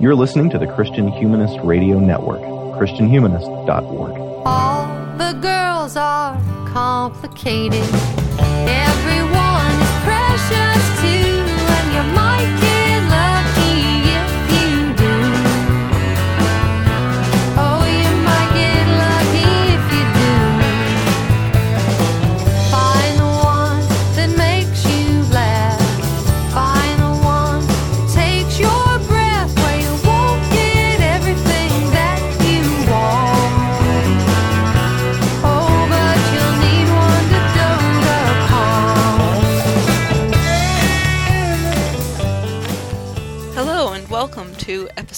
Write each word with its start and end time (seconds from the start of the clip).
You're 0.00 0.14
listening 0.14 0.48
to 0.50 0.58
the 0.58 0.66
Christian 0.66 1.08
Humanist 1.08 1.58
Radio 1.62 2.00
Network, 2.00 2.40
ChristianHumanist.org. 2.40 4.16
All 4.46 4.86
the 5.18 5.38
girls 5.42 5.94
are 5.94 6.40
complicated. 6.68 7.84
Everyone 8.66 9.29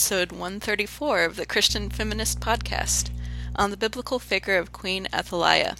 episode 0.02 0.32
134 0.32 1.22
of 1.22 1.36
the 1.36 1.46
Christian 1.46 1.88
Feminist 1.88 2.40
Podcast 2.40 3.08
on 3.54 3.70
the 3.70 3.76
biblical 3.76 4.18
figure 4.18 4.58
of 4.58 4.72
Queen 4.72 5.06
Athaliah. 5.14 5.76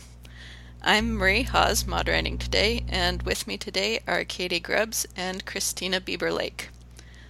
I'm 0.81 1.15
Marie 1.15 1.43
Hause 1.43 1.89
moderating 1.89 2.39
today, 2.39 2.85
and 2.89 3.21
with 3.25 3.49
me 3.49 3.57
today 3.57 3.99
are 4.07 4.23
Katie 4.23 4.61
Grubbs 4.61 5.09
and 5.17 5.45
Christina 5.45 6.01
Bieber 6.01 6.33
Lake. 6.33 6.69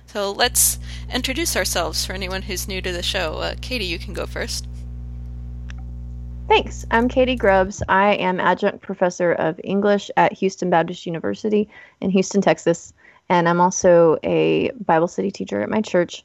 So 0.05 0.33
let's 0.33 0.78
introduce 1.10 1.56
ourselves 1.56 2.05
for 2.05 2.12
anyone 2.12 2.42
who's 2.42 2.69
new 2.69 2.83
to 2.83 2.92
the 2.92 3.02
show. 3.02 3.36
Uh, 3.36 3.55
Katie, 3.62 3.86
you 3.86 3.98
can 3.98 4.12
go 4.12 4.27
first. 4.27 4.69
Thanks. 6.47 6.84
I'm 6.91 7.08
Katie 7.08 7.36
Grubbs. 7.36 7.83
I 7.89 8.17
am 8.17 8.39
adjunct 8.39 8.83
professor 8.83 9.33
of 9.33 9.58
English 9.64 10.11
at 10.19 10.34
Houston 10.34 10.69
Baptist 10.69 11.06
University 11.06 11.70
in 12.02 12.11
Houston, 12.11 12.42
Texas, 12.42 12.92
and 13.30 13.48
I'm 13.48 13.62
also 13.62 14.19
a 14.22 14.72
Bible 14.72 15.08
study 15.08 15.30
teacher 15.30 15.62
at 15.62 15.70
my 15.70 15.80
church. 15.80 16.22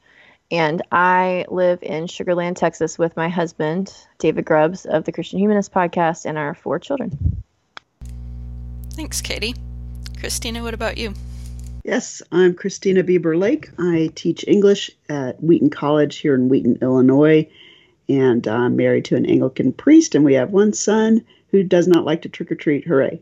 And 0.50 0.82
I 0.94 1.46
live 1.50 1.84
in 1.84 2.08
Sugar 2.08 2.34
Land, 2.34 2.56
Texas, 2.56 2.98
with 2.98 3.18
my 3.18 3.28
husband, 3.28 3.94
David 4.18 4.46
Grubbs 4.46 4.86
of 4.86 5.04
the 5.04 5.12
Christian 5.12 5.40
Humanist 5.40 5.74
Podcast, 5.74 6.26
and 6.26 6.38
our 6.38 6.54
four 6.54 6.80
children. 6.80 7.44
Thanks, 8.92 9.22
Katie. 9.22 9.56
Christina, 10.20 10.64
what 10.64 10.74
about 10.74 10.98
you? 10.98 11.14
Yes, 11.84 12.22
I'm 12.32 12.54
Christina 12.54 13.04
Bieber 13.04 13.38
Lake. 13.38 13.70
I 13.78 14.10
teach 14.16 14.48
English 14.48 14.90
at 15.10 15.44
Wheaton 15.44 15.70
College 15.70 16.18
here 16.18 16.34
in 16.34 16.50
Wheaton, 16.50 16.80
Illinois, 16.82 17.48
and 18.08 18.48
I'm 18.48 18.78
married 18.78 19.06
to 19.06 19.16
an 19.18 19.26
Anglican 19.26 19.74
priest, 19.74 20.16
and 20.16 20.24
we 20.24 20.36
have 20.36 20.52
one 20.52 20.74
son 20.74 21.26
who 21.52 21.64
does 21.64 21.88
not 21.88 22.06
like 22.06 22.22
to 22.22 22.30
trick 22.30 22.52
or 22.52 22.56
treat. 22.56 22.86
Hooray! 22.86 23.22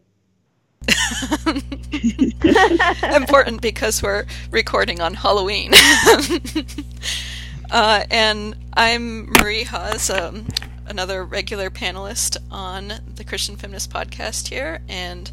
Important 3.15 3.61
because 3.61 4.03
we're 4.03 4.25
recording 4.51 5.01
on 5.01 5.13
Halloween. 5.13 5.71
uh, 7.71 8.03
and 8.11 8.55
I'm 8.73 9.31
Marie 9.31 9.63
Hause, 9.63 10.09
um, 10.09 10.47
another 10.87 11.23
regular 11.23 11.69
panelist 11.69 12.37
on 12.51 12.93
the 13.15 13.23
Christian 13.23 13.55
Feminist 13.55 13.91
Podcast 13.91 14.47
here, 14.47 14.81
and 14.87 15.31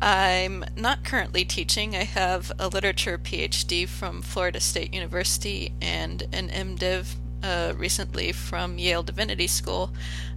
I'm 0.00 0.64
not 0.76 1.04
currently 1.04 1.44
teaching. 1.44 1.94
I 1.94 2.04
have 2.04 2.50
a 2.58 2.68
literature 2.68 3.18
PhD 3.18 3.88
from 3.88 4.20
Florida 4.20 4.58
State 4.58 4.92
University 4.92 5.72
and 5.80 6.22
an 6.32 6.48
MDiv 6.48 7.14
uh, 7.42 7.72
recently 7.76 8.32
from 8.32 8.78
Yale 8.78 9.02
Divinity 9.02 9.46
School. 9.46 9.90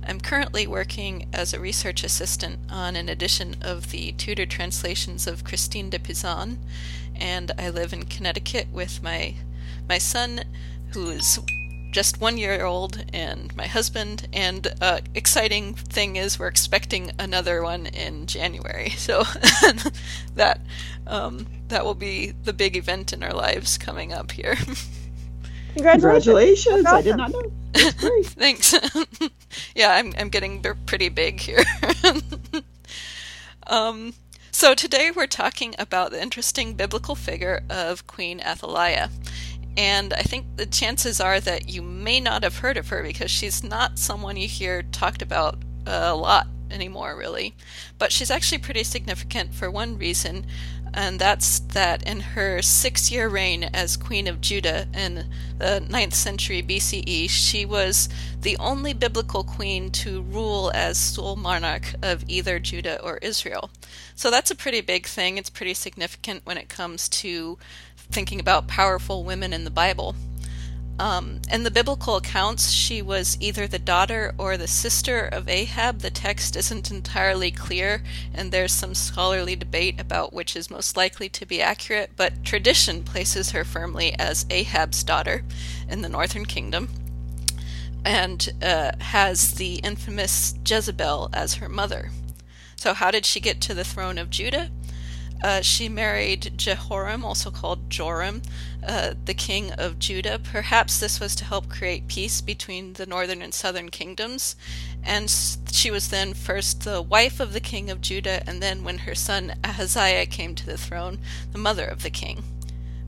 I'm 0.07 0.19
currently 0.19 0.67
working 0.67 1.27
as 1.33 1.53
a 1.53 1.59
research 1.59 2.03
assistant 2.03 2.59
on 2.69 2.95
an 2.95 3.09
edition 3.09 3.55
of 3.61 3.91
the 3.91 4.11
Tudor 4.13 4.45
translations 4.45 5.27
of 5.27 5.43
Christine 5.43 5.89
de 5.89 5.99
Pizan, 5.99 6.57
and 7.15 7.51
I 7.57 7.69
live 7.69 7.93
in 7.93 8.05
Connecticut 8.05 8.67
with 8.71 9.01
my 9.01 9.35
my 9.87 9.97
son, 9.97 10.43
who 10.93 11.09
is 11.09 11.39
just 11.91 12.19
one 12.19 12.37
year 12.37 12.65
old, 12.65 13.05
and 13.13 13.55
my 13.55 13.67
husband. 13.67 14.27
And 14.33 14.67
uh, 14.81 14.99
exciting 15.13 15.75
thing 15.75 16.17
is, 16.17 16.37
we're 16.37 16.47
expecting 16.47 17.11
another 17.17 17.63
one 17.63 17.85
in 17.85 18.25
January. 18.27 18.89
So 18.97 19.23
that 20.35 20.59
um, 21.07 21.45
that 21.67 21.85
will 21.85 21.95
be 21.95 22.33
the 22.43 22.53
big 22.53 22.75
event 22.75 23.13
in 23.13 23.23
our 23.23 23.33
lives 23.33 23.77
coming 23.77 24.11
up 24.11 24.31
here. 24.31 24.57
Congratulations! 25.75 26.83
That's 26.83 26.93
I 26.93 27.01
did 27.01 27.17
not 27.17 27.31
know. 27.31 27.51
Thanks. 28.23 28.73
yeah, 29.75 29.91
I'm 29.91 30.13
I'm 30.17 30.29
getting 30.29 30.61
b- 30.61 30.69
pretty 30.85 31.09
big 31.09 31.41
here. 31.41 31.63
um, 33.67 34.13
so 34.51 34.73
today 34.73 35.11
we're 35.11 35.27
talking 35.27 35.75
about 35.77 36.11
the 36.11 36.21
interesting 36.21 36.75
biblical 36.75 37.13
figure 37.13 37.61
of 37.69 38.07
Queen 38.07 38.39
Athaliah. 38.39 39.09
And 39.75 40.13
I 40.13 40.21
think 40.21 40.55
the 40.55 40.65
chances 40.65 41.19
are 41.19 41.41
that 41.41 41.67
you 41.67 41.81
may 41.81 42.21
not 42.21 42.43
have 42.43 42.59
heard 42.59 42.77
of 42.77 42.87
her 42.87 43.03
because 43.03 43.29
she's 43.29 43.61
not 43.61 43.99
someone 43.99 44.37
you 44.37 44.47
hear 44.47 44.83
talked 44.83 45.21
about 45.21 45.57
a 45.85 46.15
lot 46.15 46.47
anymore, 46.71 47.17
really. 47.17 47.53
But 47.97 48.13
she's 48.13 48.31
actually 48.31 48.59
pretty 48.59 48.85
significant 48.85 49.53
for 49.53 49.69
one 49.69 49.97
reason, 49.97 50.45
and 50.95 51.19
that's 51.19 51.59
that 51.59 52.01
in 52.03 52.21
her 52.21 52.61
six 52.61 53.11
year 53.11 53.27
reign 53.27 53.65
as 53.65 53.97
Queen 53.97 54.27
of 54.27 54.39
Judah 54.39 54.87
in 54.93 55.25
the 55.57 55.85
9th 55.89 56.13
century 56.13 56.63
BCE, 56.63 57.29
she 57.29 57.65
was 57.65 58.07
the 58.41 58.55
only 58.57 58.93
biblical 58.93 59.43
queen 59.43 59.91
to 59.91 60.21
rule 60.21 60.71
as 60.73 60.97
sole 60.97 61.35
monarch 61.35 61.95
of 62.01 62.23
either 62.29 62.59
Judah 62.59 63.01
or 63.01 63.17
Israel. 63.17 63.69
So 64.15 64.31
that's 64.31 64.51
a 64.51 64.55
pretty 64.55 64.79
big 64.79 65.05
thing. 65.05 65.37
It's 65.37 65.49
pretty 65.49 65.73
significant 65.73 66.45
when 66.45 66.57
it 66.57 66.69
comes 66.69 67.09
to 67.09 67.57
thinking 67.97 68.39
about 68.39 68.69
powerful 68.69 69.25
women 69.25 69.51
in 69.51 69.65
the 69.65 69.69
Bible. 69.69 70.15
Um, 70.97 71.41
in 71.51 71.63
the 71.63 71.71
biblical 71.71 72.15
accounts, 72.15 72.71
she 72.71 73.01
was 73.01 73.37
either 73.41 73.67
the 73.67 73.79
daughter 73.79 74.33
or 74.37 74.55
the 74.55 74.67
sister 74.67 75.25
of 75.25 75.49
Ahab. 75.49 75.99
The 75.99 76.09
text 76.09 76.55
isn't 76.55 76.89
entirely 76.89 77.51
clear, 77.51 78.01
and 78.33 78.51
there's 78.51 78.71
some 78.71 78.95
scholarly 78.95 79.57
debate 79.57 79.99
about 79.99 80.31
which 80.31 80.55
is 80.55 80.71
most 80.71 80.95
likely 80.95 81.27
to 81.29 81.45
be 81.45 81.61
accurate, 81.61 82.11
but 82.15 82.45
tradition 82.45 83.03
places 83.03 83.51
her 83.51 83.65
firmly 83.65 84.15
as 84.17 84.45
Ahab's 84.49 85.03
daughter 85.03 85.43
in 85.89 86.01
the 86.01 86.09
northern 86.09 86.45
kingdom, 86.45 86.87
and 88.05 88.53
uh, 88.61 88.93
has 88.99 89.55
the 89.55 89.75
infamous 89.75 90.55
Jezebel 90.65 91.29
as 91.33 91.55
her 91.55 91.67
mother. 91.67 92.11
So, 92.77 92.93
how 92.93 93.11
did 93.11 93.25
she 93.25 93.41
get 93.41 93.59
to 93.61 93.73
the 93.73 93.83
throne 93.83 94.17
of 94.17 94.29
Judah? 94.29 94.69
Uh, 95.43 95.61
she 95.61 95.89
married 95.89 96.53
Jehoram, 96.57 97.23
also 97.23 97.51
called 97.51 97.89
Joram, 97.89 98.41
uh, 98.85 99.13
the 99.25 99.33
king 99.33 99.71
of 99.73 99.99
Judah. 99.99 100.39
Perhaps 100.39 100.99
this 100.99 101.19
was 101.19 101.35
to 101.35 101.45
help 101.45 101.69
create 101.69 102.07
peace 102.07 102.41
between 102.41 102.93
the 102.93 103.05
northern 103.05 103.41
and 103.41 103.53
southern 103.53 103.89
kingdoms. 103.89 104.55
And 105.03 105.29
she 105.71 105.91
was 105.91 106.09
then 106.09 106.33
first 106.33 106.83
the 106.83 107.01
wife 107.01 107.39
of 107.39 107.53
the 107.53 107.59
king 107.59 107.89
of 107.91 108.01
Judah, 108.01 108.41
and 108.47 108.61
then, 108.61 108.83
when 108.83 108.99
her 108.99 109.15
son 109.15 109.55
Ahaziah 109.63 110.25
came 110.25 110.55
to 110.55 110.65
the 110.65 110.77
throne, 110.77 111.19
the 111.51 111.57
mother 111.59 111.85
of 111.85 112.01
the 112.01 112.09
king. 112.09 112.43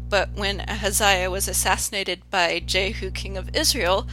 But 0.09 0.29
when 0.35 0.61
Ahaziah 0.61 1.29
was 1.29 1.47
assassinated 1.47 2.21
by 2.29 2.59
Jehu, 2.59 3.11
king 3.11 3.35
of 3.35 3.53
Israel, 3.53 4.07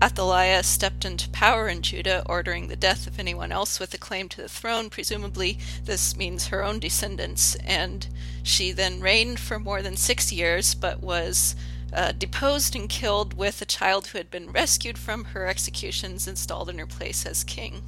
Athaliah 0.00 0.62
stepped 0.62 1.04
into 1.04 1.28
power 1.30 1.68
in 1.68 1.82
Judah, 1.82 2.22
ordering 2.26 2.68
the 2.68 2.76
death 2.76 3.06
of 3.06 3.18
anyone 3.18 3.50
else 3.50 3.80
with 3.80 3.92
a 3.94 3.98
claim 3.98 4.28
to 4.28 4.42
the 4.42 4.48
throne. 4.48 4.90
Presumably, 4.90 5.58
this 5.84 6.16
means 6.16 6.48
her 6.48 6.62
own 6.62 6.78
descendants, 6.78 7.56
and 7.56 8.06
she 8.42 8.70
then 8.70 9.00
reigned 9.00 9.40
for 9.40 9.58
more 9.58 9.82
than 9.82 9.96
six 9.96 10.32
years, 10.32 10.74
but 10.74 11.02
was 11.02 11.56
uh, 11.92 12.12
deposed 12.12 12.76
and 12.76 12.88
killed 12.88 13.34
with 13.34 13.60
a 13.60 13.66
child 13.66 14.08
who 14.08 14.18
had 14.18 14.30
been 14.30 14.52
rescued 14.52 14.98
from 14.98 15.26
her 15.26 15.46
executions 15.46 16.28
installed 16.28 16.68
in 16.68 16.78
her 16.78 16.86
place 16.86 17.26
as 17.26 17.42
king. 17.42 17.82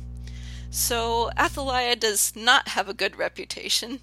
So 0.70 1.30
Athaliah 1.36 1.96
does 1.96 2.32
not 2.36 2.68
have 2.68 2.88
a 2.88 2.94
good 2.94 3.16
reputation. 3.16 4.00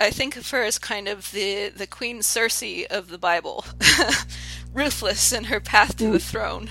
I 0.00 0.10
think 0.10 0.36
of 0.36 0.50
her 0.50 0.64
as 0.64 0.78
kind 0.78 1.06
of 1.06 1.30
the, 1.30 1.68
the 1.68 1.86
Queen 1.86 2.20
Cersei 2.20 2.86
of 2.86 3.08
the 3.08 3.18
Bible, 3.18 3.64
ruthless 4.74 5.32
in 5.32 5.44
her 5.44 5.60
path 5.60 5.96
to 5.98 6.10
the 6.10 6.18
throne. 6.18 6.70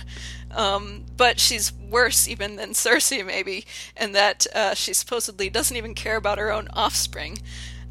Um, 0.58 1.06
but 1.16 1.40
she's 1.40 1.72
worse 1.72 2.28
even 2.28 2.56
than 2.56 2.72
Cersei, 2.72 3.24
maybe, 3.24 3.64
in 3.96 4.12
that 4.14 4.48
uh, 4.56 4.74
she 4.74 4.92
supposedly 4.92 5.52
doesn't 5.52 5.78
even 5.78 5.94
care 5.94 6.16
about 6.16 6.40
her 6.40 6.52
own 6.52 6.68
offspring. 6.74 7.38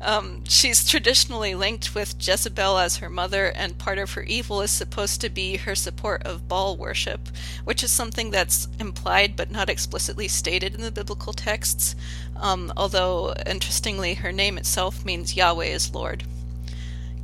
Um, 0.00 0.44
she's 0.44 0.86
traditionally 0.86 1.54
linked 1.54 1.94
with 1.94 2.16
Jezebel 2.20 2.76
as 2.78 2.96
her 2.96 3.08
mother, 3.08 3.46
and 3.46 3.78
part 3.78 3.98
of 3.98 4.12
her 4.12 4.22
evil 4.24 4.60
is 4.60 4.72
supposed 4.72 5.20
to 5.20 5.30
be 5.30 5.58
her 5.58 5.76
support 5.76 6.24
of 6.24 6.48
Baal 6.48 6.76
worship, 6.76 7.28
which 7.64 7.84
is 7.84 7.92
something 7.92 8.30
that's 8.30 8.66
implied 8.80 9.36
but 9.36 9.50
not 9.50 9.70
explicitly 9.70 10.26
stated 10.26 10.74
in 10.74 10.82
the 10.82 10.90
biblical 10.90 11.32
texts. 11.32 11.94
Um, 12.34 12.72
although, 12.76 13.32
interestingly, 13.46 14.14
her 14.14 14.32
name 14.32 14.58
itself 14.58 15.04
means 15.04 15.36
Yahweh 15.36 15.66
is 15.66 15.94
Lord. 15.94 16.24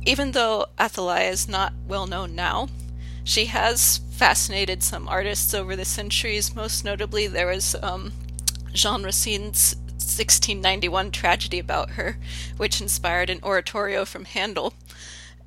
Even 0.05 0.31
though 0.31 0.67
Athaliah 0.79 1.29
is 1.29 1.49
not 1.49 1.73
well 1.85 2.07
known 2.07 2.33
now, 2.33 2.69
she 3.23 3.45
has 3.45 3.99
fascinated 4.11 4.83
some 4.83 5.07
artists 5.07 5.53
over 5.53 5.75
the 5.75 5.85
centuries. 5.85 6.55
Most 6.55 6.83
notably, 6.83 7.27
there 7.27 7.47
was 7.47 7.75
um, 7.81 8.11
Jean 8.73 9.03
Racine's 9.03 9.75
1691 9.93 11.11
tragedy 11.11 11.59
about 11.59 11.91
her, 11.91 12.17
which 12.57 12.81
inspired 12.81 13.29
an 13.29 13.39
oratorio 13.43 14.05
from 14.05 14.25
Handel. 14.25 14.73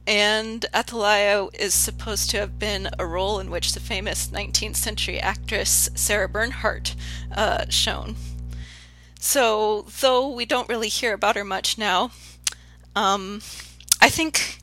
And 0.07 0.65
Athaliah 0.75 1.49
is 1.53 1.75
supposed 1.75 2.31
to 2.31 2.39
have 2.39 2.59
been 2.59 2.89
a 2.99 3.07
role 3.07 3.41
in 3.41 3.51
which 3.51 3.73
the 3.73 3.81
famous 3.81 4.29
19th 4.29 4.77
century 4.77 5.19
actress 5.19 5.89
Sarah 5.95 6.29
Bernhardt 6.29 6.95
uh, 7.35 7.65
shone. 7.69 8.15
So, 9.19 9.87
though 10.01 10.31
we 10.31 10.45
don't 10.45 10.69
really 10.69 10.89
hear 10.89 11.13
about 11.13 11.35
her 11.35 11.45
much 11.45 11.77
now, 11.77 12.13
um, 12.95 13.41
I 14.01 14.09
think 14.09 14.61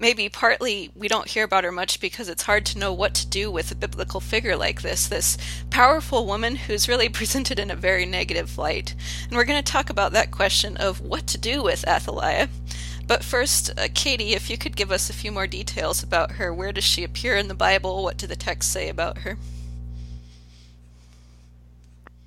maybe 0.00 0.28
partly 0.28 0.90
we 0.96 1.06
don't 1.06 1.28
hear 1.28 1.44
about 1.44 1.62
her 1.62 1.70
much 1.70 2.00
because 2.00 2.28
it's 2.28 2.42
hard 2.42 2.64
to 2.66 2.78
know 2.78 2.92
what 2.92 3.14
to 3.14 3.26
do 3.26 3.50
with 3.50 3.70
a 3.70 3.74
biblical 3.74 4.18
figure 4.18 4.56
like 4.56 4.82
this, 4.82 5.06
this 5.06 5.36
powerful 5.68 6.26
woman 6.26 6.56
who's 6.56 6.88
really 6.88 7.08
presented 7.20 7.58
in 7.58 7.70
a 7.70 7.76
very 7.76 8.06
negative 8.06 8.58
light. 8.58 8.94
And 9.28 9.36
we're 9.36 9.44
going 9.44 9.62
to 9.62 9.72
talk 9.72 9.90
about 9.90 10.12
that 10.12 10.30
question 10.30 10.76
of 10.78 11.00
what 11.00 11.26
to 11.28 11.38
do 11.38 11.62
with 11.62 11.86
Athaliah. 11.86 12.48
But 13.06 13.24
first, 13.24 13.70
uh, 13.78 13.88
Katie, 13.92 14.34
if 14.34 14.48
you 14.48 14.56
could 14.56 14.76
give 14.76 14.90
us 14.90 15.10
a 15.10 15.12
few 15.12 15.32
more 15.32 15.46
details 15.46 16.02
about 16.02 16.32
her. 16.32 16.54
Where 16.54 16.72
does 16.72 16.84
she 16.84 17.04
appear 17.04 17.36
in 17.36 17.48
the 17.48 17.54
Bible? 17.54 18.02
What 18.04 18.16
do 18.16 18.26
the 18.26 18.36
texts 18.36 18.72
say 18.72 18.88
about 18.88 19.18
her? 19.18 19.36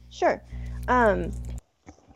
Sure. 0.09 0.41
Um, 0.87 1.31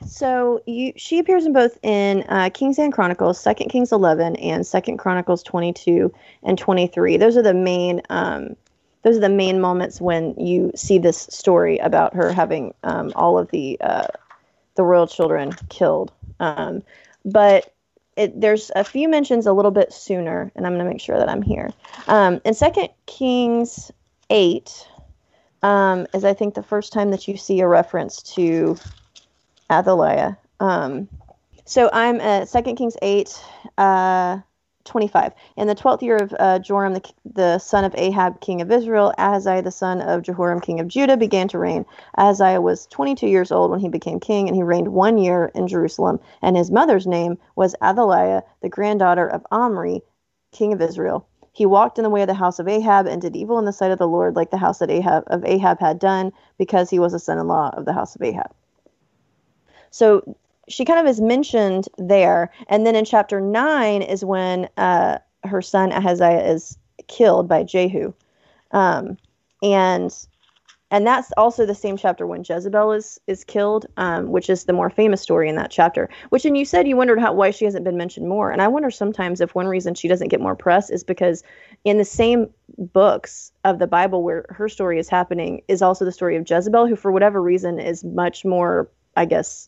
so 0.06 0.62
you, 0.66 0.94
she 0.96 1.20
appears 1.20 1.46
in 1.46 1.54
both 1.54 1.78
in 1.84 2.24
uh, 2.30 2.50
Kings 2.54 2.78
and 2.78 2.94
Chronicles, 2.94 3.40
Second 3.40 3.70
Kings 3.70 3.92
11 3.92 4.36
and 4.38 4.66
Second 4.66 4.98
Chronicles 4.98 5.44
22 5.44 6.14
and 6.44 6.58
23. 6.58 7.18
Those 7.18 7.38
are 7.38 7.42
the 7.42 7.54
main 7.54 8.02
um, 8.10 8.56
those 9.04 9.18
are 9.18 9.22
the 9.22 9.30
main 9.30 9.62
moments 9.62 10.02
when 10.02 10.36
you 10.36 10.72
see 10.76 10.98
this 10.98 11.28
story 11.30 11.78
about 11.78 12.14
her 12.14 12.34
having 12.34 12.74
um, 12.84 13.12
all 13.16 13.38
of 13.38 13.50
the 13.52 13.78
uh, 13.82 14.08
the 14.76 14.84
royal 14.84 15.08
children 15.08 15.54
killed. 15.70 16.12
Um, 16.40 16.84
but 17.24 17.74
it, 18.16 18.40
there's 18.40 18.72
a 18.76 18.84
few 18.84 19.08
mentions 19.08 19.46
a 19.46 19.54
little 19.54 19.72
bit 19.72 19.94
sooner, 19.94 20.52
and 20.56 20.66
I'm 20.66 20.74
going 20.74 20.86
to 20.86 20.92
make 20.92 21.02
sure 21.02 21.18
that 21.18 21.30
I'm 21.30 21.42
here. 21.42 21.72
Um, 22.08 22.42
in 22.44 22.54
Second 22.54 22.90
Kings 23.06 23.92
8 24.30 24.88
um, 25.64 26.08
is 26.14 26.26
I 26.26 26.34
think 26.34 26.56
the 26.56 26.64
first 26.64 26.92
time 26.92 27.12
that 27.12 27.28
you 27.28 27.38
see 27.38 27.60
a 27.62 27.68
reference 27.68 28.22
to 28.34 28.78
Athaliah. 29.72 30.38
Um, 30.60 31.08
so 31.66 31.90
I'm 31.92 32.22
at 32.22 32.50
2 32.50 32.76
Kings 32.76 32.96
8, 33.02 33.44
uh, 33.78 34.40
25. 34.86 35.34
In 35.58 35.68
the 35.68 35.76
12th 35.76 36.02
year 36.02 36.16
of 36.16 36.34
uh, 36.40 36.60
Joram, 36.60 36.94
the, 36.94 37.14
the 37.26 37.60
son 37.60 37.84
of 37.84 37.94
Ahab, 37.96 38.40
king 38.40 38.62
of 38.62 38.72
Israel, 38.72 39.14
Ahaziah, 39.18 39.62
the 39.62 39.72
son 39.72 40.02
of 40.02 40.22
Jehoram, 40.22 40.62
king 40.62 40.80
of 40.80 40.88
Judah, 40.88 41.18
began 41.18 41.50
to 41.50 41.60
reign. 41.60 41.86
Ahaziah 42.18 42.62
was 42.62 42.88
22 42.88 43.28
years 43.28 43.52
old 43.52 43.70
when 43.70 43.82
he 43.82 43.90
became 43.90 44.20
king, 44.20 44.48
and 44.48 44.56
he 44.56 44.64
reigned 44.64 44.88
one 44.88 45.18
year 45.18 45.52
in 45.54 45.68
Jerusalem. 45.68 46.20
And 46.42 46.56
his 46.56 46.72
mother's 46.72 47.06
name 47.06 47.38
was 47.56 47.76
Athaliah, 47.84 48.44
the 48.62 48.70
granddaughter 48.70 49.28
of 49.28 49.46
Omri, 49.52 50.02
king 50.54 50.72
of 50.72 50.82
Israel. 50.82 51.28
He 51.52 51.66
walked 51.66 51.98
in 51.98 52.04
the 52.04 52.10
way 52.10 52.22
of 52.22 52.28
the 52.28 52.34
house 52.34 52.60
of 52.60 52.68
Ahab 52.68 53.08
and 53.08 53.22
did 53.22 53.36
evil 53.36 53.60
in 53.60 53.66
the 53.66 53.74
sight 53.74 53.92
of 53.92 54.00
the 54.00 54.08
Lord, 54.08 54.36
like 54.36 54.52
the 54.52 54.58
house 54.58 54.80
that 54.80 54.92
Ahab 54.92 55.24
of 55.28 55.44
Ahab 55.44 55.80
had 55.80 56.00
done, 56.00 56.32
because 56.58 56.90
he 56.90 57.00
was 57.00 57.14
a 57.14 57.20
son-in-law 57.20 57.72
of 57.76 57.86
the 57.86 57.94
house 57.94 58.16
of 58.16 58.22
Ahab. 58.22 58.52
So 59.98 60.38
she 60.70 60.86
kind 60.86 61.00
of 61.00 61.08
is 61.08 61.20
mentioned 61.20 61.88
there. 61.98 62.52
And 62.68 62.86
then 62.86 62.96
in 62.96 63.06
chapter 63.06 63.42
9 63.42 64.02
is 64.02 64.24
when 64.24 64.70
uh, 64.78 65.18
her 65.44 65.62
son 65.62 65.92
Ahaziah 65.92 66.46
is 66.52 66.78
killed 67.08 67.48
by 67.48 67.64
Jehu. 67.64 68.14
Um, 68.72 69.18
and 69.64 70.14
and 70.90 71.06
that's 71.06 71.34
also 71.36 71.66
the 71.66 71.76
same 71.76 71.98
chapter 71.98 72.26
when 72.26 72.46
Jezebel 72.48 72.94
is 72.94 73.20
is 73.28 73.44
killed, 73.44 73.88
um, 73.98 74.28
which 74.30 74.50
is 74.50 74.66
the 74.66 74.74
more 74.74 74.90
famous 74.90 75.22
story 75.22 75.50
in 75.50 75.56
that 75.56 75.72
chapter. 75.72 76.10
Which, 76.30 76.46
and 76.46 76.58
you 76.58 76.64
said 76.64 76.88
you 76.88 76.96
wondered 76.96 77.20
how 77.20 77.34
why 77.34 77.52
she 77.52 77.66
hasn't 77.66 77.84
been 77.84 77.98
mentioned 77.98 78.30
more, 78.30 78.52
and 78.52 78.62
I 78.62 78.70
wonder 78.70 78.90
sometimes 78.90 79.42
if 79.42 79.56
one 79.56 79.68
reason 79.68 79.96
she 79.96 80.08
doesn't 80.08 80.30
get 80.30 80.40
more 80.40 80.56
press 80.56 80.90
is 80.90 81.04
because 81.04 81.44
in 81.84 81.98
the 81.98 82.06
same 82.06 82.50
books 82.78 83.52
of 83.66 83.80
the 83.80 83.88
Bible 83.88 84.24
where 84.24 84.46
her 84.50 84.70
story 84.70 84.98
is 84.98 85.10
happening 85.10 85.62
is 85.68 85.82
also 85.82 86.06
the 86.06 86.12
story 86.12 86.38
of 86.38 86.50
Jezebel, 86.50 86.88
who 86.88 86.96
for 86.96 87.12
whatever 87.12 87.42
reason 87.42 87.80
is 87.80 88.06
much 88.06 88.46
more, 88.46 88.90
I 89.18 89.26
guess, 89.26 89.68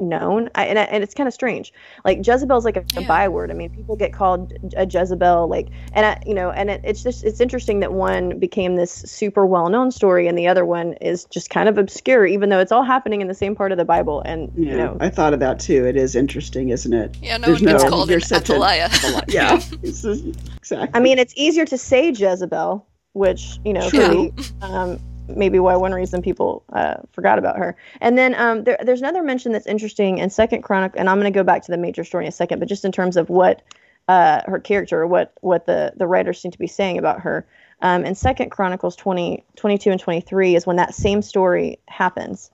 known. 0.00 0.48
I, 0.54 0.66
and, 0.66 0.78
and 0.78 1.02
it's 1.02 1.14
kind 1.14 1.26
of 1.26 1.34
strange. 1.34 1.72
Like 2.04 2.24
jezebel's 2.24 2.64
like 2.64 2.76
a, 2.76 2.84
a, 2.96 3.02
byword. 3.02 3.50
I 3.50 3.54
mean 3.54 3.70
people 3.70 3.96
get 3.96 4.12
called 4.12 4.52
a 4.76 4.86
jezebel 4.86 5.48
like 5.48 5.68
and 5.92 6.06
I, 6.06 6.22
you 6.24 6.34
know 6.34 6.50
and 6.50 6.70
it, 6.70 6.80
it's 6.84 7.02
just 7.02 7.24
it's 7.24 7.40
interesting 7.40 7.80
that 7.80 7.92
one 7.92 8.38
became 8.38 8.76
this 8.76 8.92
super 8.92 9.44
well-known 9.44 9.90
story 9.90 10.28
and 10.28 10.38
the 10.38 10.46
other 10.46 10.64
one 10.64 10.92
is 10.94 11.24
just 11.24 11.50
kind 11.50 11.68
of 11.68 11.78
obscure 11.78 12.26
even 12.26 12.48
though 12.48 12.60
it's 12.60 12.70
all 12.70 12.84
happening 12.84 13.22
in 13.22 13.28
the 13.28 13.34
same 13.34 13.56
part 13.56 13.72
of 13.72 13.78
the 13.78 13.84
bible 13.84 14.20
and 14.20 14.52
yeah, 14.54 14.70
you 14.70 14.76
know. 14.76 14.96
I 15.00 15.08
thought 15.08 15.34
of 15.34 15.40
that 15.40 15.58
too. 15.58 15.84
It 15.86 15.96
is 15.96 16.14
interesting 16.14 16.68
isn't 16.68 16.92
it? 16.92 17.16
Yeah 17.20 17.38
no 17.38 17.46
There's 17.46 17.60
one 17.60 17.72
gets 17.72 17.84
no, 17.84 17.90
called 17.90 18.10
an 18.10 18.20
Athaliah. 18.20 18.90
yeah 19.28 19.60
exactly. 19.82 20.90
I 20.94 21.00
mean 21.00 21.18
it's 21.18 21.34
easier 21.36 21.64
to 21.64 21.78
say 21.78 22.10
jezebel 22.10 22.86
which 23.14 23.58
you 23.64 23.72
know 23.72 23.88
True. 23.90 24.30
Be, 24.30 24.44
um, 24.62 25.00
maybe 25.28 25.58
why 25.58 25.76
one 25.76 25.92
reason 25.92 26.22
people 26.22 26.64
uh, 26.72 26.96
forgot 27.12 27.38
about 27.38 27.56
her. 27.56 27.76
And 28.00 28.16
then 28.16 28.34
um, 28.34 28.64
there, 28.64 28.78
there's 28.82 29.00
another 29.00 29.22
mention 29.22 29.52
that's 29.52 29.66
interesting 29.66 30.18
in 30.18 30.30
Second 30.30 30.62
Chronicle, 30.62 30.98
and 30.98 31.08
I'm 31.08 31.20
going 31.20 31.32
to 31.32 31.38
go 31.38 31.44
back 31.44 31.62
to 31.64 31.70
the 31.70 31.78
major 31.78 32.04
story 32.04 32.24
in 32.24 32.28
a 32.28 32.32
second, 32.32 32.58
but 32.58 32.68
just 32.68 32.84
in 32.84 32.92
terms 32.92 33.16
of 33.16 33.28
what 33.28 33.62
uh, 34.08 34.40
her 34.46 34.58
character, 34.58 35.06
what 35.06 35.32
what 35.40 35.66
the 35.66 35.92
the 35.96 36.06
writers 36.06 36.40
seem 36.40 36.50
to 36.50 36.58
be 36.58 36.66
saying 36.66 36.98
about 36.98 37.20
her. 37.20 37.46
Um, 37.80 38.04
in 38.04 38.16
Second 38.16 38.50
Chronicles 38.50 38.96
20, 38.96 39.44
22 39.54 39.90
and 39.92 40.00
23 40.00 40.56
is 40.56 40.66
when 40.66 40.76
that 40.76 40.94
same 40.94 41.22
story 41.22 41.78
happens, 41.86 42.50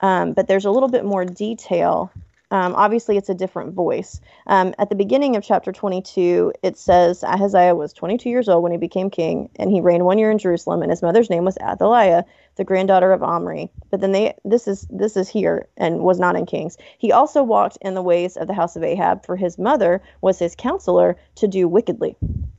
um, 0.00 0.32
but 0.32 0.48
there's 0.48 0.64
a 0.64 0.70
little 0.70 0.88
bit 0.88 1.04
more 1.04 1.24
detail 1.24 2.10
um, 2.52 2.74
obviously, 2.74 3.16
it's 3.16 3.30
a 3.30 3.34
different 3.34 3.72
voice. 3.72 4.20
Um, 4.46 4.74
at 4.78 4.90
the 4.90 4.94
beginning 4.94 5.36
of 5.36 5.42
chapter 5.42 5.72
22, 5.72 6.52
it 6.62 6.76
says 6.76 7.24
Ahaziah 7.24 7.74
was 7.74 7.94
22 7.94 8.28
years 8.28 8.46
old 8.46 8.62
when 8.62 8.72
he 8.72 8.78
became 8.78 9.08
king, 9.08 9.48
and 9.56 9.70
he 9.70 9.80
reigned 9.80 10.04
one 10.04 10.18
year 10.18 10.30
in 10.30 10.36
Jerusalem, 10.36 10.82
and 10.82 10.90
his 10.90 11.00
mother's 11.00 11.30
name 11.30 11.46
was 11.46 11.56
Athaliah, 11.62 12.26
the 12.56 12.64
granddaughter 12.64 13.10
of 13.10 13.22
Omri. 13.22 13.70
But 13.90 14.02
then 14.02 14.12
they 14.12 14.34
this 14.44 14.68
is 14.68 14.86
this 14.90 15.16
is 15.16 15.30
here 15.30 15.66
and 15.78 16.00
was 16.00 16.20
not 16.20 16.36
in 16.36 16.44
Kings. 16.44 16.76
He 16.98 17.10
also 17.10 17.42
walked 17.42 17.78
in 17.80 17.94
the 17.94 18.02
ways 18.02 18.36
of 18.36 18.48
the 18.48 18.54
house 18.54 18.76
of 18.76 18.84
Ahab, 18.84 19.24
for 19.24 19.34
his 19.34 19.56
mother 19.56 20.02
was 20.20 20.38
his 20.38 20.54
counselor 20.54 21.16
to 21.36 21.48
do 21.48 21.66
wickedly. 21.66 22.16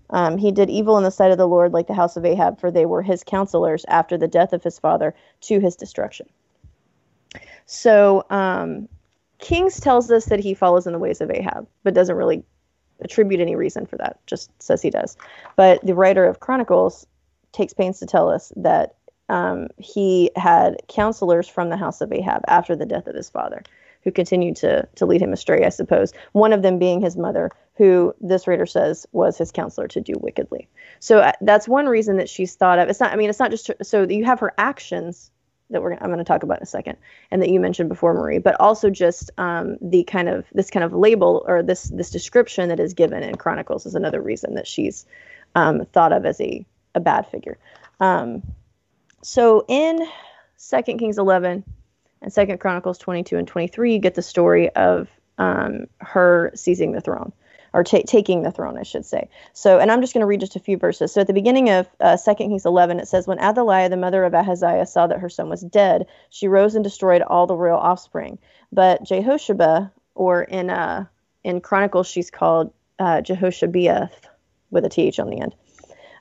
Um, 0.09 0.39
he 0.39 0.51
did 0.51 0.71
evil 0.71 0.97
in 0.97 1.03
the 1.03 1.11
sight 1.11 1.29
of 1.29 1.37
the 1.37 1.47
Lord, 1.47 1.71
like 1.71 1.85
the 1.85 1.93
house 1.93 2.17
of 2.17 2.25
Ahab, 2.25 2.59
for 2.59 2.71
they 2.71 2.87
were 2.87 3.03
his 3.03 3.23
counselors 3.23 3.85
after 3.87 4.17
the 4.17 4.27
death 4.27 4.53
of 4.53 4.63
his 4.63 4.79
father 4.79 5.13
to 5.41 5.59
his 5.59 5.75
destruction. 5.75 6.27
So 7.67 8.25
um, 8.29 8.89
Kings 9.43 9.77
tells 9.77 10.09
us 10.09 10.25
that 10.27 10.39
he 10.39 10.53
follows 10.53 10.87
in 10.87 10.93
the 10.93 10.99
ways 10.99 11.19
of 11.19 11.29
Ahab, 11.29 11.67
but 11.83 11.93
doesn't 11.93 12.15
really 12.15 12.43
attribute 13.01 13.41
any 13.41 13.57
reason 13.57 13.85
for 13.85 13.97
that, 13.97 14.25
just 14.25 14.49
says 14.63 14.81
he 14.81 14.89
does. 14.89 15.17
But 15.57 15.85
the 15.85 15.93
writer 15.93 16.23
of 16.23 16.39
Chronicles 16.39 17.05
takes 17.51 17.73
pains 17.73 17.99
to 17.99 18.05
tell 18.05 18.29
us 18.29 18.53
that 18.55 18.95
um, 19.27 19.67
he 19.77 20.31
had 20.37 20.81
counselors 20.87 21.49
from 21.49 21.69
the 21.69 21.75
house 21.75 21.99
of 21.99 22.13
Ahab 22.13 22.43
after 22.47 22.73
the 22.73 22.85
death 22.85 23.05
of 23.05 23.15
his 23.15 23.29
father 23.29 23.63
who 24.05 24.11
continued 24.11 24.55
to, 24.55 24.87
to 24.95 25.05
lead 25.05 25.21
him 25.21 25.33
astray, 25.33 25.65
I 25.65 25.69
suppose. 25.69 26.13
One 26.31 26.53
of 26.53 26.61
them 26.61 26.79
being 26.79 27.01
his 27.01 27.17
mother, 27.17 27.51
who 27.75 28.15
this 28.21 28.47
writer 28.47 28.65
says 28.65 29.05
was 29.11 29.37
his 29.37 29.51
counselor 29.51 29.89
to 29.89 29.99
do 29.99 30.13
wickedly. 30.21 30.69
So 31.01 31.19
uh, 31.19 31.33
that's 31.41 31.67
one 31.67 31.87
reason 31.87 32.15
that 32.15 32.29
she's 32.29 32.55
thought 32.55 32.79
of. 32.79 32.87
It's 32.87 33.01
not, 33.01 33.11
I 33.11 33.17
mean, 33.17 33.29
it's 33.29 33.39
not 33.39 33.51
just 33.51 33.71
so 33.81 34.03
you 34.03 34.23
have 34.23 34.39
her 34.39 34.53
actions 34.57 35.31
that 35.73 35.81
we're 35.81 35.93
I'm 35.93 36.07
going 36.07 36.17
to 36.17 36.23
talk 36.23 36.43
about 36.43 36.57
in 36.59 36.63
a 36.63 36.67
second, 36.67 36.97
and 37.29 37.41
that 37.41 37.49
you 37.49 37.59
mentioned 37.59 37.89
before, 37.89 38.13
Marie, 38.13 38.39
but 38.39 38.59
also 38.59 38.89
just 38.89 39.31
um, 39.37 39.77
the 39.81 40.03
kind 40.03 40.29
of 40.29 40.45
this 40.53 40.69
kind 40.69 40.83
of 40.83 40.93
label 40.93 41.43
or 41.47 41.61
this 41.61 41.83
this 41.83 42.09
description 42.09 42.69
that 42.69 42.79
is 42.79 42.93
given 42.93 43.23
in 43.23 43.35
Chronicles 43.35 43.85
is 43.85 43.95
another 43.95 44.21
reason 44.21 44.55
that 44.55 44.67
she's 44.67 45.05
um, 45.55 45.85
thought 45.85 46.13
of 46.13 46.25
as 46.25 46.39
a 46.41 46.65
a 46.95 46.99
bad 46.99 47.27
figure. 47.27 47.57
Um, 47.99 48.43
so 49.21 49.65
in 49.67 49.99
Second 50.57 50.99
Kings 50.99 51.17
11 51.17 51.63
and 52.21 52.33
Second 52.33 52.59
Chronicles 52.59 52.97
22 52.97 53.37
and 53.37 53.47
23, 53.47 53.93
you 53.93 53.99
get 53.99 54.15
the 54.15 54.21
story 54.21 54.69
of 54.69 55.09
um, 55.37 55.87
her 55.99 56.51
seizing 56.55 56.91
the 56.91 57.01
throne 57.01 57.33
or 57.73 57.83
ta- 57.83 58.03
taking 58.05 58.43
the 58.43 58.51
throne, 58.51 58.77
I 58.77 58.83
should 58.83 59.05
say. 59.05 59.29
So, 59.53 59.79
and 59.79 59.91
I'm 59.91 60.01
just 60.01 60.13
going 60.13 60.21
to 60.21 60.27
read 60.27 60.39
just 60.41 60.55
a 60.55 60.59
few 60.59 60.77
verses. 60.77 61.11
So, 61.11 61.21
at 61.21 61.27
the 61.27 61.33
beginning 61.33 61.69
of 61.69 61.87
uh, 61.99 62.17
2 62.17 62.35
Kings 62.35 62.65
11, 62.65 62.99
it 62.99 63.07
says, 63.07 63.27
When 63.27 63.39
Athaliah, 63.39 63.89
the 63.89 63.97
mother 63.97 64.23
of 64.23 64.33
Ahaziah, 64.33 64.85
saw 64.85 65.07
that 65.07 65.19
her 65.19 65.29
son 65.29 65.49
was 65.49 65.61
dead, 65.61 66.07
she 66.29 66.47
rose 66.47 66.75
and 66.75 66.83
destroyed 66.83 67.21
all 67.21 67.47
the 67.47 67.55
royal 67.55 67.79
offspring. 67.79 68.37
But 68.71 69.03
Jehosheba, 69.03 69.91
or 70.15 70.43
in 70.43 70.69
uh, 70.69 71.05
in 71.43 71.61
Chronicles, 71.61 72.07
she's 72.07 72.31
called 72.31 72.73
uh, 72.99 73.21
Jehoshabeath 73.21 74.11
with 74.71 74.85
a 74.85 74.89
th 74.89 75.19
on 75.19 75.29
the 75.29 75.39
end. 75.39 75.55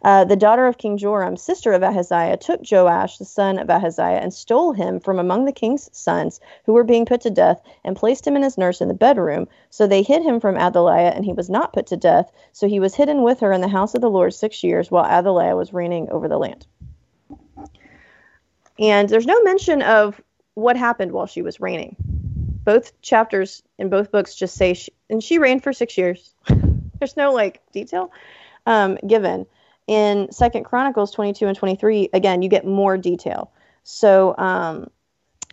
Uh, 0.02 0.24
the 0.24 0.36
daughter 0.36 0.66
of 0.66 0.78
King 0.78 0.96
Joram, 0.96 1.36
sister 1.36 1.72
of 1.72 1.82
Ahaziah, 1.82 2.36
took 2.36 2.60
Joash, 2.68 3.18
the 3.18 3.24
son 3.24 3.58
of 3.58 3.70
Ahaziah, 3.70 4.18
and 4.18 4.34
stole 4.34 4.72
him 4.72 4.98
from 4.98 5.18
among 5.18 5.44
the 5.44 5.52
king's 5.52 5.88
sons 5.96 6.40
who 6.64 6.72
were 6.72 6.82
being 6.82 7.06
put 7.06 7.20
to 7.20 7.30
death, 7.30 7.60
and 7.84 7.96
placed 7.96 8.26
him 8.26 8.34
and 8.34 8.44
his 8.44 8.58
nurse 8.58 8.80
in 8.80 8.88
the 8.88 8.94
bedroom. 8.94 9.46
So 9.70 9.86
they 9.86 10.02
hid 10.02 10.22
him 10.22 10.40
from 10.40 10.56
Athaliah, 10.56 11.10
and 11.10 11.24
he 11.24 11.32
was 11.32 11.48
not 11.48 11.72
put 11.72 11.86
to 11.88 11.96
death. 11.96 12.32
So 12.52 12.66
he 12.66 12.80
was 12.80 12.96
hidden 12.96 13.22
with 13.22 13.38
her 13.40 13.52
in 13.52 13.60
the 13.60 13.68
house 13.68 13.94
of 13.94 14.00
the 14.00 14.10
Lord 14.10 14.34
six 14.34 14.64
years, 14.64 14.90
while 14.90 15.04
Athaliah 15.04 15.56
was 15.56 15.72
reigning 15.72 16.10
over 16.10 16.26
the 16.26 16.38
land. 16.38 16.66
And 18.78 19.08
there's 19.08 19.26
no 19.26 19.40
mention 19.42 19.82
of 19.82 20.20
what 20.54 20.76
happened 20.76 21.12
while 21.12 21.26
she 21.26 21.42
was 21.42 21.60
reigning. 21.60 21.96
Both 22.64 23.00
chapters 23.02 23.62
in 23.78 23.88
both 23.88 24.10
books 24.10 24.34
just 24.34 24.56
say, 24.56 24.74
she, 24.74 24.92
and 25.08 25.22
she 25.22 25.38
reigned 25.38 25.62
for 25.62 25.72
six 25.72 25.96
years. 25.96 26.34
there's 26.98 27.16
no 27.16 27.32
like 27.32 27.60
detail 27.72 28.10
um, 28.66 28.96
given 29.06 29.46
in 29.86 30.30
second 30.30 30.64
chronicles 30.64 31.10
22 31.12 31.46
and 31.46 31.56
23 31.56 32.10
again 32.12 32.42
you 32.42 32.48
get 32.48 32.66
more 32.66 32.96
detail 32.96 33.50
so 33.82 34.34
um, 34.38 34.88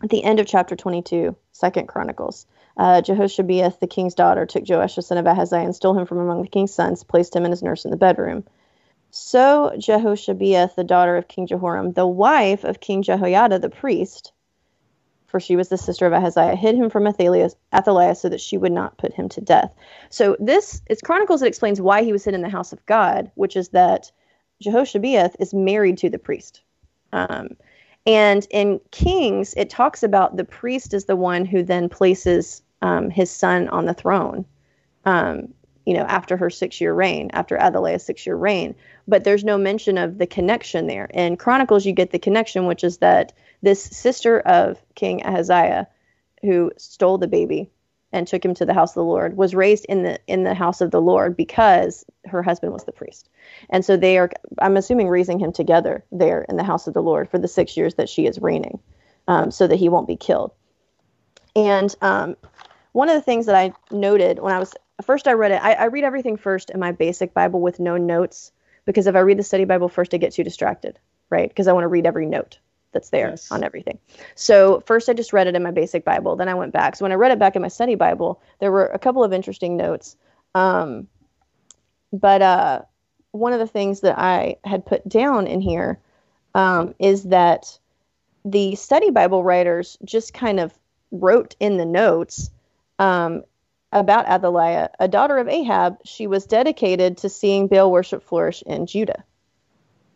at 0.03 0.09
the 0.09 0.23
end 0.23 0.39
of 0.39 0.45
chapter 0.45 0.75
22 0.75 1.35
second 1.51 1.87
chronicles 1.87 2.45
uh, 2.77 3.01
jehoshabeath 3.01 3.79
the 3.79 3.87
king's 3.87 4.13
daughter 4.13 4.45
took 4.45 4.67
joash 4.67 4.95
the 4.95 5.01
son 5.01 5.17
of 5.17 5.25
ahaziah 5.25 5.59
and 5.59 5.75
stole 5.75 5.97
him 5.97 6.05
from 6.05 6.19
among 6.19 6.41
the 6.41 6.47
king's 6.47 6.73
sons 6.73 7.03
placed 7.03 7.35
him 7.35 7.43
and 7.43 7.51
his 7.51 7.63
nurse 7.63 7.85
in 7.85 7.91
the 7.91 7.97
bedroom 7.97 8.43
so 9.11 9.71
jehoshabeath 9.77 10.75
the 10.75 10.83
daughter 10.83 11.17
of 11.17 11.27
king 11.27 11.47
jehoram 11.47 11.91
the 11.93 12.07
wife 12.07 12.63
of 12.63 12.79
king 12.79 13.01
jehoiada 13.01 13.59
the 13.59 13.69
priest 13.69 14.31
for 15.29 15.39
she 15.39 15.55
was 15.55 15.69
the 15.69 15.77
sister 15.77 16.05
of 16.05 16.13
Ahaziah, 16.13 16.55
hid 16.55 16.75
him 16.75 16.89
from 16.89 17.05
Athaliah, 17.05 17.51
Athaliah 17.73 18.15
so 18.15 18.29
that 18.29 18.41
she 18.41 18.57
would 18.57 18.71
not 18.71 18.97
put 18.97 19.13
him 19.13 19.29
to 19.29 19.41
death. 19.41 19.71
So 20.09 20.35
this 20.39 20.81
it's 20.87 21.01
Chronicles 21.01 21.41
that 21.41 21.47
explains 21.47 21.79
why 21.79 22.03
he 22.03 22.11
was 22.11 22.25
hid 22.25 22.33
in 22.33 22.41
the 22.41 22.49
house 22.49 22.73
of 22.73 22.83
God, 22.87 23.31
which 23.35 23.55
is 23.55 23.69
that 23.69 24.11
Jehoshabeath 24.63 25.35
is 25.39 25.53
married 25.53 25.97
to 25.99 26.09
the 26.09 26.19
priest. 26.19 26.61
Um, 27.11 27.55
and 28.05 28.45
in 28.49 28.79
Kings, 28.91 29.53
it 29.55 29.69
talks 29.69 30.03
about 30.03 30.35
the 30.35 30.43
priest 30.43 30.93
is 30.93 31.05
the 31.05 31.15
one 31.15 31.45
who 31.45 31.63
then 31.63 31.89
places 31.89 32.61
um, 32.81 33.09
his 33.09 33.29
son 33.29 33.67
on 33.69 33.85
the 33.85 33.93
throne. 33.93 34.45
Um, 35.05 35.53
you 35.85 35.93
know, 35.93 36.03
after 36.03 36.37
her 36.37 36.49
six-year 36.49 36.93
reign, 36.93 37.31
after 37.33 37.57
Athaliah's 37.57 38.05
six-year 38.05 38.35
reign, 38.35 38.75
but 39.07 39.23
there's 39.23 39.43
no 39.43 39.57
mention 39.57 39.97
of 39.97 40.17
the 40.17 40.27
connection 40.27 40.87
there. 40.87 41.05
In 41.05 41.35
Chronicles, 41.35 41.85
you 41.85 41.93
get 41.93 42.11
the 42.11 42.19
connection, 42.19 42.67
which 42.67 42.83
is 42.83 42.99
that 42.99 43.33
this 43.61 43.81
sister 43.81 44.39
of 44.41 44.77
King 44.93 45.25
Ahaziah, 45.25 45.87
who 46.41 46.71
stole 46.77 47.17
the 47.17 47.27
baby 47.27 47.71
and 48.11 48.27
took 48.27 48.43
him 48.43 48.53
to 48.55 48.65
the 48.65 48.73
house 48.73 48.91
of 48.91 48.95
the 48.95 49.03
Lord, 49.03 49.37
was 49.37 49.53
raised 49.53 49.85
in 49.85 50.03
the 50.03 50.19
in 50.27 50.43
the 50.43 50.53
house 50.53 50.81
of 50.81 50.91
the 50.91 51.01
Lord 51.01 51.37
because 51.37 52.05
her 52.25 52.41
husband 52.41 52.73
was 52.73 52.83
the 52.83 52.91
priest. 52.91 53.29
And 53.69 53.85
so 53.85 53.97
they 53.97 54.17
are, 54.17 54.29
I'm 54.59 54.77
assuming, 54.77 55.07
raising 55.09 55.39
him 55.39 55.51
together 55.51 56.03
there 56.11 56.43
in 56.49 56.57
the 56.57 56.63
house 56.63 56.87
of 56.87 56.93
the 56.93 57.03
Lord 57.03 57.29
for 57.29 57.37
the 57.37 57.47
six 57.47 57.77
years 57.77 57.95
that 57.95 58.09
she 58.09 58.25
is 58.25 58.41
reigning, 58.41 58.79
um, 59.27 59.51
so 59.51 59.67
that 59.67 59.77
he 59.77 59.89
won't 59.89 60.07
be 60.07 60.15
killed. 60.15 60.51
And 61.55 61.93
um, 62.01 62.35
one 62.93 63.09
of 63.09 63.15
the 63.15 63.21
things 63.21 63.45
that 63.45 63.55
I 63.55 63.73
noted 63.91 64.39
when 64.39 64.53
I 64.53 64.59
was 64.59 64.73
first, 65.03 65.27
I 65.27 65.33
read 65.33 65.51
it. 65.51 65.61
I, 65.63 65.73
I 65.73 65.85
read 65.85 66.03
everything 66.03 66.37
first 66.37 66.69
in 66.69 66.79
my 66.79 66.91
basic 66.91 67.33
Bible 67.33 67.61
with 67.61 67.79
no 67.79 67.97
notes 67.97 68.51
because 68.85 69.07
if 69.07 69.15
I 69.15 69.19
read 69.19 69.37
the 69.37 69.43
study 69.43 69.65
Bible 69.65 69.89
first, 69.89 70.13
I 70.13 70.17
get 70.17 70.33
too 70.33 70.43
distracted, 70.43 70.99
right? 71.29 71.47
Because 71.47 71.67
I 71.67 71.73
want 71.73 71.83
to 71.83 71.89
read 71.89 72.07
every 72.07 72.25
note 72.25 72.59
that's 72.91 73.09
there 73.09 73.29
Yes. 73.29 73.51
on 73.51 73.63
everything. 73.63 73.99
So 74.35 74.81
first 74.85 75.09
I 75.09 75.13
just 75.13 75.33
read 75.33 75.47
it 75.47 75.55
in 75.55 75.63
my 75.63 75.71
basic 75.71 76.03
Bible. 76.03 76.35
Then 76.35 76.49
I 76.49 76.53
went 76.55 76.73
back. 76.73 76.95
So 76.95 77.05
when 77.05 77.11
I 77.11 77.15
read 77.15 77.31
it 77.31 77.39
back 77.39 77.55
in 77.55 77.61
my 77.61 77.67
study 77.67 77.95
Bible, 77.95 78.41
there 78.59 78.71
were 78.71 78.87
a 78.87 78.99
couple 78.99 79.23
of 79.23 79.33
interesting 79.33 79.77
notes. 79.77 80.15
Um, 80.55 81.07
but 82.11 82.41
uh, 82.41 82.81
one 83.31 83.53
of 83.53 83.59
the 83.59 83.67
things 83.67 84.01
that 84.01 84.17
I 84.17 84.57
had 84.63 84.85
put 84.85 85.07
down 85.07 85.47
in 85.47 85.61
here 85.61 85.99
um, 86.55 86.95
is 86.99 87.25
that 87.25 87.77
the 88.45 88.75
study 88.75 89.11
Bible 89.11 89.43
writers 89.43 89.97
just 90.03 90.33
kind 90.33 90.59
of 90.59 90.73
wrote 91.11 91.55
in 91.59 91.77
the 91.77 91.85
notes 91.85 92.49
um, 92.97 93.43
about 93.91 94.27
Athaliah, 94.27 94.89
a 94.99 95.07
daughter 95.07 95.37
of 95.37 95.47
Ahab. 95.47 95.97
She 96.05 96.27
was 96.27 96.45
dedicated 96.45 97.17
to 97.17 97.29
seeing 97.29 97.67
Baal 97.67 97.91
worship 97.91 98.23
flourish 98.23 98.63
in 98.63 98.85
Judah. 98.87 99.23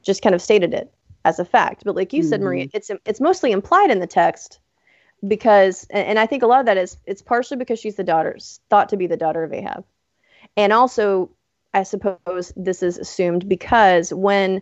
Just 0.02 0.22
kind 0.22 0.36
of 0.36 0.42
stated 0.42 0.74
it 0.74 0.92
as 1.26 1.40
a 1.40 1.46
fact. 1.46 1.84
But 1.86 1.96
like 1.96 2.14
you 2.14 2.24
said, 2.24 2.42
Maria, 2.42 2.68
it's 2.74 2.92
it's 3.06 3.22
mostly 3.22 3.52
implied 3.52 3.92
in 3.92 4.00
the 4.00 4.08
text 4.08 4.60
because, 5.28 5.88
and 5.90 6.20
I 6.20 6.26
think 6.26 6.44
a 6.44 6.48
lot 6.48 6.60
of 6.60 6.66
that 6.66 6.78
is 6.78 6.98
it's 7.06 7.22
partially 7.22 7.58
because 7.58 7.80
she's 7.80 7.96
the 7.96 8.04
daughter, 8.04 8.38
thought 8.70 8.90
to 8.90 8.98
be 8.98 9.08
the 9.08 9.18
daughter 9.18 9.44
of 9.44 9.54
Ahab, 9.54 9.86
and 10.58 10.74
also 10.74 11.30
I 11.74 11.84
suppose 11.84 12.54
this 12.56 12.84
is 12.84 12.98
assumed 12.98 13.48
because 13.48 14.14
when 14.14 14.62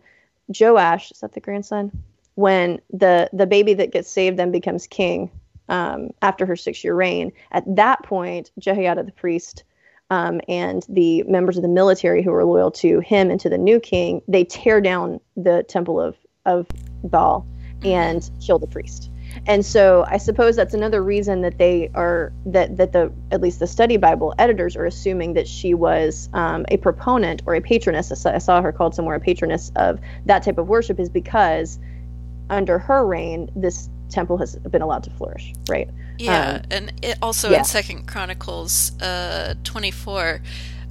Joash 0.60 1.12
is 1.12 1.20
that 1.20 1.34
the 1.34 1.39
grandson, 1.39 1.91
when 2.36 2.80
the 2.91 3.30
the 3.34 3.48
baby 3.48 3.74
that 3.75 3.91
gets 3.91 4.10
saved 4.10 4.38
then 4.38 4.51
becomes 4.51 4.88
king 4.88 5.32
um, 5.70 6.12
after 6.22 6.46
her 6.46 6.56
six 6.56 6.84
year 6.84 6.96
reign, 6.96 7.32
at 7.51 7.63
that 7.75 8.03
point 8.03 8.51
Jehoiada 8.60 9.03
the 9.03 9.12
priest. 9.12 9.63
Um, 10.10 10.41
and 10.50 10.86
the 10.89 11.24
members 11.24 11.56
of 11.56 11.62
the 11.62 11.70
military 11.70 12.22
who 12.22 12.32
were 12.32 12.44
loyal 12.44 12.70
to 12.72 13.00
him 13.00 13.32
and 13.32 13.39
to 13.39 13.50
the 13.50 13.58
new 13.58 13.80
king, 13.80 14.22
they 14.27 14.44
tear 14.44 14.82
down 14.82 15.22
the 15.38 15.63
temple 15.63 16.01
of 16.01 16.18
of 16.45 16.67
Baal 17.03 17.45
and 17.83 18.29
kill 18.39 18.60
the 18.60 18.67
priest. 18.67 19.10
And 19.48 19.65
so 19.65 20.05
I 20.07 20.17
suppose 20.17 20.55
that's 20.55 20.74
another 20.74 21.01
reason 21.01 21.41
that 21.41 21.57
they 21.57 21.89
are 21.95 22.33
that 22.45 22.77
that 22.77 22.91
the 22.91 23.12
at 23.31 23.41
least 23.41 23.60
the 23.60 23.67
study 23.67 23.98
Bible 23.98 24.36
editors 24.38 24.75
are 24.75 24.86
assuming 24.86 25.33
that 25.33 25.48
she 25.48 25.74
was 25.74 26.29
um, 26.33 26.65
a 26.67 26.77
proponent 26.77 27.41
or 27.45 27.55
a 27.55 27.62
patroness. 27.62 28.12
I 28.25 28.38
saw, 28.38 28.62
her 28.62 28.71
called 28.71 28.93
somewhere 28.93 29.15
a 29.15 29.19
patroness 29.19 29.71
of 29.75 30.00
that 30.25 30.43
type 30.43 30.57
of 30.57 30.67
worship 30.67 31.00
is 31.00 31.10
because 31.10 31.79
under 32.50 32.77
her 32.77 33.05
reign 33.05 33.50
this 33.55 33.89
temple 34.10 34.38
has 34.38 34.57
been 34.57 34.81
allowed 34.81 35.03
to 35.03 35.10
flourish, 35.12 35.53
right? 35.69 35.89
Yeah, 36.19 36.55
Um, 36.55 36.62
and 36.69 36.93
it 37.01 37.17
also 37.21 37.50
yeah. 37.50 37.60
in 37.60 37.63
Second 37.63 38.07
Chronicles 38.07 38.91
uh, 39.01 39.55
24, 39.63 40.41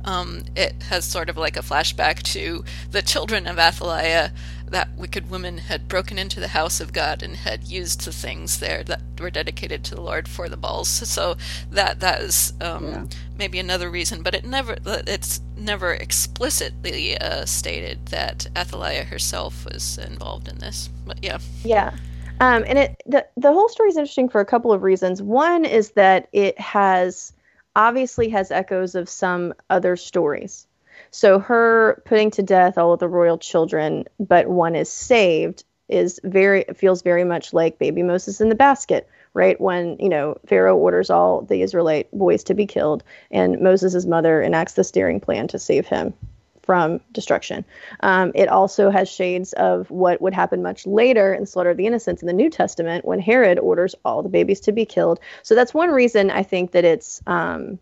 um, 0.05 0.43
it 0.57 0.83
has 0.85 1.05
sort 1.05 1.29
of 1.29 1.37
like 1.37 1.57
a 1.57 1.61
flashback 1.61 2.23
to 2.33 2.65
the 2.91 3.03
children 3.03 3.47
of 3.47 3.59
Athaliah. 3.59 4.33
That 4.71 4.89
wicked 4.97 5.31
woman 5.31 5.59
had 5.59 5.89
broken 5.89 6.17
into 6.19 6.39
the 6.41 6.49
house 6.49 6.81
of 6.81 6.93
God 6.93 7.23
and 7.23 7.37
had 7.37 7.65
used 7.65 8.05
the 8.05 8.13
things 8.13 8.61
there 8.61 8.85
that 8.85 9.03
were 9.21 9.31
dedicated 9.31 9.83
to 9.85 9.95
the 9.97 10.01
Lord 10.01 10.29
for 10.29 10.49
the 10.49 10.57
Baals. 10.57 10.89
So 10.89 11.37
that 11.73 12.01
that 12.01 12.21
is 12.23 12.53
um, 12.61 12.87
Yeah. 12.87 13.05
maybe 13.37 13.59
another 13.59 13.91
reason, 13.91 14.23
but 14.23 14.35
it 14.35 14.45
never 14.45 14.77
it's 14.87 15.41
never 15.57 15.93
explicitly 15.93 17.19
uh, 17.19 17.45
stated 17.47 18.07
that 18.07 18.47
Athaliah 18.57 19.05
herself 19.05 19.65
was 19.65 19.99
involved 19.99 20.49
in 20.49 20.59
this. 20.59 20.89
But 21.07 21.23
yeah, 21.23 21.39
Yeah. 21.65 21.97
Um, 22.41 22.65
and 22.67 22.79
it 22.79 23.03
the, 23.07 23.27
the 23.37 23.53
whole 23.53 23.69
story 23.69 23.91
is 23.91 23.97
interesting 23.97 24.29
for 24.29 24.41
a 24.41 24.47
couple 24.47 24.73
of 24.73 24.83
reasons. 24.83 25.21
One 25.21 25.65
is 25.65 25.91
that 25.93 26.29
it 26.33 26.59
has 26.59 27.33
obviously 27.77 28.29
has 28.31 28.51
echoes 28.51 28.95
of 28.95 29.09
some 29.09 29.53
other 29.69 29.97
stories. 29.97 30.67
So 31.11 31.39
her 31.39 32.03
putting 32.05 32.31
to 32.33 32.43
death 32.43 32.79
all 32.79 32.93
of 32.93 33.01
the 33.01 33.09
royal 33.09 33.39
children, 33.39 34.05
but 34.19 34.49
one 34.49 34.77
is 34.77 34.91
saved, 34.91 35.65
is 35.89 36.21
very 36.23 36.65
feels 36.77 37.03
very 37.03 37.25
much 37.25 37.53
like 37.53 37.79
baby 37.79 38.03
Moses 38.03 38.41
in 38.41 38.49
the 38.49 38.55
basket, 38.55 39.09
right? 39.35 39.61
When 39.61 39.97
you 39.99 40.09
know 40.09 40.37
Pharaoh 40.47 40.77
orders 40.77 41.11
all 41.11 41.43
the 41.43 41.63
Israelite 41.63 42.11
boys 42.13 42.45
to 42.45 42.55
be 42.55 42.67
killed, 42.67 43.03
and 43.31 43.61
Moses' 43.61 44.07
mother 44.07 44.41
enacts 44.41 44.75
the 44.75 44.85
steering 44.85 45.21
plan 45.21 45.49
to 45.49 45.59
save 45.59 45.87
him 45.87 46.15
from 46.63 47.01
destruction. 47.11 47.65
Um, 48.01 48.31
it 48.37 48.49
also 48.49 48.91
has 48.91 49.09
shades 49.09 49.53
of 49.55 49.91
what 49.91 50.23
would 50.23 50.35
happen 50.35 50.63
much 50.63 50.87
later 50.87 51.35
in 51.35 51.47
Slaughter 51.47 51.71
of 51.71 51.77
the 51.77 51.87
Innocents 51.87 52.23
in 52.23 52.29
the 52.29 52.33
New 52.33 52.51
Testament 52.51 53.05
when 53.05 53.19
Herod 53.19 53.59
orders 53.59 53.97
all 54.05 54.23
the 54.23 54.29
babies 54.29 54.61
to 54.61 54.73
be 54.73 54.85
killed. 54.85 55.19
So 55.43 55.57
that's 55.57 55.75
one 55.75 55.91
reason 55.91 56.31
I 56.31 56.45
think 56.45 56.71
that 56.73 56.85
it's. 56.85 57.21
Um, 57.27 57.81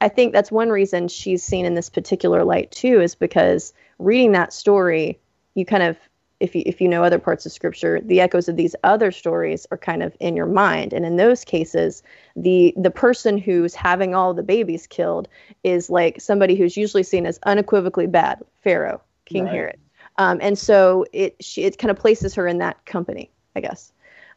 I 0.00 0.08
think 0.08 0.32
that's 0.32 0.52
one 0.52 0.70
reason 0.70 1.08
she's 1.08 1.42
seen 1.42 1.64
in 1.64 1.74
this 1.74 1.88
particular 1.88 2.44
light 2.44 2.70
too, 2.70 3.00
is 3.00 3.14
because 3.14 3.72
reading 3.98 4.32
that 4.32 4.52
story, 4.52 5.18
you 5.54 5.64
kind 5.64 5.82
of, 5.82 5.96
if 6.40 6.54
you 6.54 6.62
if 6.66 6.80
you 6.80 6.88
know 6.88 7.04
other 7.04 7.18
parts 7.18 7.46
of 7.46 7.52
Scripture, 7.52 8.00
the 8.02 8.20
echoes 8.20 8.48
of 8.48 8.56
these 8.56 8.74
other 8.82 9.12
stories 9.12 9.66
are 9.70 9.78
kind 9.78 10.02
of 10.02 10.16
in 10.20 10.36
your 10.36 10.46
mind, 10.46 10.92
and 10.92 11.06
in 11.06 11.16
those 11.16 11.44
cases, 11.44 12.02
the 12.36 12.74
the 12.76 12.90
person 12.90 13.38
who's 13.38 13.74
having 13.74 14.14
all 14.14 14.34
the 14.34 14.42
babies 14.42 14.86
killed 14.86 15.28
is 15.62 15.88
like 15.88 16.20
somebody 16.20 16.56
who's 16.56 16.76
usually 16.76 17.04
seen 17.04 17.24
as 17.24 17.38
unequivocally 17.44 18.08
bad, 18.08 18.42
Pharaoh, 18.62 19.00
King 19.26 19.44
Right. 19.44 19.52
Herod, 19.52 19.78
um, 20.18 20.38
and 20.42 20.58
so 20.58 21.06
it 21.12 21.36
she, 21.40 21.62
it 21.62 21.78
kind 21.78 21.90
of 21.90 21.96
places 21.96 22.34
her 22.34 22.46
in 22.48 22.58
that 22.58 22.84
company, 22.84 23.30
I 23.56 23.60
guess. 23.60 23.92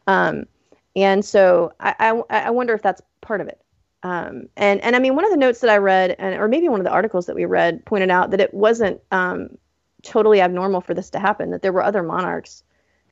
Um, 0.05 0.45
and 0.95 1.25
so 1.25 1.73
I, 1.79 1.95
I 1.99 2.45
I 2.47 2.49
wonder 2.51 2.73
if 2.73 2.81
that's 2.83 3.01
part 3.21 3.41
of 3.41 3.47
it. 3.47 3.59
Um, 4.07 4.47
and 4.55 4.81
and 4.81 4.95
I 4.95 4.99
mean, 4.99 5.15
one 5.15 5.25
of 5.25 5.31
the 5.31 5.37
notes 5.37 5.59
that 5.59 5.69
I 5.69 5.77
read, 5.77 6.15
and 6.17 6.39
or 6.39 6.47
maybe 6.47 6.69
one 6.69 6.79
of 6.79 6.85
the 6.85 6.91
articles 6.91 7.25
that 7.25 7.35
we 7.35 7.43
read, 7.43 7.83
pointed 7.83 8.09
out 8.09 8.31
that 8.31 8.39
it 8.39 8.53
wasn't 8.53 9.01
um, 9.11 9.57
totally 10.01 10.39
abnormal 10.39 10.79
for 10.79 10.93
this 10.93 11.09
to 11.09 11.19
happen. 11.19 11.51
That 11.51 11.61
there 11.61 11.73
were 11.73 11.83
other 11.83 12.03
monarchs 12.03 12.63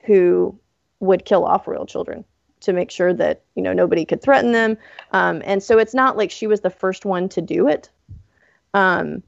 who 0.04 0.58
would 1.00 1.26
kill 1.26 1.44
off 1.44 1.68
royal 1.68 1.84
children 1.84 2.24
to 2.60 2.72
make 2.72 2.90
sure 2.90 3.12
that 3.12 3.42
you 3.56 3.62
know 3.62 3.74
nobody 3.74 4.06
could 4.06 4.22
threaten 4.22 4.52
them. 4.52 4.78
Um, 5.12 5.42
and 5.44 5.62
so 5.62 5.78
it's 5.78 5.92
not 5.92 6.16
like 6.16 6.30
she 6.30 6.46
was 6.46 6.62
the 6.62 6.70
first 6.70 7.04
one 7.04 7.28
to 7.30 7.42
do 7.42 7.68
it. 7.68 7.90
Um, 8.72 9.22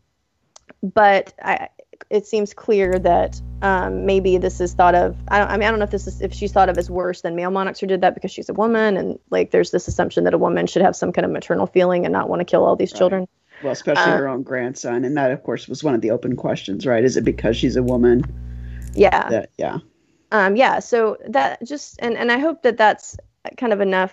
but 0.83 1.35
I, 1.43 1.69
it 2.11 2.27
seems 2.27 2.55
clear 2.55 2.99
that 2.99 3.41
um, 3.63 4.07
maybe 4.07 4.39
this 4.39 4.61
is 4.61 4.73
thought 4.73 4.95
of. 4.95 5.17
I, 5.29 5.39
don't, 5.39 5.51
I 5.51 5.57
mean, 5.57 5.67
I 5.67 5.71
don't 5.71 5.79
know 5.79 5.85
if 5.85 5.91
this 5.91 6.07
is 6.07 6.21
if 6.21 6.33
she's 6.33 6.53
thought 6.53 6.69
of 6.69 6.79
as 6.79 6.91
worse 6.91 7.23
than 7.23 7.37
male 7.37 7.51
monarchs 7.51 7.81
who 7.81 7.87
did 7.87 8.01
that 8.01 8.15
because 8.15 8.31
she's 8.31 8.49
a 8.49 8.55
woman, 8.55 8.97
and 8.97 9.19
like 9.31 9.51
there's 9.51 9.71
this 9.71 9.89
assumption 9.89 10.25
that 10.25 10.35
a 10.35 10.39
woman 10.39 10.67
should 10.67 10.83
have 10.83 10.97
some 10.97 11.13
kind 11.13 11.25
of 11.25 11.31
maternal 11.31 11.67
feeling 11.67 12.05
and 12.05 12.13
not 12.13 12.29
want 12.29 12.41
to 12.41 12.45
kill 12.45 12.65
all 12.65 12.77
these 12.77 12.93
Right. 12.93 12.99
children. 12.99 13.29
Well, 13.63 13.73
especially 13.73 14.13
Uh, 14.13 14.19
her 14.19 14.29
own 14.29 14.43
grandson, 14.43 15.05
and 15.05 15.17
that, 15.17 15.33
of 15.33 15.43
course, 15.43 15.69
was 15.69 15.83
one 15.83 15.95
of 15.95 16.01
the 16.01 16.13
open 16.13 16.37
questions, 16.37 16.87
right? 16.87 17.03
Is 17.03 17.17
it 17.17 17.25
because 17.25 17.57
she's 17.57 17.77
a 17.77 17.83
woman? 17.83 18.23
Yeah. 18.95 19.29
That 19.29 19.51
yeah, 19.59 19.79
um 20.33 20.57
yeah 20.57 20.79
so 20.79 21.17
that 21.29 21.65
just 21.65 21.97
and 22.01 22.17
and 22.17 22.31
i 22.31 22.39
hope 22.39 22.63
that 22.63 22.77
that's 22.77 23.17
kind 23.57 23.73
of 23.73 23.81
enough 23.81 24.13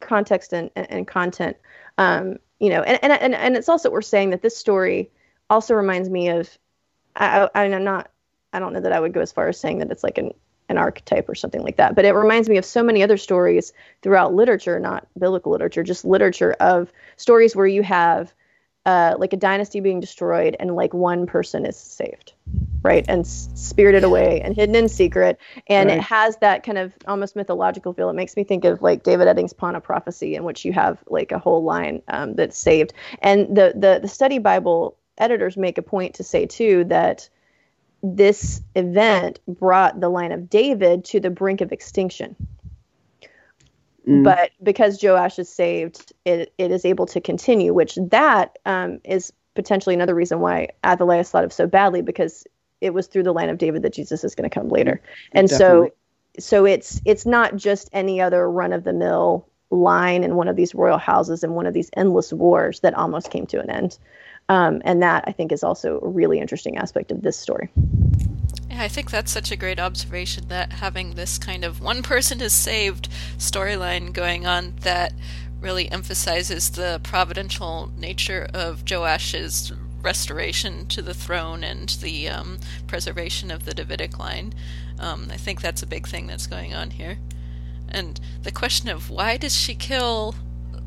context 0.00 0.52
and, 0.52 0.70
and, 0.76 0.86
and 0.90 1.06
content 1.06 1.56
um 1.98 2.36
you 2.60 2.68
know 2.70 2.82
and, 2.82 2.98
and 3.02 3.12
and 3.12 3.34
and 3.34 3.56
it's 3.56 3.68
also 3.68 3.90
we're 3.90 4.02
saying 4.02 4.30
that 4.30 4.42
this 4.42 4.56
story 4.56 5.10
also 5.50 5.74
reminds 5.74 6.08
me 6.10 6.28
of 6.28 6.58
I, 7.18 7.48
I 7.54 7.64
i'm 7.64 7.84
not 7.84 8.10
i 8.52 8.58
don't 8.58 8.72
know 8.72 8.80
that 8.80 8.92
i 8.92 9.00
would 9.00 9.12
go 9.12 9.20
as 9.20 9.32
far 9.32 9.48
as 9.48 9.58
saying 9.60 9.78
that 9.78 9.90
it's 9.90 10.04
like 10.04 10.18
an 10.18 10.32
an 10.70 10.78
archetype 10.78 11.28
or 11.28 11.34
something 11.34 11.62
like 11.62 11.76
that 11.76 11.94
but 11.94 12.04
it 12.04 12.12
reminds 12.12 12.48
me 12.48 12.56
of 12.58 12.64
so 12.64 12.82
many 12.82 13.02
other 13.02 13.16
stories 13.16 13.72
throughout 14.02 14.34
literature 14.34 14.78
not 14.78 15.06
biblical 15.18 15.52
literature 15.52 15.82
just 15.82 16.04
literature 16.04 16.52
of 16.60 16.92
stories 17.16 17.56
where 17.56 17.66
you 17.66 17.82
have 17.82 18.32
uh, 18.86 19.14
like 19.18 19.32
a 19.34 19.36
dynasty 19.36 19.80
being 19.80 20.00
destroyed 20.00 20.56
and 20.60 20.74
like 20.74 20.94
one 20.94 21.26
person 21.26 21.66
is 21.66 21.76
saved 21.76 22.32
right? 22.84 23.04
And 23.08 23.20
s- 23.20 23.50
spirited 23.54 24.04
away 24.04 24.40
and 24.40 24.54
hidden 24.54 24.74
in 24.76 24.88
secret. 24.88 25.38
And 25.66 25.88
Right. 25.88 25.98
it 25.98 26.02
has 26.02 26.36
that 26.38 26.62
kind 26.62 26.78
of 26.78 26.94
almost 27.06 27.36
mythological 27.36 27.92
feel. 27.92 28.08
It 28.08 28.14
makes 28.14 28.36
me 28.36 28.44
think 28.44 28.64
of 28.64 28.80
like 28.82 29.02
david 29.02 29.26
eddings 29.26 29.56
pawn 29.56 29.74
of 29.76 29.82
prophecy 29.82 30.34
in 30.34 30.44
which 30.44 30.64
you 30.64 30.72
have 30.72 30.98
like 31.08 31.32
a 31.32 31.38
whole 31.38 31.64
line 31.64 32.02
um, 32.08 32.34
that's 32.34 32.56
saved. 32.56 32.92
And 33.20 33.48
the, 33.54 33.72
the 33.76 33.98
the 34.02 34.08
study 34.08 34.38
bible 34.38 34.96
editors 35.18 35.56
make 35.56 35.78
a 35.78 35.82
point 35.82 36.14
to 36.14 36.24
say 36.24 36.46
too 36.46 36.84
that 36.84 37.28
this 38.02 38.62
event 38.74 39.40
brought 39.46 40.00
the 40.00 40.08
line 40.08 40.32
of 40.32 40.48
david 40.48 41.04
to 41.04 41.20
the 41.20 41.30
brink 41.30 41.60
of 41.60 41.72
extinction 41.72 42.36
Mm. 44.08 44.24
but 44.24 44.50
because 44.62 45.02
Joash 45.02 45.38
is 45.38 45.48
saved, 45.48 46.12
it, 46.24 46.52
it 46.56 46.70
is 46.70 46.84
able 46.84 47.06
to 47.06 47.20
continue, 47.20 47.74
which 47.74 47.98
that 48.10 48.58
um, 48.64 49.00
is 49.04 49.32
potentially 49.54 49.94
another 49.94 50.14
reason 50.14 50.40
why 50.40 50.68
Athaliah 50.84 51.24
thought 51.24 51.44
of 51.44 51.52
so 51.52 51.66
badly 51.66 52.00
because 52.00 52.46
it 52.80 52.94
was 52.94 53.06
through 53.06 53.24
the 53.24 53.32
line 53.32 53.50
of 53.50 53.58
David 53.58 53.82
that 53.82 53.92
Jesus 53.92 54.24
is 54.24 54.34
going 54.34 54.48
to 54.48 54.54
come 54.54 54.68
later, 54.68 55.02
and 55.32 55.48
Definitely. 55.48 55.90
so 56.36 56.42
so 56.42 56.64
it's 56.64 57.00
it's 57.04 57.26
not 57.26 57.56
just 57.56 57.90
any 57.92 58.20
other 58.20 58.48
run 58.48 58.72
of 58.72 58.84
the 58.84 58.92
mill 58.92 59.46
line 59.70 60.22
in 60.22 60.36
one 60.36 60.48
of 60.48 60.56
these 60.56 60.74
royal 60.74 60.96
houses 60.96 61.42
in 61.42 61.52
one 61.52 61.66
of 61.66 61.74
these 61.74 61.90
endless 61.96 62.32
wars 62.32 62.80
that 62.80 62.94
almost 62.94 63.30
came 63.30 63.46
to 63.46 63.60
an 63.60 63.68
end, 63.68 63.98
um, 64.48 64.80
and 64.84 65.02
that 65.02 65.24
I 65.26 65.32
think 65.32 65.52
is 65.52 65.62
also 65.62 66.00
a 66.00 66.08
really 66.08 66.38
interesting 66.38 66.78
aspect 66.78 67.10
of 67.10 67.22
this 67.22 67.38
story. 67.38 67.70
Yeah, 68.70 68.82
I 68.82 68.88
think 68.88 69.10
that's 69.10 69.32
such 69.32 69.50
a 69.50 69.56
great 69.56 69.78
observation 69.78 70.48
that 70.48 70.72
having 70.72 71.14
this 71.14 71.38
kind 71.38 71.64
of 71.64 71.80
one 71.80 72.02
person 72.02 72.40
is 72.40 72.52
saved 72.52 73.08
storyline 73.38 74.12
going 74.12 74.46
on 74.46 74.74
that 74.80 75.12
really 75.60 75.90
emphasizes 75.90 76.70
the 76.70 77.00
providential 77.02 77.90
nature 77.96 78.48
of 78.54 78.84
Joash's 78.84 79.72
restoration 80.00 80.86
to 80.86 81.02
the 81.02 81.14
throne 81.14 81.64
and 81.64 81.88
the 82.00 82.28
um, 82.28 82.58
preservation 82.86 83.50
of 83.50 83.64
the 83.64 83.74
Davidic 83.74 84.18
line. 84.18 84.54
Um, 84.98 85.28
I 85.30 85.36
think 85.36 85.60
that's 85.60 85.82
a 85.82 85.86
big 85.86 86.06
thing 86.06 86.26
that's 86.26 86.46
going 86.46 86.74
on 86.74 86.90
here. 86.90 87.18
And 87.88 88.20
the 88.42 88.52
question 88.52 88.88
of 88.88 89.10
why 89.10 89.36
does 89.36 89.56
she 89.56 89.74
kill 89.74 90.34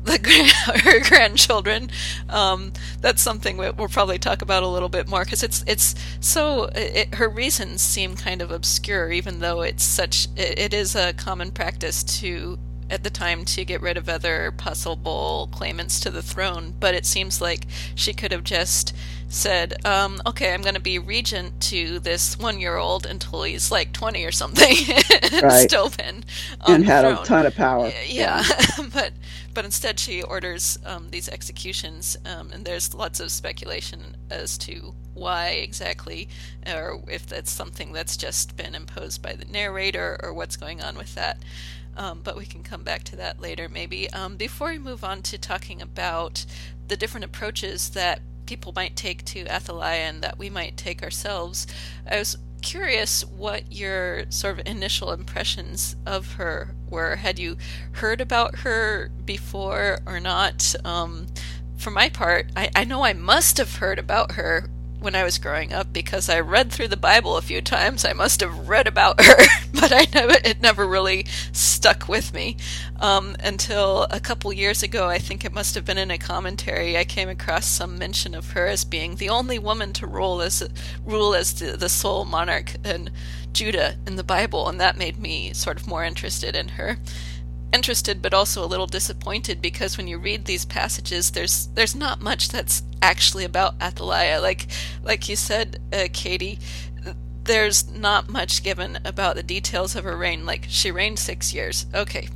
the 0.04 0.18
her 0.84 1.00
grandchildren? 1.08 1.90
Um, 2.28 2.72
that's 3.00 3.22
something 3.22 3.56
we- 3.56 3.70
we'll 3.70 3.88
probably 3.88 4.18
talk 4.18 4.42
about 4.42 4.62
a 4.62 4.68
little 4.68 4.88
bit 4.88 5.08
more 5.08 5.24
because 5.24 5.42
it's 5.42 5.64
it's 5.66 5.94
so 6.20 6.64
it, 6.74 7.14
her 7.14 7.28
reasons 7.28 7.82
seem 7.82 8.16
kind 8.16 8.42
of 8.42 8.50
obscure, 8.50 9.10
even 9.10 9.38
though 9.40 9.62
it's 9.62 9.84
such 9.84 10.28
it, 10.36 10.58
it 10.58 10.74
is 10.74 10.94
a 10.94 11.12
common 11.12 11.50
practice 11.50 12.02
to 12.20 12.58
at 12.92 13.02
the 13.04 13.10
time 13.10 13.44
to 13.46 13.64
get 13.64 13.82
rid 13.82 13.96
of 13.96 14.08
other 14.08 14.52
possible 14.52 15.48
claimants 15.52 15.98
to 16.00 16.10
the 16.10 16.22
throne. 16.22 16.74
But 16.78 16.94
it 16.94 17.06
seems 17.06 17.40
like 17.40 17.66
she 17.96 18.12
could 18.14 18.32
have 18.32 18.44
just 18.44 18.94
said, 19.28 19.74
um, 19.86 20.20
"Okay, 20.26 20.52
I'm 20.54 20.62
going 20.62 20.74
to 20.74 20.80
be 20.80 20.98
regent 20.98 21.60
to 21.62 21.98
this 21.98 22.38
one-year-old 22.38 23.06
until 23.06 23.42
he's 23.44 23.70
like 23.72 23.92
20 23.92 24.24
or 24.24 24.32
something," 24.32 24.76
and 25.32 25.42
Right. 25.42 25.70
still 25.70 25.90
been 25.90 26.24
on 26.60 26.76
and 26.76 26.84
had 26.84 27.04
a 27.06 27.16
ton 27.16 27.46
of 27.46 27.54
power. 27.56 27.84
Y- 27.84 28.06
Yeah, 28.08 28.44
but 28.92 29.14
but 29.54 29.64
instead 29.64 29.98
she 29.98 30.22
orders 30.22 30.78
um, 30.84 31.10
these 31.10 31.28
executions, 31.28 32.16
um, 32.26 32.52
and 32.52 32.64
there's 32.64 32.94
lots 32.94 33.20
of 33.20 33.30
speculation 33.32 34.16
as 34.30 34.58
to 34.58 34.94
why 35.14 35.48
exactly, 35.50 36.28
or 36.66 37.02
if 37.08 37.26
that's 37.26 37.50
something 37.50 37.92
that's 37.92 38.16
just 38.16 38.56
been 38.56 38.74
imposed 38.74 39.22
by 39.22 39.34
the 39.34 39.44
narrator, 39.46 40.18
or 40.22 40.32
what's 40.34 40.56
going 40.56 40.82
on 40.82 40.96
with 40.96 41.14
that. 41.14 41.42
Um, 41.96 42.20
but 42.22 42.36
we 42.36 42.46
can 42.46 42.62
come 42.62 42.82
back 42.82 43.04
to 43.04 43.16
that 43.16 43.40
later, 43.40 43.68
maybe. 43.68 44.10
Um, 44.10 44.36
before 44.36 44.68
we 44.68 44.78
move 44.78 45.04
on 45.04 45.22
to 45.22 45.38
talking 45.38 45.82
about 45.82 46.46
the 46.88 46.96
different 46.96 47.24
approaches 47.24 47.90
that 47.90 48.20
people 48.46 48.72
might 48.74 48.96
take 48.96 49.24
to 49.26 49.46
Athaliah 49.46 50.08
and 50.08 50.22
that 50.22 50.38
we 50.38 50.50
might 50.50 50.76
take 50.76 51.02
ourselves, 51.02 51.66
I 52.10 52.18
was 52.18 52.38
curious 52.62 53.24
what 53.24 53.70
your 53.70 54.30
sort 54.30 54.58
of 54.58 54.66
initial 54.66 55.12
impressions 55.12 55.96
of 56.06 56.34
her 56.34 56.74
were. 56.88 57.16
Had 57.16 57.38
you 57.38 57.56
heard 57.92 58.20
about 58.20 58.60
her 58.60 59.10
before 59.24 59.98
or 60.06 60.20
not? 60.20 60.74
Um, 60.84 61.26
for 61.76 61.90
my 61.90 62.08
part, 62.08 62.50
I, 62.56 62.70
I 62.74 62.84
know 62.84 63.04
I 63.04 63.12
must 63.12 63.58
have 63.58 63.76
heard 63.76 63.98
about 63.98 64.32
her 64.32 64.68
when 65.02 65.14
I 65.14 65.24
was 65.24 65.38
growing 65.38 65.72
up 65.72 65.92
because 65.92 66.28
I 66.28 66.40
read 66.40 66.70
through 66.70 66.88
the 66.88 66.96
Bible 66.96 67.36
a 67.36 67.42
few 67.42 67.60
times. 67.60 68.04
I 68.04 68.12
must 68.12 68.40
have 68.40 68.68
read 68.68 68.86
about 68.86 69.20
her, 69.20 69.36
but 69.74 69.92
I 69.92 70.06
never 70.14 70.36
it 70.44 70.60
never 70.60 70.86
really 70.86 71.26
stuck 71.52 72.08
with 72.08 72.32
me 72.32 72.56
um, 73.00 73.36
until 73.40 74.06
a 74.10 74.20
couple 74.20 74.52
years 74.52 74.82
ago. 74.82 75.08
I 75.08 75.18
think 75.18 75.44
it 75.44 75.52
must 75.52 75.74
have 75.74 75.84
been 75.84 75.98
in 75.98 76.10
a 76.10 76.18
commentary. 76.18 76.96
I 76.96 77.04
came 77.04 77.28
across 77.28 77.66
some 77.66 77.98
mention 77.98 78.34
of 78.34 78.52
her 78.52 78.66
as 78.66 78.84
being 78.84 79.16
the 79.16 79.28
only 79.28 79.58
woman 79.58 79.92
to 79.94 80.06
rule 80.06 80.40
as 80.40 80.66
rule 81.04 81.34
as 81.34 81.54
the, 81.54 81.76
the 81.76 81.88
sole 81.88 82.24
monarch 82.24 82.74
in 82.84 83.10
Judah 83.52 83.96
in 84.06 84.16
the 84.16 84.24
Bible, 84.24 84.68
and 84.68 84.80
that 84.80 84.96
made 84.96 85.18
me 85.18 85.52
sort 85.52 85.78
of 85.78 85.86
more 85.86 86.04
interested 86.04 86.56
in 86.56 86.68
her 86.68 86.98
interested 87.72 88.20
but 88.20 88.34
also 88.34 88.64
a 88.64 88.66
little 88.66 88.86
disappointed 88.86 89.62
because 89.62 89.96
when 89.96 90.06
you 90.06 90.18
read 90.18 90.44
these 90.44 90.64
passages 90.64 91.30
there's 91.30 91.68
there's 91.68 91.94
not 91.94 92.20
much 92.20 92.48
that's 92.48 92.82
actually 93.00 93.44
about 93.44 93.74
Athaliah. 93.80 94.40
Like 94.40 94.66
like 95.02 95.28
you 95.28 95.36
said 95.36 95.80
uh, 95.92 96.08
Katie 96.12 96.58
there's 97.44 97.90
not 97.90 98.28
much 98.28 98.62
given 98.62 98.98
about 99.04 99.36
the 99.36 99.42
details 99.42 99.96
of 99.96 100.04
her 100.04 100.16
reign. 100.16 100.46
Like 100.46 100.66
she 100.68 100.90
reigned 100.90 101.18
6 101.18 101.52
years. 101.52 101.86
Okay. 101.94 102.28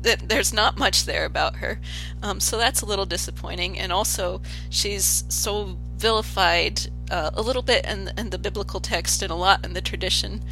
There's 0.00 0.52
not 0.52 0.76
much 0.76 1.06
there 1.06 1.24
about 1.24 1.56
her. 1.56 1.80
Um, 2.22 2.38
so 2.38 2.58
that's 2.58 2.82
a 2.82 2.86
little 2.86 3.06
disappointing. 3.06 3.78
And 3.78 3.90
also 3.90 4.42
she's 4.68 5.24
so 5.28 5.78
vilified 5.96 6.80
uh, 7.10 7.30
a 7.34 7.42
little 7.42 7.62
bit 7.62 7.86
in, 7.86 8.10
in 8.18 8.30
the 8.30 8.38
biblical 8.38 8.80
text 8.80 9.22
and 9.22 9.30
a 9.30 9.34
lot 9.34 9.64
in 9.64 9.72
the 9.72 9.80
tradition 9.80 10.42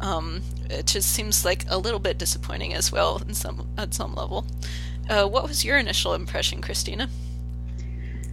um, 0.00 0.42
it 0.70 0.86
just 0.86 1.12
seems 1.12 1.44
like 1.44 1.64
a 1.68 1.78
little 1.78 2.00
bit 2.00 2.18
disappointing 2.18 2.74
as 2.74 2.92
well 2.92 3.20
in 3.26 3.34
some 3.34 3.68
at 3.76 3.94
some 3.94 4.14
level. 4.14 4.46
Uh, 5.08 5.26
what 5.26 5.44
was 5.44 5.64
your 5.64 5.78
initial 5.78 6.14
impression, 6.14 6.60
Christina? 6.60 7.08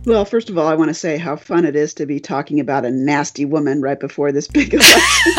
Well, 0.06 0.23
first 0.23 0.51
of 0.51 0.58
all, 0.58 0.67
I 0.67 0.75
want 0.75 0.89
to 0.89 0.93
say 0.93 1.17
how 1.17 1.36
fun 1.36 1.65
it 1.65 1.75
is 1.75 1.93
to 1.95 2.06
be 2.06 2.19
talking 2.19 2.60
about 2.60 2.86
a 2.86 2.91
nasty 2.91 3.43
woman 3.43 3.82
right 3.82 3.99
before 3.99 4.32
this 4.32 4.47
big 4.47 4.73
election. 4.73 5.34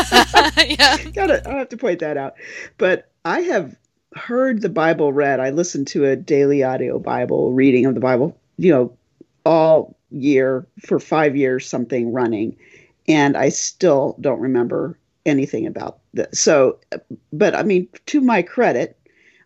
yeah, 0.77 0.97
Gotta, 1.13 1.47
I 1.49 1.59
have 1.59 1.69
to 1.69 1.77
point 1.77 1.99
that 1.99 2.17
out. 2.17 2.35
But 2.77 3.09
I 3.23 3.41
have 3.41 3.77
heard 4.13 4.61
the 4.61 4.69
Bible 4.69 5.13
read. 5.13 5.39
I 5.39 5.51
listened 5.51 5.87
to 5.87 6.05
a 6.05 6.17
daily 6.17 6.63
audio 6.63 6.99
Bible 6.99 7.53
reading 7.53 7.85
of 7.85 7.93
the 7.93 8.01
Bible, 8.01 8.37
you 8.57 8.71
know, 8.71 8.97
all 9.45 9.95
year 10.09 10.67
for 10.85 10.99
five 10.99 11.35
years, 11.35 11.67
something 11.67 12.11
running. 12.11 12.57
And 13.07 13.37
I 13.37 13.49
still 13.49 14.17
don't 14.19 14.41
remember 14.41 14.97
anything 15.25 15.65
about. 15.65 15.99
So, 16.31 16.79
but 17.31 17.55
I 17.55 17.63
mean, 17.63 17.87
to 18.07 18.21
my 18.21 18.41
credit, 18.41 18.97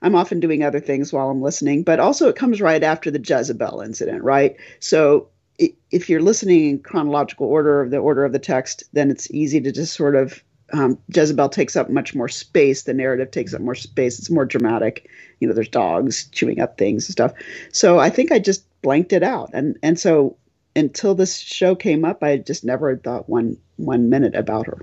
I'm 0.01 0.15
often 0.15 0.39
doing 0.39 0.63
other 0.63 0.79
things 0.79 1.13
while 1.13 1.29
I'm 1.29 1.41
listening, 1.41 1.83
but 1.83 1.99
also 1.99 2.27
it 2.27 2.35
comes 2.35 2.61
right 2.61 2.83
after 2.83 3.11
the 3.11 3.19
Jezebel 3.19 3.81
incident, 3.81 4.23
right? 4.23 4.55
So 4.79 5.29
if 5.91 6.09
you're 6.09 6.21
listening 6.21 6.69
in 6.69 6.79
chronological 6.79 7.47
order 7.47 7.81
of 7.81 7.91
the 7.91 7.97
order 7.97 8.25
of 8.25 8.31
the 8.31 8.39
text, 8.39 8.83
then 8.93 9.11
it's 9.11 9.29
easy 9.31 9.61
to 9.61 9.71
just 9.71 9.93
sort 9.93 10.15
of 10.15 10.43
um, 10.73 10.97
Jezebel 11.13 11.49
takes 11.49 11.75
up 11.75 11.89
much 11.89 12.15
more 12.15 12.29
space. 12.29 12.83
The 12.83 12.93
narrative 12.93 13.31
takes 13.31 13.53
up 13.53 13.61
more 13.61 13.75
space. 13.75 14.17
It's 14.17 14.29
more 14.29 14.45
dramatic. 14.45 15.09
You 15.39 15.47
know, 15.47 15.53
there's 15.53 15.67
dogs 15.67 16.27
chewing 16.31 16.59
up 16.61 16.77
things 16.77 17.07
and 17.07 17.11
stuff. 17.11 17.33
So 17.71 17.99
I 17.99 18.09
think 18.09 18.31
I 18.31 18.39
just 18.39 18.63
blanked 18.81 19.13
it 19.13 19.23
out, 19.23 19.49
and 19.53 19.77
and 19.83 19.99
so 19.99 20.37
until 20.75 21.13
this 21.13 21.37
show 21.37 21.75
came 21.75 22.05
up, 22.05 22.23
I 22.23 22.37
just 22.37 22.63
never 22.63 22.95
thought 22.95 23.29
one 23.29 23.57
one 23.75 24.09
minute 24.09 24.35
about 24.35 24.67
her. 24.67 24.79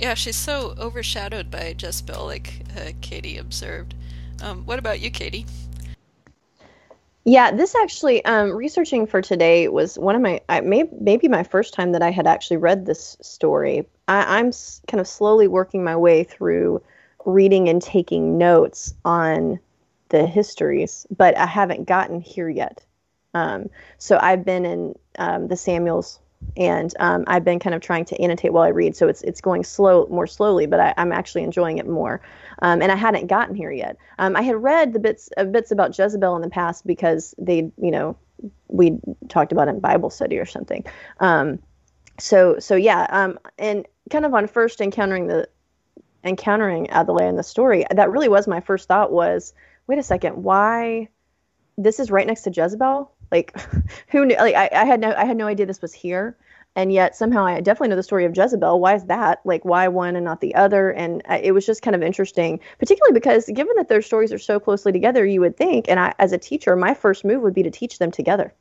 Yeah, 0.00 0.14
she's 0.14 0.36
so 0.36 0.74
overshadowed 0.78 1.50
by 1.50 1.74
Jezebel, 1.78 2.24
like 2.24 2.62
uh, 2.74 2.92
Katie 3.02 3.36
observed. 3.36 3.94
Um, 4.42 4.64
what 4.64 4.78
about 4.78 5.00
you, 5.00 5.10
Katie? 5.10 5.44
Yeah, 7.24 7.50
this 7.50 7.74
actually, 7.74 8.24
um, 8.24 8.50
researching 8.52 9.06
for 9.06 9.20
today 9.20 9.68
was 9.68 9.98
one 9.98 10.16
of 10.16 10.22
my, 10.22 10.40
I, 10.48 10.62
may, 10.62 10.84
maybe 10.98 11.28
my 11.28 11.42
first 11.42 11.74
time 11.74 11.92
that 11.92 12.02
I 12.02 12.10
had 12.10 12.26
actually 12.26 12.56
read 12.56 12.86
this 12.86 13.18
story. 13.20 13.86
I, 14.08 14.38
I'm 14.38 14.48
s- 14.48 14.80
kind 14.88 15.02
of 15.02 15.06
slowly 15.06 15.46
working 15.46 15.84
my 15.84 15.96
way 15.96 16.24
through 16.24 16.82
reading 17.26 17.68
and 17.68 17.82
taking 17.82 18.38
notes 18.38 18.94
on 19.04 19.60
the 20.08 20.26
histories, 20.26 21.06
but 21.14 21.36
I 21.36 21.44
haven't 21.44 21.84
gotten 21.84 22.22
here 22.22 22.48
yet. 22.48 22.82
Um, 23.34 23.68
so 23.98 24.18
I've 24.20 24.46
been 24.46 24.64
in 24.64 24.98
um, 25.18 25.48
the 25.48 25.56
Samuels, 25.56 26.20
and 26.56 26.94
um, 27.00 27.24
I've 27.26 27.44
been 27.44 27.58
kind 27.58 27.74
of 27.74 27.80
trying 27.80 28.04
to 28.06 28.20
annotate 28.20 28.52
while 28.52 28.64
I 28.64 28.68
read. 28.68 28.96
So 28.96 29.08
it's 29.08 29.22
it's 29.22 29.40
going 29.40 29.64
slow, 29.64 30.06
more 30.10 30.26
slowly, 30.26 30.66
but 30.66 30.80
I, 30.80 30.94
I'm 30.96 31.12
actually 31.12 31.42
enjoying 31.42 31.78
it 31.78 31.86
more. 31.86 32.20
Um, 32.62 32.82
and 32.82 32.90
I 32.90 32.96
hadn't 32.96 33.28
gotten 33.28 33.54
here 33.54 33.70
yet. 33.70 33.96
Um, 34.18 34.36
I 34.36 34.42
had 34.42 34.56
read 34.56 34.92
the 34.92 34.98
bits 34.98 35.30
uh, 35.36 35.44
bits 35.44 35.70
about 35.70 35.96
Jezebel 35.96 36.36
in 36.36 36.42
the 36.42 36.50
past 36.50 36.86
because 36.86 37.34
they, 37.38 37.70
you 37.76 37.90
know, 37.90 38.16
we 38.68 38.98
talked 39.28 39.52
about 39.52 39.68
it 39.68 39.72
in 39.72 39.80
Bible 39.80 40.10
study 40.10 40.38
or 40.38 40.46
something. 40.46 40.84
Um, 41.20 41.58
so 42.18 42.58
so 42.58 42.74
yeah, 42.74 43.06
um, 43.10 43.38
and 43.58 43.86
kind 44.10 44.24
of 44.24 44.34
on 44.34 44.46
first 44.46 44.80
encountering 44.80 45.26
the 45.28 45.48
encountering 46.24 46.90
Athaliah 46.90 47.28
in 47.28 47.36
the 47.36 47.42
story, 47.42 47.84
that 47.90 48.10
really 48.10 48.28
was 48.28 48.46
my 48.46 48.60
first 48.60 48.88
thought 48.88 49.12
was, 49.12 49.54
wait 49.86 49.98
a 49.98 50.02
second, 50.02 50.42
why 50.42 51.08
this 51.78 51.98
is 51.98 52.10
right 52.10 52.26
next 52.26 52.42
to 52.42 52.50
Jezebel? 52.50 53.10
Like 53.30 53.54
who 54.08 54.24
knew 54.26 54.36
like 54.36 54.54
I, 54.54 54.68
I 54.72 54.84
had 54.84 55.00
no 55.00 55.12
I 55.16 55.24
had 55.24 55.36
no 55.36 55.46
idea 55.46 55.66
this 55.66 55.82
was 55.82 55.92
here. 55.94 56.36
And 56.76 56.92
yet 56.92 57.16
somehow 57.16 57.44
I 57.44 57.60
definitely 57.60 57.88
know 57.88 57.96
the 57.96 58.02
story 58.04 58.24
of 58.24 58.36
Jezebel. 58.36 58.78
Why 58.80 58.94
is 58.94 59.04
that? 59.06 59.40
Like 59.44 59.64
why 59.64 59.88
one 59.88 60.14
and 60.16 60.24
not 60.24 60.40
the 60.40 60.54
other? 60.54 60.90
And 60.90 61.20
I, 61.28 61.38
it 61.38 61.50
was 61.52 61.66
just 61.66 61.82
kind 61.82 61.96
of 61.96 62.02
interesting, 62.02 62.60
particularly 62.78 63.12
because 63.12 63.46
given 63.52 63.74
that 63.76 63.88
their 63.88 64.02
stories 64.02 64.32
are 64.32 64.38
so 64.38 64.60
closely 64.60 64.92
together, 64.92 65.26
you 65.26 65.40
would 65.40 65.56
think, 65.56 65.86
and 65.88 65.98
I, 65.98 66.14
as 66.20 66.32
a 66.32 66.38
teacher, 66.38 66.76
my 66.76 66.94
first 66.94 67.24
move 67.24 67.42
would 67.42 67.54
be 67.54 67.64
to 67.64 67.70
teach 67.70 67.98
them 67.98 68.12
together. 68.12 68.54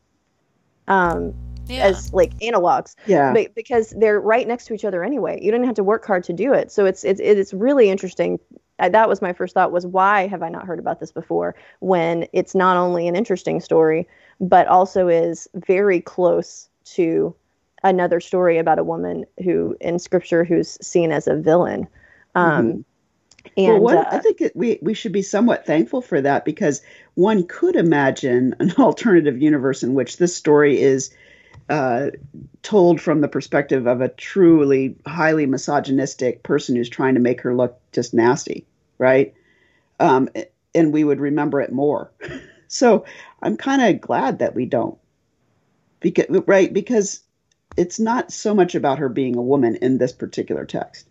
Um, 0.87 1.33
Yeah. 1.67 1.87
as 1.89 2.11
like 2.13 2.33
analogs 2.39 2.95
Yeah. 3.05 3.31
but 3.33 3.53
because 3.53 3.91
they're 3.91 4.19
right 4.19 4.47
next 4.47 4.65
to 4.65 4.73
each 4.73 4.85
other 4.85 5.03
anyway. 5.03 5.39
You 5.41 5.51
don't 5.51 5.63
have 5.65 5.75
to 5.75 5.83
work 5.83 6.03
hard 6.05 6.23
to 6.25 6.33
do 6.33 6.53
it. 6.53 6.71
So 6.71 6.85
it's 6.87 7.03
it's 7.03 7.19
it's 7.19 7.53
really 7.53 7.89
interesting. 7.91 8.39
That 8.79 9.09
was 9.09 9.21
my 9.21 9.33
first 9.33 9.53
thought 9.53 9.71
was 9.71 9.85
why 9.85 10.27
have 10.27 10.41
I 10.41 10.49
not 10.49 10.65
heard 10.65 10.79
about 10.79 10.99
this 10.99 11.11
before 11.11 11.55
when 11.79 12.27
it's 12.33 12.55
not 12.55 12.77
only 12.77 13.07
an 13.07 13.15
interesting 13.15 13.59
story 13.59 14.07
but 14.39 14.67
also 14.67 15.07
is 15.07 15.47
very 15.53 15.99
close 15.99 16.69
to 16.85 17.35
another 17.83 18.19
story 18.19 18.57
about 18.57 18.79
a 18.79 18.83
woman 18.83 19.25
who 19.43 19.75
in 19.81 19.99
scripture 19.99 20.43
who's 20.43 20.77
seen 20.85 21.11
as 21.11 21.27
a 21.27 21.35
villain. 21.35 21.87
Um 22.35 22.85
and 23.57 23.81
well, 23.81 23.95
one, 23.95 23.97
uh, 23.97 24.09
I 24.11 24.19
think 24.19 24.41
it, 24.41 24.55
we 24.55 24.79
we 24.81 24.93
should 24.93 25.11
be 25.11 25.21
somewhat 25.21 25.65
thankful 25.65 26.01
for 26.01 26.21
that 26.21 26.45
because 26.45 26.81
one 27.15 27.43
could 27.43 27.75
imagine 27.75 28.55
an 28.59 28.71
alternative 28.79 29.41
universe 29.41 29.83
in 29.83 29.93
which 29.93 30.17
this 30.17 30.35
story 30.35 30.79
is 30.79 31.09
uh, 31.69 32.09
told 32.63 32.99
from 32.99 33.21
the 33.21 33.27
perspective 33.27 33.87
of 33.87 34.01
a 34.01 34.09
truly 34.09 34.95
highly 35.05 35.45
misogynistic 35.45 36.43
person 36.43 36.75
who's 36.75 36.89
trying 36.89 37.13
to 37.13 37.19
make 37.19 37.41
her 37.41 37.55
look 37.55 37.79
just 37.91 38.13
nasty, 38.13 38.65
right? 38.97 39.33
Um, 39.99 40.29
and 40.73 40.91
we 40.91 41.03
would 41.03 41.19
remember 41.19 41.61
it 41.61 41.71
more. 41.71 42.11
so 42.67 43.05
I'm 43.41 43.55
kind 43.55 43.81
of 43.83 44.01
glad 44.01 44.39
that 44.39 44.55
we 44.55 44.65
don't, 44.65 44.97
because 45.99 46.25
right 46.47 46.73
because 46.73 47.21
it's 47.77 47.99
not 47.99 48.31
so 48.31 48.53
much 48.53 48.73
about 48.73 48.97
her 48.97 49.09
being 49.09 49.35
a 49.35 49.41
woman 49.41 49.75
in 49.75 49.99
this 49.99 50.11
particular 50.11 50.65
text. 50.65 51.07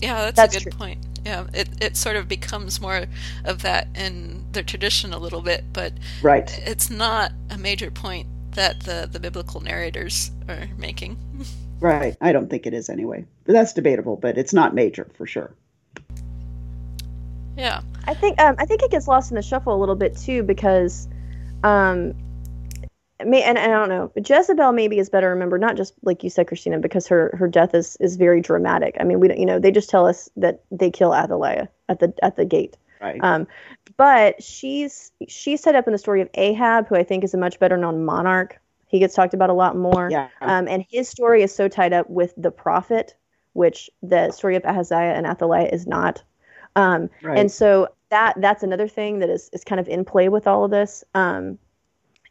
Yeah, 0.00 0.22
that's, 0.22 0.36
That's 0.36 0.56
a 0.56 0.60
good 0.60 0.70
true. 0.70 0.78
point. 0.78 1.06
Yeah, 1.24 1.46
it, 1.54 1.68
it 1.80 1.96
sort 1.96 2.16
of 2.16 2.28
becomes 2.28 2.80
more 2.80 3.06
of 3.44 3.62
that 3.62 3.88
in 3.94 4.44
the 4.52 4.62
tradition 4.62 5.12
a 5.12 5.18
little 5.18 5.40
bit, 5.40 5.64
but 5.72 5.92
Right. 6.22 6.50
it's 6.66 6.90
not 6.90 7.32
a 7.50 7.58
major 7.58 7.90
point 7.90 8.28
that 8.56 8.80
the, 8.80 9.08
the 9.10 9.20
biblical 9.20 9.60
narrators 9.60 10.30
are 10.48 10.68
making. 10.76 11.16
Right. 11.78 12.16
I 12.20 12.32
don't 12.32 12.50
think 12.50 12.66
it 12.66 12.74
is 12.74 12.88
anyway. 12.88 13.24
But 13.44 13.52
that's 13.52 13.72
debatable, 13.72 14.16
but 14.16 14.36
it's 14.36 14.52
not 14.52 14.74
major 14.74 15.08
for 15.14 15.26
sure. 15.26 15.54
Yeah. 17.56 17.82
I 18.06 18.14
think 18.14 18.40
um, 18.40 18.56
I 18.58 18.66
think 18.66 18.82
it 18.82 18.90
gets 18.90 19.08
lost 19.08 19.30
in 19.30 19.36
the 19.36 19.42
shuffle 19.42 19.74
a 19.74 19.78
little 19.78 19.94
bit 19.94 20.16
too 20.16 20.42
because, 20.42 21.08
um, 21.64 22.14
may 23.24 23.42
and, 23.42 23.58
and 23.58 23.72
I 23.72 23.76
don't 23.78 23.88
know. 23.88 24.12
Jezebel 24.16 24.72
maybe 24.72 24.98
is 24.98 25.08
better 25.08 25.30
remembered, 25.30 25.60
not 25.60 25.76
just 25.76 25.94
like 26.02 26.22
you 26.22 26.30
said, 26.30 26.46
Christina, 26.48 26.78
because 26.78 27.06
her 27.08 27.34
her 27.38 27.48
death 27.48 27.74
is 27.74 27.96
is 28.00 28.16
very 28.16 28.40
dramatic. 28.40 28.96
I 29.00 29.04
mean, 29.04 29.20
we 29.20 29.28
don't, 29.28 29.38
you 29.38 29.46
know, 29.46 29.58
they 29.58 29.70
just 29.70 29.90
tell 29.90 30.06
us 30.06 30.28
that 30.36 30.62
they 30.70 30.90
kill 30.90 31.14
Athaliah 31.14 31.68
at 31.88 32.00
the 32.00 32.12
at 32.22 32.36
the 32.36 32.44
gate. 32.44 32.76
Right. 33.00 33.22
Um, 33.22 33.46
but 33.96 34.42
she's 34.42 35.12
she's 35.28 35.62
set 35.62 35.74
up 35.74 35.86
in 35.86 35.92
the 35.92 35.98
story 35.98 36.20
of 36.20 36.30
Ahab, 36.34 36.88
who 36.88 36.96
I 36.96 37.02
think 37.02 37.24
is 37.24 37.34
a 37.34 37.38
much 37.38 37.58
better 37.58 37.76
known 37.76 38.04
monarch. 38.04 38.58
He 38.88 38.98
gets 38.98 39.14
talked 39.14 39.34
about 39.34 39.50
a 39.50 39.54
lot 39.54 39.76
more. 39.76 40.08
yeah. 40.10 40.28
Um, 40.40 40.68
and 40.68 40.84
his 40.88 41.08
story 41.08 41.42
is 41.42 41.54
so 41.54 41.68
tied 41.68 41.92
up 41.92 42.08
with 42.08 42.32
the 42.36 42.50
prophet, 42.50 43.14
which 43.52 43.90
the 44.02 44.30
story 44.30 44.56
of 44.56 44.64
Ahaziah 44.64 45.14
and 45.14 45.26
Athaliah 45.26 45.68
is 45.72 45.86
not. 45.86 46.22
Um, 46.76 47.08
right. 47.22 47.38
and 47.38 47.50
so 47.50 47.88
that 48.10 48.34
that's 48.40 48.62
another 48.62 48.86
thing 48.86 49.18
that 49.20 49.30
is 49.30 49.50
is 49.52 49.64
kind 49.64 49.80
of 49.80 49.88
in 49.88 50.04
play 50.04 50.28
with 50.28 50.46
all 50.46 50.64
of 50.64 50.70
this. 50.70 51.04
Um, 51.14 51.58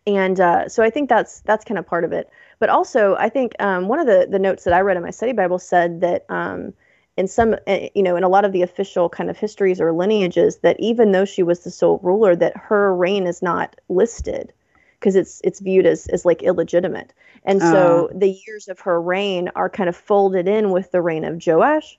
and 0.07 0.39
uh, 0.39 0.69
so 0.69 0.83
I 0.83 0.89
think 0.89 1.09
that's 1.09 1.41
that's 1.41 1.65
kind 1.65 1.77
of 1.77 1.87
part 1.87 2.03
of 2.03 2.13
it. 2.13 2.29
But 2.59 2.69
also, 2.69 3.15
I 3.15 3.29
think 3.29 3.53
um, 3.59 3.87
one 3.87 3.99
of 3.99 4.07
the 4.07 4.27
the 4.29 4.39
notes 4.39 4.63
that 4.63 4.73
I 4.73 4.81
read 4.81 4.97
in 4.97 5.03
my 5.03 5.11
study 5.11 5.33
Bible 5.33 5.59
said 5.59 6.01
that 6.01 6.25
um, 6.29 6.73
in 7.17 7.27
some 7.27 7.55
uh, 7.67 7.79
you 7.93 8.03
know 8.03 8.15
in 8.15 8.23
a 8.23 8.29
lot 8.29 8.45
of 8.45 8.51
the 8.51 8.61
official 8.61 9.09
kind 9.09 9.29
of 9.29 9.37
histories 9.37 9.79
or 9.79 9.91
lineages 9.91 10.57
that 10.57 10.75
even 10.79 11.11
though 11.11 11.25
she 11.25 11.43
was 11.43 11.61
the 11.61 11.71
sole 11.71 11.99
ruler, 12.03 12.35
that 12.35 12.55
her 12.57 12.95
reign 12.95 13.27
is 13.27 13.41
not 13.41 13.75
listed 13.89 14.53
because 14.99 15.15
it's 15.15 15.41
it's 15.43 15.59
viewed 15.59 15.85
as 15.85 16.07
as 16.07 16.25
like 16.25 16.43
illegitimate. 16.43 17.13
And 17.43 17.61
so 17.61 18.09
the 18.13 18.39
years 18.47 18.67
of 18.67 18.79
her 18.81 18.99
reign 18.99 19.49
are 19.55 19.69
kind 19.69 19.87
of 19.87 19.95
folded 19.95 20.47
in 20.47 20.71
with 20.71 20.91
the 20.91 21.01
reign 21.01 21.23
of 21.23 21.45
Joash, 21.45 21.97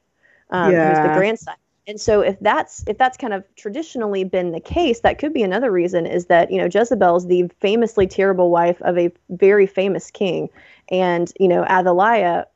um, 0.51 0.73
who's 0.89 0.99
the 0.99 1.15
grandson. 1.15 1.55
And 1.89 2.01
so 2.01 2.21
if 2.21 2.39
that's 2.41 2.83
if 2.89 2.99
that's 2.99 3.17
kind 3.17 3.33
of 3.33 3.45
traditionally 3.55 4.25
been 4.25 4.51
the 4.51 4.61
case, 4.61 5.01
that 5.01 5.21
could 5.21 5.33
be 5.33 5.45
another 5.45 5.71
reason 5.71 6.05
is 6.05 6.27
that 6.27 6.51
you 6.51 6.59
know 6.59 6.69
Jezebel's 6.73 7.29
the 7.29 7.49
famously 7.61 8.09
terrible 8.09 8.51
wife 8.51 8.83
of 8.83 8.99
a 8.99 9.13
very 9.31 9.69
famous 9.69 10.11
king, 10.11 10.49
and 10.89 11.33
you 11.39 11.47
know 11.47 11.65
Athaliah, 11.65 12.47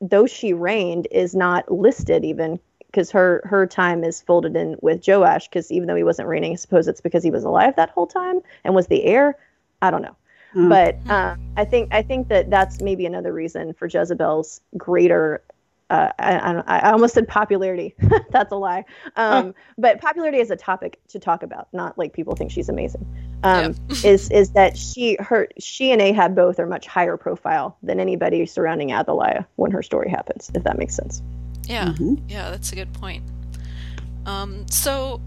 though 0.00 0.26
she 0.26 0.52
reigned, 0.52 1.08
is 1.10 1.34
not 1.34 1.70
listed 1.70 2.24
even 2.24 2.60
because 2.86 3.10
her 3.10 3.42
her 3.44 3.66
time 3.66 4.04
is 4.04 4.22
folded 4.22 4.56
in 4.56 4.76
with 4.80 5.06
Joash 5.06 5.48
because 5.48 5.70
even 5.70 5.88
though 5.88 5.96
he 5.96 6.04
wasn't 6.04 6.28
reigning, 6.28 6.52
I 6.52 6.56
suppose 6.56 6.88
it's 6.88 7.00
because 7.00 7.22
he 7.22 7.30
was 7.30 7.44
alive 7.44 7.76
that 7.76 7.90
whole 7.90 8.06
time 8.06 8.40
and 8.64 8.74
was 8.74 8.86
the 8.86 9.04
heir. 9.04 9.36
I 9.82 9.90
don't 9.90 10.02
know 10.02 10.16
Hmm. 10.56 10.70
but 10.70 10.98
um, 11.10 11.38
I 11.58 11.66
think 11.66 11.92
I 11.92 12.00
think 12.00 12.28
that 12.28 12.48
that's 12.48 12.80
maybe 12.80 13.04
another 13.04 13.30
reason 13.30 13.74
for 13.74 13.86
Jezebel's 13.86 14.62
greater. 14.76 15.42
Uh, 15.88 16.10
I, 16.18 16.62
I, 16.66 16.90
almost 16.90 17.14
said 17.14 17.28
popularity. 17.28 17.94
that's 18.30 18.50
a 18.50 18.56
lie. 18.56 18.84
Um, 19.14 19.54
But 19.78 20.00
popularity 20.00 20.38
is 20.38 20.50
a 20.50 20.56
topic 20.56 20.98
to 21.08 21.20
talk 21.20 21.44
about, 21.44 21.68
not 21.72 21.96
like 21.96 22.12
people 22.12 22.34
think 22.34 22.50
she's 22.50 22.68
amazing. 22.68 23.06
Um, 23.44 23.76
is 24.04 24.28
is 24.30 24.50
that 24.50 24.76
she 24.76 25.16
her 25.20 25.46
she 25.58 25.92
and 25.92 26.02
Ahab 26.02 26.34
both 26.34 26.58
are 26.58 26.66
much 26.66 26.88
higher 26.88 27.16
profile 27.16 27.76
than 27.84 28.00
anybody 28.00 28.46
surrounding 28.46 28.90
Athaliah 28.92 29.46
when 29.56 29.70
her 29.70 29.82
story 29.82 30.10
happens. 30.10 30.50
If 30.54 30.64
that 30.64 30.76
makes 30.76 30.96
sense. 30.96 31.22
Yeah. 31.68 31.94
Mhm. 31.96 32.20
Yeah, 32.28 32.50
that's 32.50 32.72
a 32.72 32.74
good 32.74 32.92
point. 32.92 33.22
Um, 34.24 34.66
so 34.68 35.20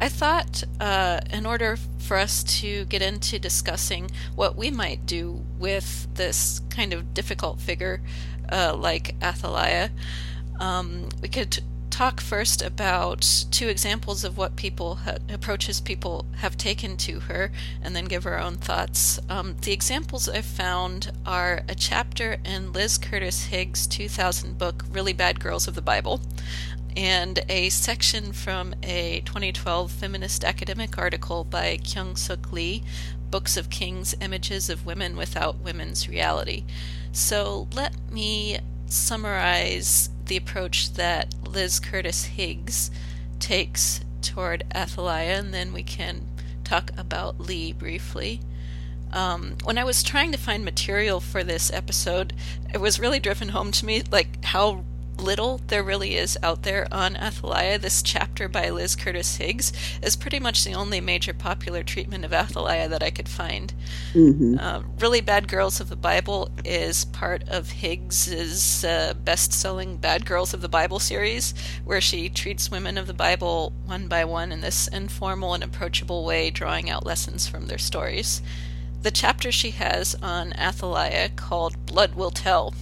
I 0.00 0.08
thought 0.08 0.64
uh, 0.80 1.20
in 1.32 1.44
order 1.44 1.76
for 1.98 2.16
us 2.16 2.44
to 2.60 2.84
get 2.86 3.02
into 3.02 3.38
discussing 3.38 4.10
what 4.36 4.56
we 4.56 4.70
might 4.70 5.04
do 5.06 5.44
with 5.58 6.08
this 6.14 6.62
kind 6.70 6.92
of 6.92 7.12
difficult 7.12 7.60
figure 7.60 8.00
uh, 8.50 8.74
like 8.76 9.14
Athaliah, 9.22 9.90
um, 10.60 11.08
we 11.22 11.28
could 11.28 11.60
talk 11.90 12.20
first 12.20 12.62
about 12.62 13.46
two 13.50 13.68
examples 13.68 14.22
of 14.22 14.36
what 14.36 14.54
people 14.54 14.96
ha- 14.96 15.16
approaches 15.28 15.80
people 15.80 16.26
have 16.36 16.56
taken 16.56 16.96
to 16.96 17.18
her 17.20 17.50
and 17.82 17.96
then 17.96 18.04
give 18.04 18.24
our 18.24 18.38
own 18.38 18.56
thoughts. 18.56 19.18
Um, 19.28 19.56
the 19.62 19.72
examples 19.72 20.28
i 20.28 20.40
found 20.40 21.10
are 21.26 21.62
a 21.68 21.74
chapter 21.74 22.36
in 22.44 22.72
liz 22.72 22.98
curtis 22.98 23.46
higgs 23.46 23.86
2000 23.86 24.56
book 24.58 24.84
really 24.92 25.12
bad 25.12 25.40
girls 25.40 25.66
of 25.66 25.74
the 25.74 25.82
bible 25.82 26.20
and 26.96 27.44
a 27.48 27.68
section 27.68 28.32
from 28.32 28.74
a 28.82 29.22
2012 29.24 29.90
feminist 29.90 30.44
academic 30.44 30.98
article 30.98 31.44
by 31.44 31.78
kyung 31.78 32.16
sook 32.16 32.52
lee 32.52 32.82
books 33.30 33.56
of 33.56 33.70
kings 33.70 34.14
images 34.20 34.70
of 34.70 34.86
women 34.86 35.16
without 35.16 35.58
women's 35.58 36.08
reality 36.08 36.64
so 37.12 37.68
let 37.72 37.94
me 38.10 38.58
summarize 38.86 40.10
the 40.26 40.36
approach 40.36 40.92
that 40.94 41.34
Liz 41.46 41.80
Curtis 41.80 42.24
Higgs 42.24 42.90
takes 43.38 44.00
toward 44.22 44.64
Athaliah, 44.74 45.38
and 45.38 45.52
then 45.52 45.72
we 45.72 45.82
can 45.82 46.26
talk 46.64 46.90
about 46.96 47.40
Lee 47.40 47.72
briefly. 47.72 48.40
Um, 49.12 49.56
when 49.64 49.78
I 49.78 49.84
was 49.84 50.02
trying 50.02 50.32
to 50.32 50.38
find 50.38 50.64
material 50.64 51.20
for 51.20 51.42
this 51.42 51.72
episode, 51.72 52.34
it 52.72 52.78
was 52.78 53.00
really 53.00 53.20
driven 53.20 53.48
home 53.50 53.72
to 53.72 53.86
me 53.86 54.02
like 54.10 54.44
how 54.44 54.84
little 55.18 55.60
there 55.66 55.82
really 55.82 56.16
is 56.16 56.38
out 56.42 56.62
there 56.62 56.86
on 56.92 57.16
Athaliah, 57.16 57.78
this 57.78 58.02
chapter 58.02 58.48
by 58.48 58.70
Liz 58.70 58.96
Curtis 58.96 59.36
Higgs 59.36 59.72
is 60.02 60.16
pretty 60.16 60.40
much 60.40 60.64
the 60.64 60.74
only 60.74 61.00
major 61.00 61.34
popular 61.34 61.82
treatment 61.82 62.24
of 62.24 62.32
Athaliah 62.32 62.88
that 62.88 63.02
I 63.02 63.10
could 63.10 63.28
find. 63.28 63.72
hmm 64.12 64.56
Uh, 64.58 64.82
really 64.98 65.20
Bad 65.20 65.48
Girls 65.48 65.80
of 65.80 65.88
the 65.88 65.96
Bible 65.96 66.50
is 66.64 67.04
part 67.06 67.42
of 67.48 67.70
Higgs's 67.70 68.84
uh, 68.84 69.14
best-selling 69.24 69.96
Bad 69.96 70.24
Girls 70.26 70.54
of 70.54 70.62
the 70.62 70.68
Bible 70.68 70.98
series, 70.98 71.54
where 71.84 72.00
she 72.00 72.28
treats 72.28 72.70
women 72.70 72.96
of 72.96 73.06
the 73.06 73.14
Bible 73.14 73.72
one 73.84 74.08
by 74.08 74.24
one 74.24 74.52
in 74.52 74.60
this 74.60 74.88
informal 74.88 75.54
and 75.54 75.64
approachable 75.64 76.24
way, 76.24 76.50
drawing 76.50 76.88
out 76.88 77.06
lessons 77.06 77.46
from 77.46 77.66
their 77.66 77.78
stories. 77.78 78.40
The 79.02 79.10
chapter 79.12 79.52
she 79.52 79.70
has 79.72 80.16
on 80.20 80.52
Athaliah, 80.54 81.30
called 81.30 81.86
Blood 81.86 82.14
Will 82.14 82.32
Tell, 82.32 82.74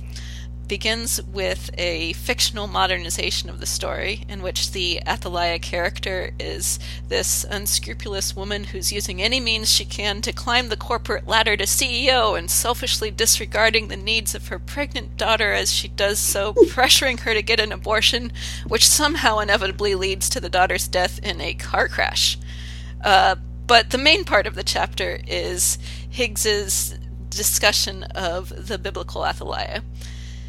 begins 0.68 1.22
with 1.22 1.70
a 1.78 2.12
fictional 2.14 2.66
modernization 2.66 3.48
of 3.48 3.60
the 3.60 3.66
story 3.66 4.24
in 4.28 4.42
which 4.42 4.72
the 4.72 5.00
Athaliah 5.06 5.58
character 5.58 6.32
is 6.38 6.78
this 7.08 7.44
unscrupulous 7.48 8.34
woman 8.34 8.64
who's 8.64 8.92
using 8.92 9.22
any 9.22 9.40
means 9.40 9.70
she 9.70 9.84
can 9.84 10.20
to 10.22 10.32
climb 10.32 10.68
the 10.68 10.76
corporate 10.76 11.26
ladder 11.26 11.56
to 11.56 11.64
CEO 11.64 12.38
and 12.38 12.50
selfishly 12.50 13.10
disregarding 13.10 13.88
the 13.88 13.96
needs 13.96 14.34
of 14.34 14.48
her 14.48 14.58
pregnant 14.58 15.16
daughter 15.16 15.52
as 15.52 15.72
she 15.72 15.88
does 15.88 16.18
so, 16.18 16.52
pressuring 16.66 17.20
her 17.20 17.34
to 17.34 17.42
get 17.42 17.60
an 17.60 17.72
abortion, 17.72 18.32
which 18.66 18.86
somehow 18.86 19.38
inevitably 19.38 19.94
leads 19.94 20.28
to 20.28 20.40
the 20.40 20.48
daughter's 20.48 20.88
death 20.88 21.18
in 21.22 21.40
a 21.40 21.54
car 21.54 21.88
crash. 21.88 22.38
Uh, 23.04 23.36
but 23.66 23.90
the 23.90 23.98
main 23.98 24.24
part 24.24 24.46
of 24.46 24.54
the 24.54 24.62
chapter 24.62 25.20
is 25.26 25.78
Higgs's 26.08 26.98
discussion 27.30 28.04
of 28.04 28.68
the 28.68 28.78
biblical 28.78 29.24
Athaliah. 29.24 29.82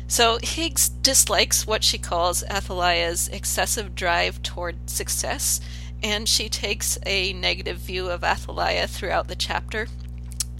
So 0.07 0.39
Higgs 0.41 0.87
dislikes 0.87 1.67
what 1.67 1.83
she 1.83 1.97
calls 1.97 2.43
Athaliah's 2.43 3.27
excessive 3.27 3.93
drive 3.93 4.41
toward 4.41 4.89
success, 4.89 5.59
and 6.01 6.29
she 6.29 6.47
takes 6.47 6.97
a 7.05 7.33
negative 7.33 7.77
view 7.77 8.09
of 8.09 8.23
Athaliah 8.23 8.87
throughout 8.87 9.27
the 9.27 9.35
chapter. 9.35 9.87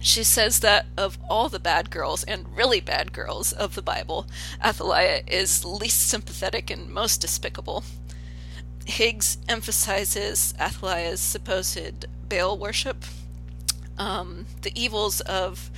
She 0.00 0.22
says 0.22 0.60
that 0.60 0.86
of 0.96 1.18
all 1.28 1.48
the 1.48 1.58
bad 1.58 1.90
girls, 1.90 2.24
and 2.24 2.54
really 2.54 2.80
bad 2.80 3.12
girls, 3.12 3.52
of 3.52 3.74
the 3.74 3.82
Bible, 3.82 4.26
Athaliah 4.64 5.22
is 5.26 5.64
least 5.64 6.02
sympathetic 6.02 6.70
and 6.70 6.90
most 6.90 7.20
despicable. 7.20 7.84
Higgs 8.84 9.38
emphasizes 9.48 10.54
Athaliah's 10.60 11.20
supposed 11.20 12.06
Baal 12.28 12.56
worship, 12.56 13.04
um, 13.98 14.46
the 14.62 14.72
evils 14.80 15.20
of 15.22 15.70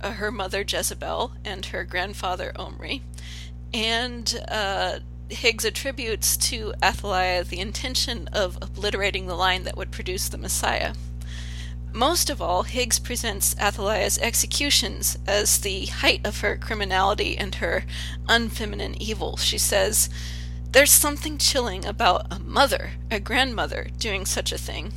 uh, 0.00 0.12
her 0.12 0.30
mother 0.30 0.64
Jezebel 0.66 1.32
and 1.44 1.66
her 1.66 1.84
grandfather 1.84 2.52
Omri, 2.56 3.02
and 3.72 4.42
uh, 4.48 5.00
Higgs 5.28 5.64
attributes 5.64 6.36
to 6.36 6.72
Athaliah 6.82 7.44
the 7.44 7.58
intention 7.58 8.28
of 8.28 8.58
obliterating 8.62 9.26
the 9.26 9.34
line 9.34 9.64
that 9.64 9.76
would 9.76 9.90
produce 9.90 10.28
the 10.28 10.38
Messiah. 10.38 10.94
Most 11.92 12.28
of 12.28 12.42
all, 12.42 12.64
Higgs 12.64 12.98
presents 12.98 13.56
Athaliah's 13.58 14.18
executions 14.18 15.18
as 15.26 15.58
the 15.58 15.86
height 15.86 16.20
of 16.24 16.40
her 16.40 16.56
criminality 16.56 17.38
and 17.38 17.54
her 17.56 17.84
unfeminine 18.28 18.96
evil. 19.00 19.36
She 19.38 19.56
says, 19.56 20.10
There's 20.72 20.92
something 20.92 21.38
chilling 21.38 21.86
about 21.86 22.26
a 22.30 22.38
mother, 22.38 22.92
a 23.10 23.18
grandmother, 23.18 23.88
doing 23.98 24.26
such 24.26 24.52
a 24.52 24.58
thing. 24.58 24.92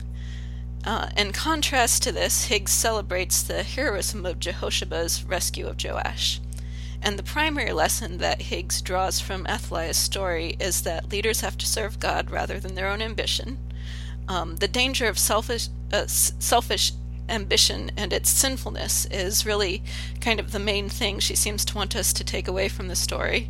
Uh, 0.86 1.10
in 1.18 1.32
contrast 1.34 2.04
to 2.04 2.12
this, 2.12 2.46
Higgs 2.46 2.72
celebrates 2.72 3.42
the 3.42 3.63
heroism 3.63 4.26
of 4.26 4.39
Jehosheba's 4.39 5.24
rescue 5.24 5.68
of 5.68 5.84
Joash. 5.84 6.39
And 7.02 7.18
the 7.18 7.24
primary 7.24 7.72
lesson 7.72 8.18
that 8.18 8.44
Higgs 8.44 8.82
draws 8.82 9.20
from 9.20 9.46
Athaliah's 9.48 9.98
story 9.98 10.56
is 10.60 10.82
that 10.82 11.12
leaders 11.12 11.42
have 11.42 11.58
to 11.58 11.65
serve 11.65 12.00
God 12.00 12.30
rather 12.30 12.60
than 12.60 12.76
their 12.76 12.89
own 12.89 13.02
ambition. 13.02 13.58
Um, 14.28 14.58
the 14.58 14.68
danger 14.68 15.08
of 15.08 15.18
selfish, 15.18 15.70
uh, 15.92 16.08
selfish 16.08 16.94
ambition 17.30 17.92
and 17.96 18.12
its 18.12 18.30
sinfulness 18.30 19.06
is 19.06 19.46
really 19.46 19.84
kind 20.20 20.39
of 20.39 20.52
the 20.52 20.60
main 20.60 20.89
thing 20.89 21.20
she 21.20 21.36
seems 21.36 21.63
to 21.65 21.76
want 21.76 21.96
us 21.96 22.12
to 22.13 22.24
take 22.24 22.48
away 22.48 22.68
from 22.68 22.88
the 22.88 22.96
story. 22.96 23.50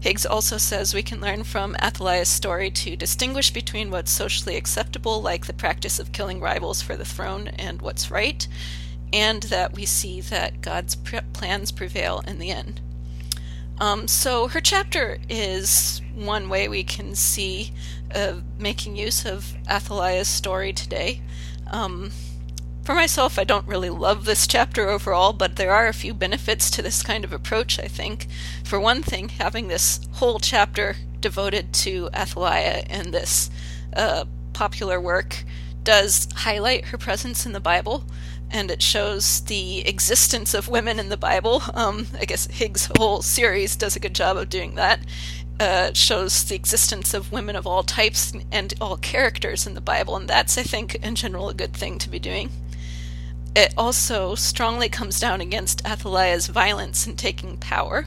Higgs 0.00 0.24
also 0.24 0.58
says 0.58 0.94
we 0.94 1.02
can 1.02 1.20
learn 1.20 1.44
from 1.44 1.76
Athaliah's 1.82 2.28
story 2.28 2.70
to 2.70 2.96
distinguish 2.96 3.50
between 3.50 3.90
what's 3.90 4.10
socially 4.10 4.56
acceptable, 4.56 5.20
like 5.20 5.46
the 5.46 5.52
practice 5.52 5.98
of 5.98 6.12
killing 6.12 6.40
rivals 6.40 6.80
for 6.80 6.96
the 6.96 7.04
throne, 7.04 7.48
and 7.48 7.82
what's 7.82 8.10
right, 8.10 8.46
and 9.12 9.42
that 9.44 9.74
we 9.74 9.84
see 9.84 10.20
that 10.20 10.60
God's 10.60 10.94
plans 10.94 11.72
prevail 11.72 12.22
in 12.26 12.38
the 12.38 12.50
end. 12.50 12.80
Um, 13.80 14.08
so 14.08 14.48
her 14.48 14.60
chapter 14.60 15.18
is 15.28 16.02
one 16.14 16.48
way 16.48 16.68
we 16.68 16.84
can 16.84 17.14
see 17.14 17.72
making 18.58 18.96
use 18.96 19.24
of 19.24 19.54
Athaliah's 19.68 20.28
story 20.28 20.72
today. 20.72 21.22
Um, 21.70 22.10
for 22.88 22.94
myself, 22.94 23.38
I 23.38 23.44
don't 23.44 23.68
really 23.68 23.90
love 23.90 24.24
this 24.24 24.46
chapter 24.46 24.88
overall, 24.88 25.34
but 25.34 25.56
there 25.56 25.72
are 25.72 25.88
a 25.88 25.92
few 25.92 26.14
benefits 26.14 26.70
to 26.70 26.80
this 26.80 27.02
kind 27.02 27.22
of 27.22 27.34
approach, 27.34 27.78
I 27.78 27.86
think. 27.86 28.28
For 28.64 28.80
one 28.80 29.02
thing, 29.02 29.28
having 29.28 29.68
this 29.68 30.00
whole 30.12 30.38
chapter 30.38 30.96
devoted 31.20 31.74
to 31.74 32.08
Athaliah 32.14 32.84
and 32.88 33.12
this 33.12 33.50
uh, 33.94 34.24
popular 34.54 34.98
work 34.98 35.44
does 35.84 36.28
highlight 36.34 36.86
her 36.86 36.96
presence 36.96 37.44
in 37.44 37.52
the 37.52 37.60
Bible, 37.60 38.04
and 38.50 38.70
it 38.70 38.80
shows 38.80 39.42
the 39.42 39.86
existence 39.86 40.54
of 40.54 40.68
women 40.68 40.98
in 40.98 41.10
the 41.10 41.18
Bible. 41.18 41.60
Um, 41.74 42.06
I 42.18 42.24
guess 42.24 42.46
Higgs' 42.46 42.90
whole 42.96 43.20
series 43.20 43.76
does 43.76 43.96
a 43.96 44.00
good 44.00 44.14
job 44.14 44.38
of 44.38 44.48
doing 44.48 44.76
that. 44.76 45.00
Uh, 45.60 45.92
shows 45.92 46.42
the 46.44 46.54
existence 46.54 47.12
of 47.12 47.32
women 47.32 47.54
of 47.54 47.66
all 47.66 47.82
types 47.82 48.32
and 48.50 48.72
all 48.80 48.96
characters 48.96 49.66
in 49.66 49.74
the 49.74 49.82
Bible, 49.82 50.16
and 50.16 50.26
that's, 50.26 50.56
I 50.56 50.62
think, 50.62 50.94
in 50.94 51.16
general, 51.16 51.50
a 51.50 51.54
good 51.54 51.74
thing 51.74 51.98
to 51.98 52.08
be 52.08 52.18
doing 52.18 52.48
it 53.58 53.74
also 53.76 54.36
strongly 54.36 54.88
comes 54.88 55.18
down 55.18 55.40
against 55.40 55.84
Athaliah's 55.84 56.46
violence 56.46 57.08
in 57.08 57.16
taking 57.16 57.56
power. 57.56 58.06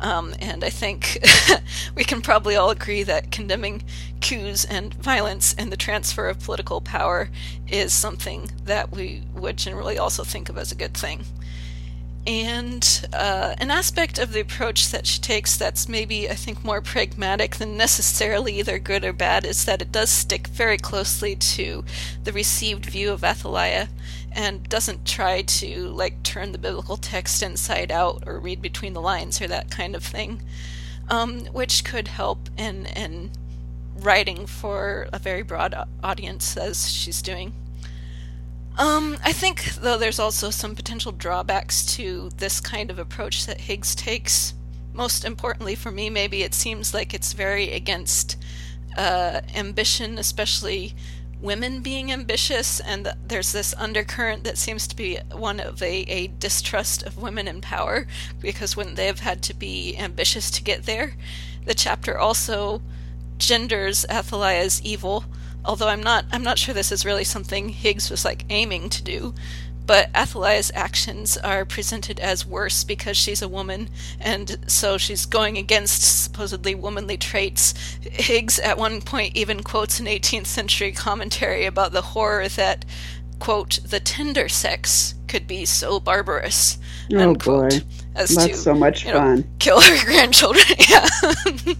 Um, 0.00 0.34
and 0.40 0.64
I 0.64 0.70
think 0.70 1.24
we 1.94 2.02
can 2.02 2.20
probably 2.20 2.56
all 2.56 2.70
agree 2.70 3.04
that 3.04 3.30
condemning 3.30 3.84
coups 4.20 4.64
and 4.64 4.92
violence 4.94 5.54
and 5.56 5.70
the 5.70 5.76
transfer 5.76 6.28
of 6.28 6.40
political 6.40 6.80
power 6.80 7.30
is 7.68 7.92
something 7.92 8.50
that 8.64 8.90
we 8.90 9.22
would 9.32 9.58
generally 9.58 9.96
also 9.96 10.24
think 10.24 10.48
of 10.48 10.58
as 10.58 10.72
a 10.72 10.74
good 10.74 10.94
thing. 10.94 11.24
And 12.26 13.08
uh, 13.14 13.54
an 13.58 13.70
aspect 13.70 14.18
of 14.18 14.32
the 14.32 14.40
approach 14.40 14.90
that 14.90 15.06
she 15.06 15.20
takes 15.20 15.56
that's 15.56 15.88
maybe, 15.88 16.28
I 16.28 16.34
think, 16.34 16.62
more 16.62 16.82
pragmatic 16.82 17.56
than 17.56 17.78
necessarily 17.78 18.58
either 18.58 18.78
good 18.78 19.04
or 19.04 19.14
bad 19.14 19.46
is 19.46 19.64
that 19.64 19.80
it 19.80 19.90
does 19.90 20.10
stick 20.10 20.46
very 20.48 20.76
closely 20.76 21.34
to 21.34 21.82
the 22.22 22.32
received 22.32 22.86
view 22.86 23.10
of 23.10 23.24
Athaliah 23.24 23.88
and 24.32 24.68
doesn't 24.68 25.06
try 25.06 25.42
to, 25.42 25.88
like, 25.88 26.22
turn 26.22 26.52
the 26.52 26.58
biblical 26.58 26.98
text 26.98 27.42
inside 27.42 27.90
out 27.90 28.22
or 28.26 28.38
read 28.38 28.60
between 28.60 28.92
the 28.92 29.00
lines 29.00 29.40
or 29.40 29.48
that 29.48 29.70
kind 29.70 29.96
of 29.96 30.04
thing, 30.04 30.42
um, 31.08 31.46
which 31.46 31.84
could 31.84 32.08
help 32.08 32.50
in, 32.58 32.84
in 32.86 33.30
writing 33.96 34.46
for 34.46 35.08
a 35.12 35.18
very 35.18 35.42
broad 35.42 35.74
audience 36.02 36.56
as 36.56 36.90
she's 36.90 37.22
doing. 37.22 37.54
Um, 38.78 39.18
I 39.22 39.32
think, 39.32 39.74
though, 39.74 39.98
there's 39.98 40.18
also 40.18 40.50
some 40.50 40.74
potential 40.74 41.12
drawbacks 41.12 41.84
to 41.96 42.30
this 42.38 42.60
kind 42.60 42.90
of 42.90 42.98
approach 42.98 43.46
that 43.46 43.62
Higgs 43.62 43.94
takes. 43.94 44.54
Most 44.92 45.24
importantly 45.24 45.74
for 45.74 45.90
me, 45.90 46.10
maybe 46.10 46.42
it 46.42 46.54
seems 46.54 46.94
like 46.94 47.12
it's 47.12 47.32
very 47.32 47.72
against 47.72 48.36
uh, 48.96 49.42
ambition, 49.54 50.18
especially 50.18 50.94
women 51.40 51.80
being 51.80 52.12
ambitious, 52.12 52.80
and 52.80 53.12
there's 53.26 53.52
this 53.52 53.74
undercurrent 53.78 54.44
that 54.44 54.58
seems 54.58 54.86
to 54.86 54.96
be 54.96 55.18
one 55.32 55.60
of 55.60 55.82
a, 55.82 56.02
a 56.02 56.26
distrust 56.26 57.02
of 57.02 57.16
women 57.16 57.48
in 57.48 57.60
power, 57.60 58.06
because 58.40 58.76
when 58.76 58.94
they've 58.94 59.20
had 59.20 59.42
to 59.42 59.54
be 59.54 59.96
ambitious 59.96 60.50
to 60.50 60.62
get 60.62 60.84
there. 60.84 61.14
The 61.64 61.74
chapter 61.74 62.18
also 62.18 62.82
genders 63.38 64.04
Athaliah's 64.10 64.82
evil, 64.82 65.24
although 65.64 65.88
I'm 65.88 66.02
not 66.02 66.24
I'm 66.32 66.42
not 66.42 66.58
sure 66.58 66.74
this 66.74 66.92
is 66.92 67.04
really 67.04 67.24
something 67.24 67.68
Higgs 67.70 68.10
was 68.10 68.24
like 68.24 68.44
aiming 68.50 68.90
to 68.90 69.02
do. 69.02 69.34
But 69.86 70.10
Athaliah's 70.14 70.70
actions 70.72 71.36
are 71.38 71.64
presented 71.64 72.20
as 72.20 72.46
worse 72.46 72.84
because 72.84 73.16
she's 73.16 73.42
a 73.42 73.48
woman, 73.48 73.88
and 74.20 74.56
so 74.68 74.98
she's 74.98 75.26
going 75.26 75.58
against 75.58 76.22
supposedly 76.22 76.76
womanly 76.76 77.16
traits. 77.16 77.74
Higgs 78.02 78.60
at 78.60 78.78
one 78.78 79.00
point 79.02 79.34
even 79.34 79.64
quotes 79.64 79.98
an 79.98 80.06
18th 80.06 80.46
century 80.46 80.92
commentary 80.92 81.64
about 81.66 81.90
the 81.90 82.02
horror 82.02 82.46
that, 82.50 82.84
quote, 83.40 83.80
the 83.84 83.98
tender 83.98 84.48
sex 84.48 85.14
could 85.26 85.48
be 85.48 85.64
so 85.64 85.98
barbarous, 85.98 86.78
Oh 87.12 87.30
unquote, 87.30 87.70
boy, 87.70 87.80
as 88.14 88.30
that's 88.36 88.46
to 88.46 88.54
so 88.54 88.74
much 88.74 89.04
you 89.04 89.10
know, 89.12 89.18
fun. 89.18 89.44
kill 89.58 89.80
her 89.80 90.04
grandchildren. 90.04 90.66
yeah. 90.88 91.08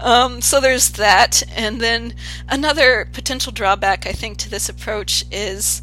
um, 0.00 0.40
so 0.40 0.60
there's 0.60 0.90
that, 0.92 1.42
and 1.54 1.80
then 1.80 2.14
another 2.48 3.08
potential 3.12 3.52
drawback 3.52 4.06
I 4.06 4.12
think 4.12 4.38
to 4.38 4.50
this 4.50 4.68
approach 4.68 5.24
is 5.30 5.82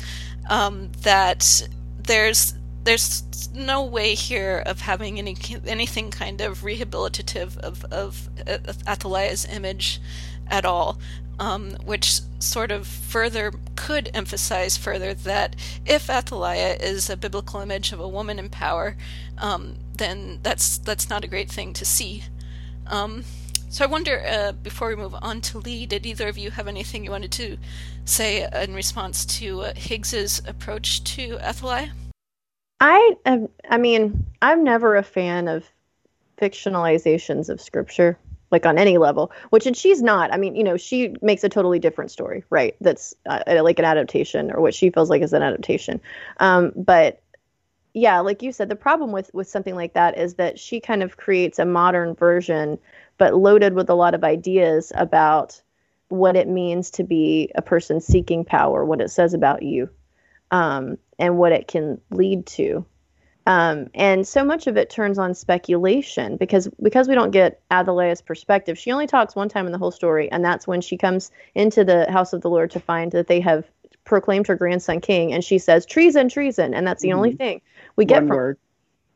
um, 0.50 0.92
that 1.02 1.68
there's 2.00 2.54
there's 2.84 3.50
no 3.54 3.84
way 3.84 4.16
here 4.16 4.64
of 4.66 4.82
having 4.82 5.20
any 5.20 5.36
anything 5.66 6.10
kind 6.10 6.42
of 6.42 6.62
rehabilitative 6.62 7.58
of 7.58 7.84
of, 7.86 8.30
of 8.48 8.88
Athaliah's 8.88 9.46
image 9.46 10.02
at 10.50 10.66
all, 10.66 10.98
um, 11.40 11.72
which 11.86 12.22
sort 12.40 12.72
of 12.72 12.88
further 12.88 13.52
could 13.76 14.10
emphasize 14.14 14.78
further 14.78 15.14
that 15.14 15.56
if 15.86 16.10
Athaliah 16.10 16.78
is 16.80 17.10
a 17.10 17.18
biblical 17.18 17.60
image 17.60 17.92
of 17.92 18.00
a 18.00 18.08
woman 18.08 18.40
in 18.40 18.50
power, 18.50 18.96
um, 19.38 19.76
then 19.98 20.40
that's 20.44 20.78
that's 20.78 21.10
not 21.10 21.24
a 21.24 21.28
great 21.28 21.52
thing 21.52 21.74
to 21.74 21.86
see. 21.86 22.24
Um, 22.88 23.26
so 23.70 23.84
I 23.84 23.88
wonder, 23.88 24.24
uh, 24.26 24.52
before 24.54 24.90
we 24.90 24.96
move 24.96 25.16
on 25.22 25.42
to 25.42 25.60
Lee, 25.60 25.86
did 25.86 26.06
either 26.06 26.28
of 26.28 26.38
you 26.38 26.52
have 26.52 26.68
anything 26.68 27.04
you 27.04 27.12
wanted 27.12 27.32
to 27.34 27.58
say 28.06 28.48
in 28.64 28.74
response 28.74 29.26
to 29.40 29.62
uh, 29.62 29.74
Higgs's 29.76 30.42
approach 30.48 31.04
to 31.16 31.38
Athaliah? 31.40 31.92
I 32.80 33.16
am, 33.26 33.50
I 33.70 33.78
mean, 33.78 34.26
I'm 34.42 34.64
never 34.64 34.96
a 34.96 35.04
fan 35.04 35.48
of 35.48 35.66
fictionalizations 36.40 37.50
of 37.50 37.60
scripture, 37.60 38.18
like 38.52 38.66
on 38.66 38.78
any 38.78 38.98
level. 38.98 39.32
Which, 39.50 39.66
and 39.66 39.76
she's 39.76 40.02
not. 40.02 40.32
I 40.32 40.38
mean, 40.38 40.56
you 40.56 40.64
know, 40.64 40.78
she 40.78 41.16
makes 41.22 41.44
a 41.44 41.50
totally 41.50 41.80
different 41.80 42.12
story, 42.12 42.44
right? 42.50 42.76
That's 42.80 43.16
uh, 43.26 43.42
like 43.64 43.80
an 43.80 43.86
adaptation, 43.86 44.52
or 44.52 44.62
what 44.62 44.76
she 44.76 44.90
feels 44.92 45.10
like 45.10 45.22
is 45.22 45.34
an 45.34 45.42
adaptation. 45.42 46.00
Um, 46.40 46.72
but 46.76 47.22
yeah, 47.94 48.20
like 48.20 48.44
you 48.44 48.52
said, 48.52 48.70
the 48.70 48.76
problem 48.76 49.12
with 49.12 49.34
with 49.34 49.50
something 49.50 49.76
like 49.76 49.94
that 49.94 50.18
is 50.18 50.36
that 50.36 50.60
she 50.60 50.80
kind 50.80 51.02
of 51.02 51.18
creates 51.18 51.58
a 51.58 51.66
modern 51.66 52.14
version, 52.14 52.78
but 53.18 53.36
loaded 53.36 53.74
with 53.74 53.90
a 53.90 53.96
lot 53.96 54.14
of 54.14 54.24
ideas 54.24 54.92
about 54.96 55.62
what 56.10 56.36
it 56.36 56.48
means 56.48 56.92
to 56.92 57.04
be 57.04 57.52
a 57.56 57.62
person 57.62 58.00
seeking 58.00 58.46
power, 58.46 58.86
what 58.86 59.02
it 59.02 59.10
says 59.10 59.34
about 59.34 59.64
you, 59.64 59.90
um, 60.52 60.98
and 61.20 61.38
what 61.38 61.52
it 61.52 61.68
can 61.68 62.00
lead 62.12 62.46
to. 62.46 62.86
Um, 63.46 63.88
and 63.94 64.28
so 64.28 64.44
much 64.44 64.68
of 64.68 64.76
it 64.76 64.90
turns 64.90 65.18
on 65.18 65.34
speculation 65.34 66.36
because 66.36 66.68
because 66.82 67.08
we 67.08 67.16
don't 67.16 67.32
get 67.32 67.62
Athaliah's 67.72 68.22
perspective. 68.22 68.78
She 68.78 68.92
only 68.92 69.08
talks 69.08 69.38
one 69.38 69.48
time 69.48 69.66
in 69.66 69.72
the 69.72 69.78
whole 69.78 69.92
story, 69.92 70.30
and 70.30 70.44
that's 70.44 70.68
when 70.68 70.82
she 70.82 70.98
comes 70.98 71.32
into 71.56 71.86
the 71.86 72.12
house 72.12 72.34
of 72.34 72.42
the 72.42 72.50
Lord 72.50 72.72
to 72.72 72.82
find 72.82 73.12
that 73.14 73.28
they 73.28 73.40
have 73.40 73.64
proclaimed 74.04 74.48
her 74.48 74.56
grandson 74.56 75.00
king, 75.00 75.32
and 75.32 75.44
she 75.44 75.60
says 75.60 75.86
treason, 75.86 76.28
treason, 76.28 76.74
and 76.74 76.86
that's 76.86 77.02
the 77.02 77.14
only 77.14 77.36
thing 77.36 77.62
we 77.96 78.04
get 78.04 78.24
One 78.24 78.28
from 78.28 78.38
word. 78.38 78.58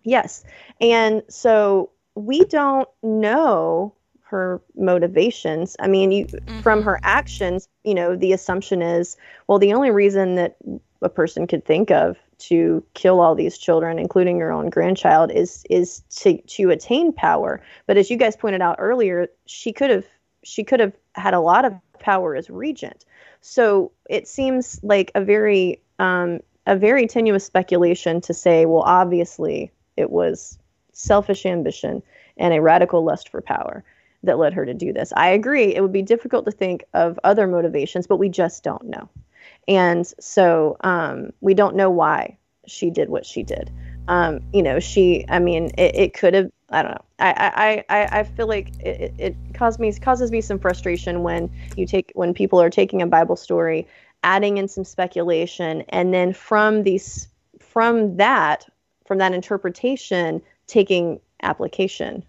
Yes. 0.04 0.46
And 0.80 1.24
so 1.28 1.92
we 2.16 2.44
don't 2.46 2.88
know 3.04 3.94
her 4.24 4.62
motivations. 4.76 5.76
I 5.80 5.88
mean, 5.88 6.12
you 6.12 6.28
from 6.62 6.82
her 6.84 7.00
actions, 7.04 7.68
you 7.84 7.94
know, 7.94 8.16
the 8.16 8.32
assumption 8.32 8.82
is, 8.82 9.18
well, 9.48 9.60
the 9.60 9.74
only 9.74 9.92
reason 9.92 10.36
that 10.36 10.56
a 11.02 11.10
person 11.10 11.48
could 11.48 11.66
think 11.66 11.92
of 11.92 12.18
to 12.40 12.84
kill 12.94 13.20
all 13.20 13.36
these 13.36 13.58
children, 13.58 14.00
including 14.00 14.38
your 14.38 14.52
own 14.52 14.70
grandchild, 14.70 15.32
is 15.32 15.66
is 15.70 16.02
to 16.10 16.42
to 16.42 16.70
attain 16.70 17.12
power. 17.12 17.62
But 17.88 17.98
as 17.98 18.10
you 18.10 18.18
guys 18.18 18.36
pointed 18.36 18.62
out 18.62 18.78
earlier, 18.80 19.28
she 19.46 19.74
could 19.74 19.90
have 19.90 20.06
she 20.44 20.64
could 20.64 20.80
have 20.80 20.94
had 21.14 21.34
a 21.34 21.40
lot 21.40 21.66
of 21.66 21.74
power 22.00 22.36
as 22.36 22.50
regent. 22.50 23.06
So 23.42 23.92
it 24.10 24.28
seems 24.28 24.80
like 24.82 25.12
a 25.14 25.24
very 25.24 25.82
um, 26.00 26.40
a 26.66 26.76
very 26.76 27.06
tenuous 27.06 27.46
speculation 27.46 28.22
to 28.22 28.34
say, 28.34 28.66
well, 28.66 28.84
obviously 28.84 29.72
it 29.98 30.10
was 30.10 30.58
selfish 31.02 31.46
ambition 31.46 32.02
and 32.38 32.54
a 32.54 32.62
radical 32.62 33.04
lust 33.04 33.30
for 33.30 33.42
power 33.42 33.84
that 34.24 34.38
led 34.38 34.54
her 34.54 34.66
to 34.66 34.74
do 34.74 34.94
this. 34.94 35.12
I 35.16 35.30
agree. 35.30 35.76
It 35.76 35.82
would 35.82 35.92
be 35.92 36.02
difficult 36.04 36.46
to 36.46 36.52
think 36.52 36.84
of 36.94 37.20
other 37.24 37.48
motivations, 37.48 38.08
but 38.08 38.18
we 38.18 38.30
just 38.30 38.64
don't 38.64 38.86
know. 38.86 39.10
And 39.68 40.06
so 40.20 40.78
um, 40.82 41.32
we 41.42 41.54
don't 41.54 41.76
know 41.76 41.90
why 41.90 42.38
she 42.68 42.90
did 42.90 43.10
what 43.10 43.26
she 43.26 43.44
did. 43.44 43.72
Um, 44.08 44.42
you 44.54 44.62
know, 44.62 44.80
she, 44.80 45.26
I 45.30 45.40
mean, 45.40 45.72
it, 45.78 45.96
it 45.96 46.14
could 46.14 46.34
have, 46.34 46.52
I 46.70 46.84
don't 46.84 46.92
know. 46.92 47.06
I, 47.20 47.84
I, 47.90 48.02
I, 48.02 48.20
I 48.20 48.24
feel 48.24 48.48
like 48.48 48.72
it, 48.80 49.14
it- 49.18 49.36
caused 49.54 49.80
me, 49.80 49.94
causes 49.94 50.32
me 50.32 50.42
some 50.42 50.58
frustration 50.58 51.22
when 51.22 51.50
you 51.76 51.86
take, 51.86 52.12
when 52.16 52.34
people 52.34 52.60
are 52.60 52.70
taking 52.70 53.02
a 53.02 53.08
Bible 53.08 53.36
story, 53.36 53.88
adding 54.24 54.58
in 54.58 54.68
some 54.68 54.84
speculation, 54.84 55.84
and 55.90 56.14
then 56.14 56.34
from 56.34 56.82
these, 56.84 57.28
from 57.60 58.18
that, 58.18 58.68
from 59.06 59.20
that 59.20 59.34
interpretation, 59.34 60.42
taking 60.72 61.20
application 61.44 62.24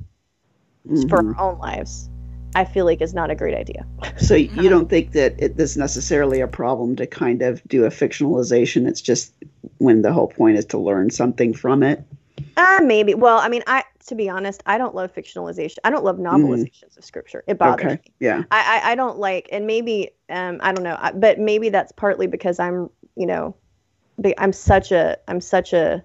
for 1.08 1.18
Mhm. 1.18 1.34
our 1.38 1.52
own 1.52 1.58
lives, 1.58 2.10
I 2.54 2.64
feel 2.64 2.84
like 2.84 3.00
is 3.00 3.14
not 3.14 3.30
a 3.30 3.34
great 3.34 3.54
idea. 3.54 3.86
So 4.18 4.34
you 4.34 4.68
don't 4.68 4.88
think 4.90 5.12
that 5.12 5.36
it, 5.38 5.56
this 5.56 5.70
is 5.72 5.76
necessarily 5.76 6.40
a 6.40 6.48
problem 6.48 6.96
to 6.96 7.06
kind 7.06 7.42
of 7.42 7.62
do 7.68 7.84
a 7.84 7.88
fictionalization? 7.88 8.86
It's 8.88 9.00
just 9.00 9.32
when 9.78 10.02
the 10.02 10.12
whole 10.12 10.28
point 10.28 10.58
is 10.58 10.66
to 10.66 10.78
learn 10.78 11.10
something 11.10 11.54
from 11.54 11.82
it. 11.82 12.04
Uh, 12.56 12.80
maybe. 12.82 13.14
Well, 13.14 13.38
I 13.38 13.48
mean, 13.48 13.62
I 13.66 13.84
to 14.06 14.14
be 14.14 14.28
honest, 14.28 14.62
I 14.66 14.76
don't 14.76 14.94
love 14.94 15.14
fictionalization. 15.14 15.78
I 15.84 15.90
don't 15.90 16.04
love 16.04 16.16
novelizations 16.18 16.96
of 16.98 17.04
scripture. 17.04 17.44
It 17.46 17.58
bothers 17.58 17.84
Okay. 17.84 17.94
me. 18.04 18.12
Yeah. 18.20 18.42
I, 18.50 18.80
I 18.82 18.92
I 18.92 18.94
don't 18.96 19.18
like, 19.18 19.48
and 19.52 19.66
maybe 19.66 20.10
um 20.28 20.58
I 20.62 20.72
don't 20.72 20.84
know, 20.84 20.98
but 21.14 21.38
maybe 21.38 21.70
that's 21.70 21.92
partly 21.92 22.26
because 22.26 22.58
I'm 22.58 22.90
you 23.16 23.26
know, 23.26 23.54
I'm 24.38 24.52
such 24.52 24.92
a 24.92 25.18
I'm 25.28 25.40
such 25.40 25.72
a 25.72 26.04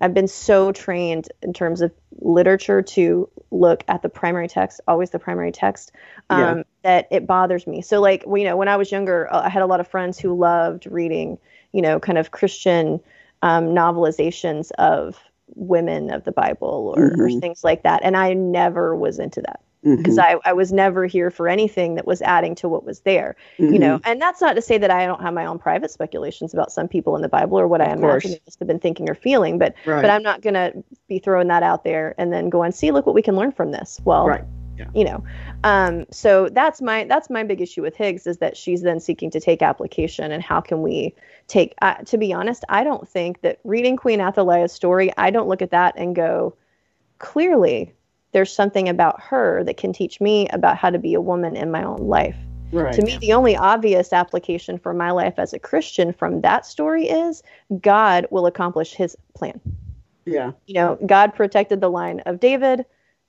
I've 0.00 0.14
been 0.14 0.28
so 0.28 0.72
trained 0.72 1.28
in 1.42 1.52
terms 1.52 1.80
of 1.80 1.92
literature 2.20 2.82
to 2.82 3.28
look 3.50 3.84
at 3.88 4.02
the 4.02 4.08
primary 4.08 4.48
text, 4.48 4.80
always 4.86 5.10
the 5.10 5.18
primary 5.18 5.52
text, 5.52 5.92
um, 6.28 6.58
Yeah. 6.58 6.62
that 6.82 7.08
it 7.10 7.26
bothers 7.26 7.66
me. 7.66 7.82
So, 7.82 8.00
like, 8.00 8.24
you 8.26 8.44
know, 8.44 8.56
when 8.56 8.68
I 8.68 8.76
was 8.76 8.92
younger, 8.92 9.32
uh, 9.32 9.42
I 9.42 9.48
had 9.48 9.62
a 9.62 9.66
lot 9.66 9.80
of 9.80 9.88
friends 9.88 10.18
who 10.18 10.36
loved 10.36 10.86
reading, 10.86 11.38
you 11.72 11.82
know, 11.82 11.98
kind 11.98 12.18
of 12.18 12.30
Christian 12.30 13.00
um, 13.42 13.68
novelizations 13.68 14.70
of 14.78 15.18
women 15.54 16.10
of 16.10 16.24
the 16.24 16.32
Bible 16.32 16.92
or, 16.96 17.14
or 17.18 17.30
Mhm. 17.30 17.40
things 17.40 17.64
like 17.64 17.84
that. 17.84 18.02
And 18.02 18.16
I 18.16 18.34
never 18.34 18.94
was 18.94 19.18
into 19.18 19.40
that 19.42 19.60
because 19.94 20.16
Mhm. 20.18 20.40
I, 20.44 20.50
I 20.50 20.52
was 20.52 20.72
never 20.72 21.06
here 21.06 21.30
for 21.30 21.48
anything 21.48 21.94
that 21.94 22.06
was 22.06 22.20
adding 22.22 22.54
to 22.56 22.68
what 22.68 22.84
was 22.84 23.00
there 23.00 23.36
you 23.58 23.78
know 23.78 23.98
Mm-hmm. 23.98 24.10
and 24.10 24.20
that's 24.20 24.40
not 24.40 24.54
to 24.56 24.62
say 24.62 24.78
that 24.78 24.90
i 24.90 25.06
don't 25.06 25.22
have 25.22 25.32
my 25.32 25.46
own 25.46 25.58
private 25.58 25.90
speculations 25.92 26.52
about 26.52 26.72
some 26.72 26.88
people 26.88 27.14
in 27.14 27.22
the 27.22 27.28
bible 27.28 27.58
or 27.60 27.68
what 27.68 27.80
i 27.80 27.84
Of 27.86 27.98
imagine 27.98 28.00
course. 28.10 28.24
they 28.24 28.40
must 28.46 28.58
have 28.58 28.66
been 28.68 28.80
thinking 28.80 29.08
or 29.08 29.14
feeling 29.14 29.58
but 29.58 29.74
Right. 29.86 30.02
but 30.02 30.10
i'm 30.10 30.22
not 30.24 30.40
going 30.42 30.54
to 30.54 30.82
be 31.08 31.18
throwing 31.20 31.48
that 31.48 31.62
out 31.62 31.84
there 31.84 32.14
and 32.18 32.32
then 32.32 32.48
go 32.50 32.62
and 32.64 32.74
see 32.74 32.90
look 32.90 33.06
what 33.06 33.14
we 33.14 33.22
can 33.22 33.36
learn 33.36 33.52
from 33.52 33.70
this 33.70 34.00
well 34.04 34.26
Right. 34.26 34.44
Yeah. 34.76 34.88
you 34.94 35.04
know 35.04 35.24
um 35.64 36.04
so 36.10 36.48
that's 36.50 36.82
my 36.82 37.04
that's 37.04 37.30
my 37.30 37.44
big 37.44 37.60
issue 37.62 37.80
with 37.80 37.94
higgs 37.96 38.26
is 38.26 38.38
that 38.38 38.56
she's 38.58 38.82
then 38.82 38.98
seeking 39.00 39.30
to 39.30 39.40
take 39.40 39.62
application 39.62 40.32
and 40.32 40.42
how 40.42 40.60
can 40.60 40.82
we 40.82 41.14
take 41.48 41.74
uh, 41.80 41.94
to 42.06 42.18
be 42.18 42.32
honest 42.32 42.62
i 42.68 42.82
don't 42.84 43.08
think 43.08 43.40
that 43.42 43.58
reading 43.64 43.96
queen 43.96 44.20
athaliah's 44.20 44.72
story 44.72 45.10
i 45.16 45.30
don't 45.30 45.48
look 45.48 45.62
at 45.62 45.70
that 45.70 45.94
and 45.96 46.14
go 46.16 46.54
clearly 47.18 47.92
there's 48.32 48.52
something 48.52 48.88
about 48.88 49.20
her 49.20 49.64
that 49.64 49.76
can 49.76 49.92
teach 49.92 50.20
me 50.20 50.48
about 50.48 50.76
how 50.76 50.90
to 50.90 50.98
be 50.98 51.14
a 51.14 51.20
woman 51.20 51.56
in 51.56 51.70
my 51.70 51.82
own 51.82 51.98
life 51.98 52.36
right. 52.72 52.94
to 52.94 53.02
me, 53.02 53.18
the 53.18 53.32
only 53.32 53.56
obvious 53.56 54.12
application 54.12 54.78
for 54.78 54.92
my 54.92 55.10
life 55.10 55.34
as 55.38 55.52
a 55.52 55.58
Christian 55.58 56.12
from 56.12 56.40
that 56.42 56.66
story 56.66 57.08
is 57.08 57.42
God 57.80 58.26
will 58.30 58.46
accomplish 58.46 58.94
his 58.94 59.16
plan. 59.34 59.60
yeah. 60.24 60.52
You 60.66 60.74
know, 60.74 60.98
God 61.06 61.34
protected 61.34 61.80
the 61.80 61.90
line 61.90 62.20
of 62.20 62.40
David 62.40 62.84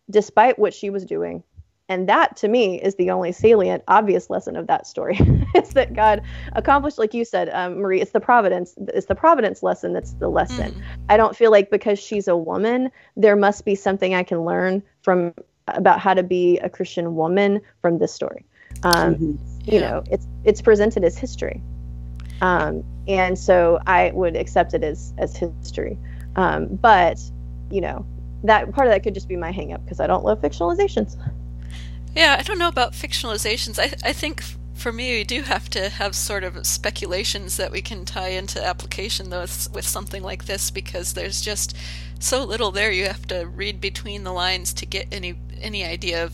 despite 0.09 0.57
what 0.57 0.73
she 0.73 0.89
was 0.89 1.05
doing. 1.05 1.43
And 1.89 2.09
that 2.09 2.35
to 2.37 2.47
me 2.47 2.81
is 2.81 2.95
the 2.95 3.11
only 3.11 3.31
salient, 3.31 3.83
obvious 3.87 4.29
lesson 4.29 4.55
of 4.55 4.67
that 4.67 4.87
story. 4.87 5.17
it's 5.55 5.73
that 5.73 5.93
God 5.93 6.21
accomplished, 6.53 6.97
like 6.97 7.13
you 7.13 7.23
said, 7.25 7.49
um, 7.49 7.79
Marie, 7.79 8.01
it's 8.01 8.11
the 8.11 8.19
providence, 8.19 8.75
it's 8.89 9.07
the 9.07 9.15
providence 9.15 9.63
lesson 9.63 9.93
that's 9.93 10.13
the 10.13 10.29
lesson. 10.29 10.73
Mm. 10.73 10.83
I 11.09 11.17
don't 11.17 11.35
feel 11.35 11.51
like 11.51 11.69
because 11.69 11.99
she's 11.99 12.27
a 12.27 12.35
woman, 12.35 12.91
there 13.15 13.35
must 13.35 13.65
be 13.65 13.75
something 13.75 14.13
I 14.13 14.23
can 14.23 14.43
learn 14.43 14.83
from 15.01 15.33
about 15.67 15.99
how 15.99 16.13
to 16.13 16.23
be 16.23 16.57
a 16.59 16.69
Christian 16.69 17.15
woman 17.15 17.61
from 17.81 17.99
this 17.99 18.13
story. 18.13 18.45
Um, 18.83 19.15
Mhm. 19.15 19.37
you 19.65 19.79
know 19.79 20.03
it's 20.09 20.27
it's 20.43 20.61
presented 20.61 21.03
as 21.03 21.17
history 21.17 21.61
um, 22.41 22.83
and 23.07 23.37
so 23.37 23.79
i 23.87 24.11
would 24.13 24.35
accept 24.35 24.73
it 24.73 24.83
as 24.83 25.13
as 25.17 25.35
history 25.35 25.97
um, 26.35 26.67
but 26.81 27.19
you 27.69 27.81
know 27.81 28.05
that 28.43 28.71
part 28.71 28.87
of 28.87 28.93
that 28.93 29.03
could 29.03 29.13
just 29.13 29.27
be 29.27 29.35
my 29.35 29.51
hang 29.51 29.73
up 29.73 29.83
because 29.83 29.99
i 29.99 30.07
don't 30.07 30.23
love 30.23 30.39
fictionalizations 30.41 31.17
Yeah, 32.17 32.35
I 32.39 32.41
don't 32.41 32.57
know 32.57 32.67
about 32.67 32.93
fictionalizations. 32.93 33.77
I 33.77 33.93
I 34.03 34.11
think 34.11 34.41
for 34.73 34.91
me 34.91 35.11
we 35.17 35.23
do 35.23 35.43
have 35.43 35.69
to 35.69 35.89
have 35.89 36.15
sort 36.15 36.43
of 36.43 36.65
speculations 36.65 37.57
that 37.57 37.71
we 37.71 37.79
can 37.83 38.05
tie 38.05 38.29
into 38.29 38.63
application 38.63 39.29
though 39.29 39.41
with, 39.41 39.87
something 39.87 40.23
like 40.23 40.45
this 40.45 40.71
because 40.71 41.13
there's 41.13 41.41
just 41.41 41.75
so 42.19 42.43
little 42.43 42.71
there. 42.71 42.91
You 42.91 43.05
have 43.05 43.27
to 43.27 43.45
read 43.45 43.79
between 43.79 44.23
the 44.23 44.33
lines 44.33 44.73
to 44.73 44.87
get 44.87 45.07
any 45.11 45.35
any 45.61 45.85
idea 45.85 46.23
of 46.23 46.33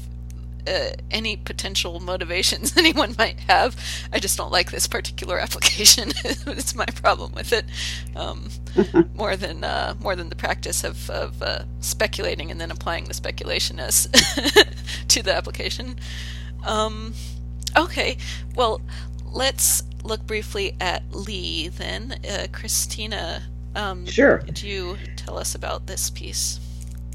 uh, 0.68 0.92
any 1.12 1.38
potential 1.38 2.00
motivations 2.00 2.76
anyone 2.78 3.16
might 3.18 3.40
have. 3.42 3.76
I 4.12 4.20
just 4.20 4.38
don't 4.38 4.52
like 4.52 4.72
this 4.72 4.88
particular 4.88 5.40
application. 5.46 6.10
it's 6.24 6.76
my 6.76 6.86
problem 6.86 7.34
with 7.34 7.54
it, 7.54 7.66
um, 8.16 8.50
more 9.16 9.36
than 9.36 9.64
uh, 9.64 9.96
more 10.00 10.16
than 10.16 10.30
the 10.30 10.36
practice 10.36 10.84
of 10.84 11.10
of 11.10 11.42
uh, 11.42 11.64
speculating 11.80 12.52
and 12.52 12.60
then 12.62 12.72
applying 12.72 13.06
the 13.06 13.14
speculation 13.14 13.80
as 13.80 14.08
to 15.08 15.22
the 15.24 15.34
application. 15.36 15.98
Um, 16.66 17.14
okay, 17.78 18.18
well, 18.56 18.82
let's 19.26 19.84
look 20.04 20.26
briefly 20.26 20.76
at 20.80 21.04
Lee 21.12 21.68
then. 21.70 22.20
Uh, 22.30 22.48
Christina, 22.52 23.44
Um, 23.76 24.06
Sure. 24.06 24.38
Could 24.40 24.62
you 24.62 24.98
tell 25.16 25.38
us 25.38 25.56
about 25.56 25.88
this 25.88 26.10
piece? 26.10 26.60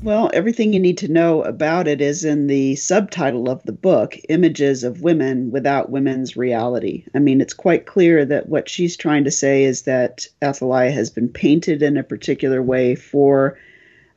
Well, 0.01 0.31
everything 0.33 0.73
you 0.73 0.79
need 0.79 0.99
to 0.99 1.11
know 1.11 1.43
about 1.43 1.89
it 1.89 2.01
is 2.01 2.25
in 2.25 2.47
the 2.47 2.77
subtitle 2.77 3.51
of 3.51 3.65
the 3.65 3.73
book 3.73 4.17
Images 4.29 4.85
of 4.85 5.03
Women 5.03 5.51
Without 5.51 5.91
Women's 5.91 6.37
Reality. 6.37 7.05
I 7.17 7.19
mean, 7.19 7.41
it's 7.41 7.53
quite 7.53 7.87
clear 7.87 8.25
that 8.25 8.49
what 8.49 8.69
she's 8.69 8.97
trying 8.97 9.25
to 9.25 9.33
say 9.33 9.65
is 9.65 9.83
that 9.83 10.29
Athaliah 10.43 10.93
has 10.93 11.11
been 11.11 11.29
painted 11.29 11.83
in 11.83 11.97
a 11.97 12.05
particular 12.05 12.63
way 12.63 12.95
for 12.95 13.59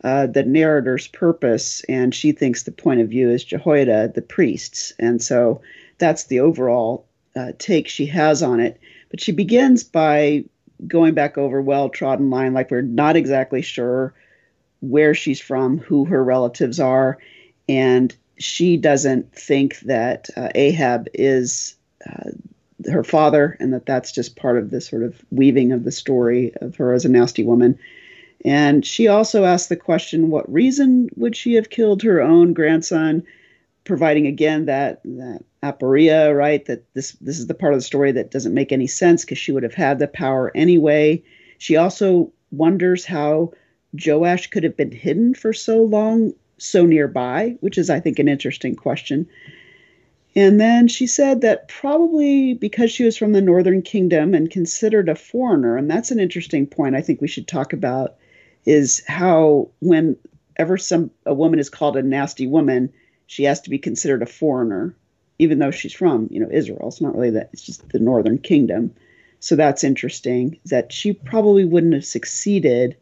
uh, 0.03 0.27
the 0.27 0.43
narrator's 0.43 1.07
purpose, 1.07 1.83
and 1.89 2.13
she 2.13 2.31
thinks 2.31 2.61
the 2.61 2.71
point 2.71 3.01
of 3.01 3.09
view 3.09 3.31
is 3.31 3.43
Jehoiada, 3.43 4.11
the 4.13 4.21
priests. 4.21 4.93
And 4.99 5.19
so 5.19 5.61
that's 5.97 6.25
the 6.25 6.41
overall 6.41 7.07
uh, 7.35 7.53
take 7.57 7.87
she 7.87 8.05
has 8.05 8.43
on 8.43 8.59
it. 8.59 8.79
But 9.09 9.19
she 9.19 9.31
begins 9.31 9.83
by 9.83 10.43
going 10.85 11.15
back 11.15 11.39
over 11.39 11.59
well 11.59 11.89
trodden 11.89 12.29
line, 12.29 12.53
like 12.53 12.69
we're 12.69 12.81
not 12.81 13.15
exactly 13.15 13.63
sure 13.63 14.13
where 14.81 15.13
she's 15.13 15.39
from, 15.39 15.77
who 15.77 16.05
her 16.05 16.23
relatives 16.23 16.79
are, 16.79 17.17
and 17.69 18.15
she 18.37 18.77
doesn't 18.77 19.33
think 19.33 19.79
that 19.81 20.29
uh, 20.35 20.49
Ahab 20.55 21.07
is 21.13 21.75
uh, 22.07 22.31
her 22.91 23.03
father, 23.03 23.55
and 23.59 23.73
that 23.73 23.85
that's 23.85 24.11
just 24.11 24.35
part 24.35 24.57
of 24.57 24.71
the 24.71 24.81
sort 24.81 25.03
of 25.03 25.23
weaving 25.31 25.71
of 25.71 25.83
the 25.83 25.91
story 25.91 26.53
of 26.61 26.75
her 26.75 26.93
as 26.93 27.05
a 27.05 27.09
nasty 27.09 27.43
woman. 27.43 27.77
And 28.43 28.85
she 28.85 29.07
also 29.07 29.45
asked 29.45 29.69
the 29.69 29.75
question, 29.75 30.31
what 30.31 30.51
reason 30.51 31.09
would 31.15 31.35
she 31.35 31.53
have 31.53 31.69
killed 31.69 32.01
her 32.01 32.21
own 32.21 32.53
grandson? 32.53 33.23
Providing 33.83 34.27
again 34.27 34.65
that 34.65 35.01
that 35.03 35.43
aporia, 35.63 36.35
right? 36.35 36.65
That 36.65 36.83
this 36.93 37.13
this 37.13 37.39
is 37.39 37.47
the 37.47 37.53
part 37.53 37.73
of 37.73 37.79
the 37.79 37.83
story 37.83 38.11
that 38.11 38.31
doesn't 38.31 38.53
make 38.53 38.71
any 38.71 38.87
sense 38.87 39.23
because 39.23 39.37
she 39.37 39.51
would 39.51 39.63
have 39.63 39.73
had 39.73 39.99
the 39.99 40.07
power 40.07 40.51
anyway. 40.55 41.23
She 41.57 41.75
also 41.75 42.31
wonders 42.51 43.05
how 43.05 43.53
Joash 43.93 44.47
could 44.47 44.63
have 44.63 44.77
been 44.77 44.91
hidden 44.91 45.33
for 45.33 45.53
so 45.53 45.83
long, 45.83 46.33
so 46.57 46.85
nearby, 46.85 47.57
which 47.59 47.77
is, 47.77 47.89
I 47.89 47.99
think, 47.99 48.19
an 48.19 48.27
interesting 48.27 48.75
question. 48.75 49.27
And 50.35 50.61
then 50.61 50.87
she 50.87 51.07
said 51.07 51.41
that 51.41 51.67
probably 51.67 52.53
because 52.53 52.89
she 52.89 53.03
was 53.03 53.17
from 53.17 53.33
the 53.33 53.41
Northern 53.41 53.81
Kingdom 53.81 54.33
and 54.33 54.49
considered 54.49 55.09
a 55.09 55.15
foreigner, 55.15 55.75
and 55.75 55.91
that's 55.91 56.11
an 56.11 56.19
interesting 56.19 56.65
point 56.65 56.95
I 56.95 57.01
think 57.01 57.19
we 57.19 57.27
should 57.27 57.47
talk 57.47 57.73
about, 57.73 58.15
is 58.65 59.03
how 59.07 59.69
whenever 59.81 60.77
some 60.77 61.11
a 61.25 61.33
woman 61.33 61.59
is 61.59 61.69
called 61.69 61.97
a 61.97 62.01
nasty 62.01 62.47
woman, 62.47 62.93
she 63.27 63.43
has 63.43 63.59
to 63.61 63.69
be 63.69 63.77
considered 63.77 64.21
a 64.21 64.25
foreigner, 64.25 64.95
even 65.39 65.59
though 65.59 65.71
she's 65.71 65.93
from, 65.93 66.27
you 66.31 66.39
know, 66.39 66.49
Israel. 66.49 66.87
It's 66.87 67.01
not 67.01 67.15
really 67.15 67.31
that, 67.31 67.49
it's 67.51 67.63
just 67.63 67.89
the 67.89 67.99
Northern 67.99 68.37
Kingdom. 68.37 68.93
So 69.41 69.55
that's 69.55 69.83
interesting 69.83 70.59
that 70.65 70.93
she 70.93 71.11
probably 71.11 71.65
wouldn't 71.65 71.95
have 71.95 72.05
succeeded 72.05 72.95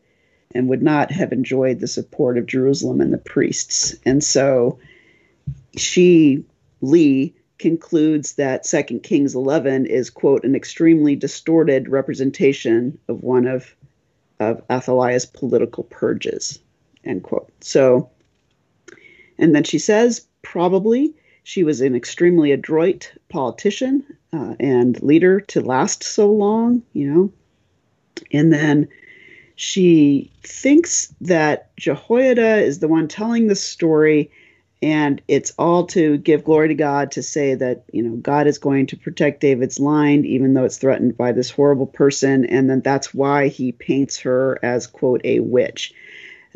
and 0.55 0.67
would 0.69 0.81
not 0.81 1.11
have 1.11 1.31
enjoyed 1.31 1.79
the 1.79 1.87
support 1.87 2.37
of 2.37 2.47
Jerusalem 2.47 3.01
and 3.01 3.13
the 3.13 3.19
priests. 3.19 3.95
And 4.05 4.23
so 4.23 4.79
she, 5.77 6.43
Lee, 6.81 7.35
concludes 7.59 8.33
that 8.33 8.63
2 8.63 8.99
Kings 8.99 9.35
11 9.35 9.85
is, 9.85 10.09
quote, 10.09 10.43
an 10.43 10.55
extremely 10.55 11.15
distorted 11.15 11.89
representation 11.89 12.97
of 13.07 13.21
one 13.21 13.45
of, 13.45 13.75
of 14.39 14.63
Athaliah's 14.69 15.25
political 15.25 15.83
purges, 15.83 16.59
end 17.03 17.23
quote. 17.23 17.51
So, 17.61 18.09
and 19.37 19.53
then 19.53 19.63
she 19.63 19.77
says, 19.77 20.25
probably 20.41 21.13
she 21.43 21.63
was 21.63 21.81
an 21.81 21.95
extremely 21.95 22.51
adroit 22.51 23.11
politician 23.29 24.03
uh, 24.33 24.55
and 24.59 25.01
leader 25.01 25.41
to 25.41 25.61
last 25.61 26.03
so 26.03 26.31
long, 26.31 26.81
you 26.93 27.11
know. 27.11 27.31
And 28.31 28.51
then 28.51 28.87
she 29.61 30.31
thinks 30.41 31.13
that 31.19 31.75
Jehoiada 31.75 32.63
is 32.63 32.79
the 32.79 32.87
one 32.87 33.09
telling 33.09 33.47
the 33.47 33.55
story, 33.55 34.31
and 34.81 35.21
it's 35.27 35.51
all 35.59 35.85
to 35.87 36.17
give 36.17 36.45
glory 36.45 36.69
to 36.69 36.75
God 36.75 37.11
to 37.11 37.21
say 37.21 37.55
that 37.55 37.83
you 37.91 38.01
know 38.01 38.15
God 38.15 38.47
is 38.47 38.57
going 38.57 38.85
to 38.87 38.95
protect 38.95 39.41
David's 39.41 39.77
line, 39.77 40.23
even 40.23 40.53
though 40.53 40.63
it's 40.63 40.77
threatened 40.77 41.17
by 41.17 41.33
this 41.33 41.51
horrible 41.51 41.87
person, 41.87 42.45
and 42.45 42.69
then 42.69 42.79
that's 42.79 43.13
why 43.13 43.49
he 43.49 43.73
paints 43.73 44.19
her 44.19 44.57
as 44.63 44.87
quote 44.87 45.19
a 45.25 45.41
witch. 45.41 45.93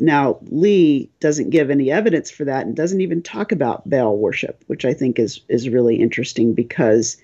Now 0.00 0.38
Lee 0.44 1.10
doesn't 1.20 1.50
give 1.50 1.68
any 1.68 1.90
evidence 1.90 2.30
for 2.30 2.46
that, 2.46 2.64
and 2.64 2.74
doesn't 2.74 3.02
even 3.02 3.20
talk 3.20 3.52
about 3.52 3.88
Baal 3.88 4.16
worship, 4.16 4.64
which 4.66 4.86
I 4.86 4.94
think 4.94 5.18
is 5.18 5.42
is 5.50 5.68
really 5.68 5.96
interesting 5.96 6.54
because 6.54 7.18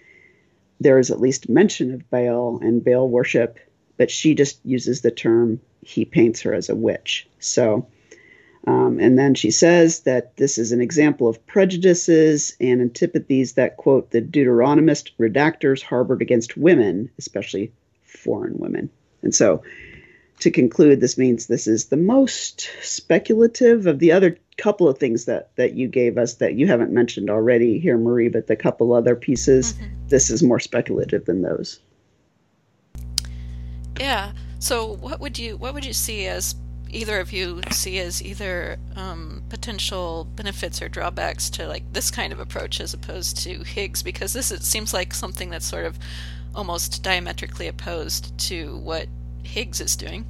there 0.78 0.98
is 0.98 1.10
at 1.10 1.22
least 1.22 1.48
mention 1.48 1.94
of 1.94 2.10
Baal 2.10 2.58
and 2.60 2.84
Baal 2.84 3.08
worship, 3.08 3.58
but 3.96 4.10
she 4.10 4.34
just 4.34 4.60
uses 4.62 5.00
the 5.00 5.10
term 5.10 5.58
he 5.82 6.04
paints 6.04 6.40
her 6.42 6.54
as 6.54 6.68
a 6.68 6.74
witch. 6.74 7.28
So, 7.38 7.86
um, 8.66 9.00
and 9.00 9.18
then 9.18 9.34
she 9.34 9.50
says 9.50 10.00
that 10.00 10.36
this 10.36 10.58
is 10.58 10.72
an 10.72 10.80
example 10.80 11.28
of 11.28 11.44
prejudices 11.46 12.54
and 12.60 12.80
antipathies 12.80 13.54
that, 13.54 13.78
quote, 13.78 14.10
the 14.10 14.20
Deuteronomist 14.20 15.12
redactors 15.18 15.82
harbored 15.82 16.20
against 16.20 16.56
women, 16.56 17.10
especially 17.18 17.72
foreign 18.04 18.58
women. 18.58 18.90
And 19.22 19.34
so, 19.34 19.62
to 20.40 20.50
conclude, 20.50 21.00
this 21.00 21.18
means 21.18 21.46
this 21.46 21.66
is 21.66 21.86
the 21.86 21.96
most 21.96 22.70
speculative 22.82 23.86
of 23.86 23.98
the 23.98 24.12
other 24.12 24.38
couple 24.56 24.88
of 24.88 24.98
things 24.98 25.24
that 25.24 25.54
that 25.56 25.74
you 25.74 25.88
gave 25.88 26.18
us 26.18 26.34
that 26.34 26.54
you 26.54 26.66
haven't 26.66 26.92
mentioned 26.92 27.30
already 27.30 27.78
here, 27.78 27.96
Marie, 27.96 28.28
but 28.28 28.46
the 28.46 28.56
couple 28.56 28.92
other 28.92 29.16
pieces, 29.16 29.74
this 30.08 30.30
is 30.30 30.42
more 30.42 30.60
speculative 30.60 31.24
than 31.24 31.42
those. 31.42 31.80
Yeah. 33.98 34.32
So, 34.60 34.84
what 34.84 35.20
would 35.20 35.38
you 35.38 35.56
what 35.56 35.72
would 35.72 35.86
you 35.86 35.94
see 35.94 36.26
as 36.26 36.54
either 36.90 37.18
of 37.18 37.32
you 37.32 37.62
see 37.70 37.98
as 37.98 38.22
either 38.22 38.78
um, 38.94 39.42
potential 39.48 40.28
benefits 40.36 40.82
or 40.82 40.88
drawbacks 40.88 41.48
to 41.50 41.66
like 41.66 41.90
this 41.92 42.10
kind 42.10 42.32
of 42.32 42.40
approach 42.40 42.78
as 42.78 42.92
opposed 42.92 43.38
to 43.44 43.62
Higgs? 43.64 44.02
Because 44.02 44.34
this 44.34 44.52
it 44.52 44.62
seems 44.62 44.92
like 44.92 45.14
something 45.14 45.48
that's 45.48 45.66
sort 45.66 45.86
of 45.86 45.98
almost 46.54 47.02
diametrically 47.02 47.68
opposed 47.68 48.36
to 48.38 48.76
what 48.78 49.08
Higgs 49.42 49.80
is 49.80 49.96
doing. 49.96 50.26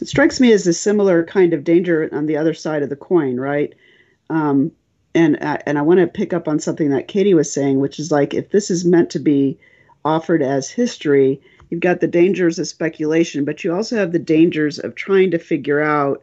It 0.00 0.08
strikes 0.08 0.40
me 0.40 0.52
as 0.52 0.66
a 0.66 0.72
similar 0.72 1.22
kind 1.24 1.52
of 1.52 1.64
danger 1.64 2.08
on 2.12 2.24
the 2.24 2.38
other 2.38 2.54
side 2.54 2.82
of 2.82 2.88
the 2.88 2.96
coin, 2.96 3.38
right? 3.38 3.74
Um, 4.30 4.72
and 5.14 5.36
and 5.42 5.78
I 5.78 5.82
want 5.82 6.00
to 6.00 6.06
pick 6.06 6.32
up 6.32 6.48
on 6.48 6.60
something 6.60 6.88
that 6.90 7.08
Katie 7.08 7.34
was 7.34 7.52
saying, 7.52 7.78
which 7.78 8.00
is 8.00 8.10
like 8.10 8.32
if 8.32 8.50
this 8.50 8.70
is 8.70 8.86
meant 8.86 9.10
to 9.10 9.18
be 9.18 9.58
offered 10.02 10.42
as 10.42 10.70
history, 10.70 11.42
you've 11.70 11.80
got 11.80 12.00
the 12.00 12.06
dangers 12.06 12.58
of 12.58 12.68
speculation, 12.68 13.44
but 13.44 13.64
you 13.64 13.74
also 13.74 13.96
have 13.96 14.12
the 14.12 14.18
dangers 14.18 14.78
of 14.78 14.94
trying 14.94 15.30
to 15.32 15.38
figure 15.38 15.80
out 15.80 16.22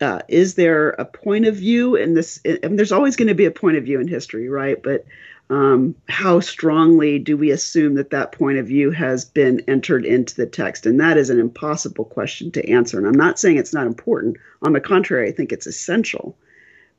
uh, 0.00 0.20
is 0.26 0.54
there 0.56 0.90
a 0.90 1.04
point 1.04 1.46
of 1.46 1.54
view 1.56 1.94
in 1.94 2.14
this? 2.14 2.40
And 2.44 2.76
there's 2.76 2.92
always 2.92 3.14
going 3.14 3.28
to 3.28 3.34
be 3.34 3.44
a 3.44 3.52
point 3.52 3.76
of 3.76 3.84
view 3.84 4.00
in 4.00 4.08
history, 4.08 4.48
right? 4.48 4.82
But 4.82 5.04
um, 5.48 5.94
how 6.08 6.40
strongly 6.40 7.18
do 7.18 7.36
we 7.36 7.50
assume 7.50 7.94
that 7.94 8.10
that 8.10 8.32
point 8.32 8.58
of 8.58 8.66
view 8.66 8.90
has 8.90 9.24
been 9.24 9.62
entered 9.68 10.04
into 10.04 10.34
the 10.34 10.46
text? 10.46 10.86
And 10.86 10.98
that 11.00 11.16
is 11.16 11.30
an 11.30 11.38
impossible 11.38 12.04
question 12.04 12.50
to 12.52 12.68
answer. 12.68 12.98
And 12.98 13.06
I'm 13.06 13.12
not 13.12 13.38
saying 13.38 13.58
it's 13.58 13.74
not 13.74 13.86
important. 13.86 14.38
On 14.62 14.72
the 14.72 14.80
contrary, 14.80 15.28
I 15.28 15.32
think 15.32 15.52
it's 15.52 15.66
essential. 15.66 16.36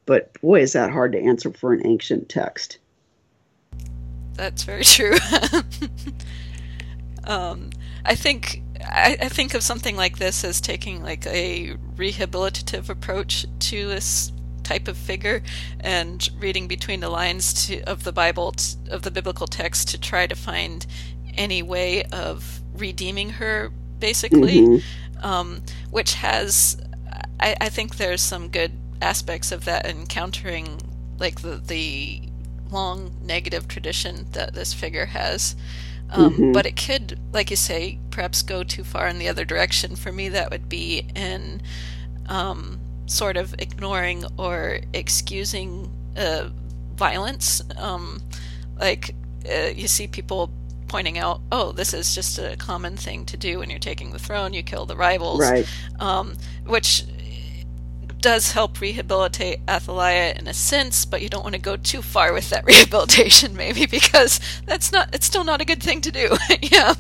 But 0.06 0.40
boy, 0.42 0.62
is 0.62 0.74
that 0.74 0.92
hard 0.92 1.12
to 1.14 1.22
answer 1.22 1.52
for 1.52 1.74
an 1.74 1.86
ancient 1.86 2.30
text. 2.30 2.78
That's 4.34 4.64
very 4.64 4.84
true. 4.84 5.16
um, 7.26 7.70
I 8.06 8.16
think 8.16 8.62
I, 8.82 9.18
I 9.22 9.30
think 9.30 9.54
of 9.54 9.64
something 9.64 9.96
like 9.96 10.18
this 10.18 10.44
as 10.44 10.60
taking 10.62 11.04
like 11.04 11.26
a 11.28 11.76
rehabilitative 11.96 12.90
approach 12.90 13.46
to 13.60 13.88
this 13.88 14.32
type 14.64 14.88
of 14.88 14.98
figure 14.98 15.44
and 15.82 16.30
reading 16.40 16.68
between 16.68 17.00
the 17.02 17.10
lines 17.10 17.54
to, 17.68 17.82
of 17.84 18.04
the 18.04 18.12
Bible 18.14 18.54
t- 18.54 18.78
of 18.90 19.02
the 19.02 19.12
biblical 19.12 19.48
text 19.48 19.90
to 19.90 20.00
try 20.00 20.28
to 20.28 20.36
find 20.36 20.86
any 21.36 21.62
way 21.64 22.04
of 22.06 22.62
redeeming 22.76 23.32
her, 23.32 23.72
basically, 24.00 24.62
Mhm. 24.62 24.84
um, 25.22 25.62
which 25.92 26.14
has 26.16 26.78
I, 27.40 27.56
I 27.62 27.70
think 27.70 27.98
there's 27.98 28.22
some 28.22 28.50
good 28.50 28.72
aspects 29.02 29.52
of 29.52 29.66
that 29.66 29.86
encountering 29.86 30.82
like 31.20 31.42
the 31.42 31.58
the 31.58 32.22
long 32.72 33.16
negative 33.22 33.68
tradition 33.68 34.28
that 34.32 34.54
this 34.54 34.74
figure 34.74 35.06
has. 35.08 35.56
Um, 36.14 36.34
Mhm. 36.34 36.54
But 36.54 36.66
it 36.66 36.76
could, 36.76 37.20
like 37.34 37.50
you 37.50 37.56
say, 37.58 37.98
perhaps 38.12 38.42
go 38.44 38.64
too 38.64 38.84
far 38.84 39.08
in 39.08 39.18
the 39.20 39.28
other 39.28 39.46
direction. 39.46 39.96
For 39.96 40.12
me, 40.12 40.30
that 40.30 40.52
would 40.52 40.70
be 40.70 41.06
in 41.16 41.62
um, 42.30 42.80
sort 43.06 43.36
of 43.36 43.54
ignoring 43.60 44.24
or 44.38 44.80
excusing 44.94 45.92
uh, 46.16 46.50
violence. 46.96 47.62
Um, 47.78 48.22
like 48.80 49.16
uh, 49.52 49.72
you 49.76 49.88
see 49.88 50.08
people 50.08 50.50
pointing 50.88 51.18
out, 51.18 51.42
"Oh, 51.52 51.72
this 51.72 51.94
is 51.94 52.14
just 52.16 52.38
a 52.40 52.56
common 52.58 52.96
thing 52.96 53.26
to 53.26 53.36
do 53.38 53.60
when 53.60 53.70
you're 53.70 53.80
taking 53.80 54.12
the 54.12 54.20
throne. 54.20 54.54
You 54.54 54.64
kill 54.64 54.86
the 54.86 54.96
rivals." 54.96 55.42
Right. 55.42 55.68
um, 56.00 56.36
which 56.66 57.04
does 58.24 58.54
help 58.54 58.80
rehabilitate 58.80 59.60
Athaliah 59.68 60.34
in 60.40 60.48
a 60.48 60.54
sense, 60.54 61.04
but 61.04 61.22
you 61.22 61.28
don't 61.28 61.44
want 61.44 61.56
to 61.56 61.62
go 61.62 61.76
too 61.76 62.02
far 62.02 62.32
with 62.32 62.50
that 62.52 62.64
rehabilitation, 62.66 63.54
maybe, 63.56 63.86
because 63.86 64.40
that's 64.66 64.94
not, 64.94 65.14
it's 65.14 65.26
still 65.26 65.44
not 65.44 65.60
a 65.60 65.66
good 65.66 65.84
thing 65.84 66.00
to 66.00 66.12
do. 66.12 66.30
yeah. 66.62 66.96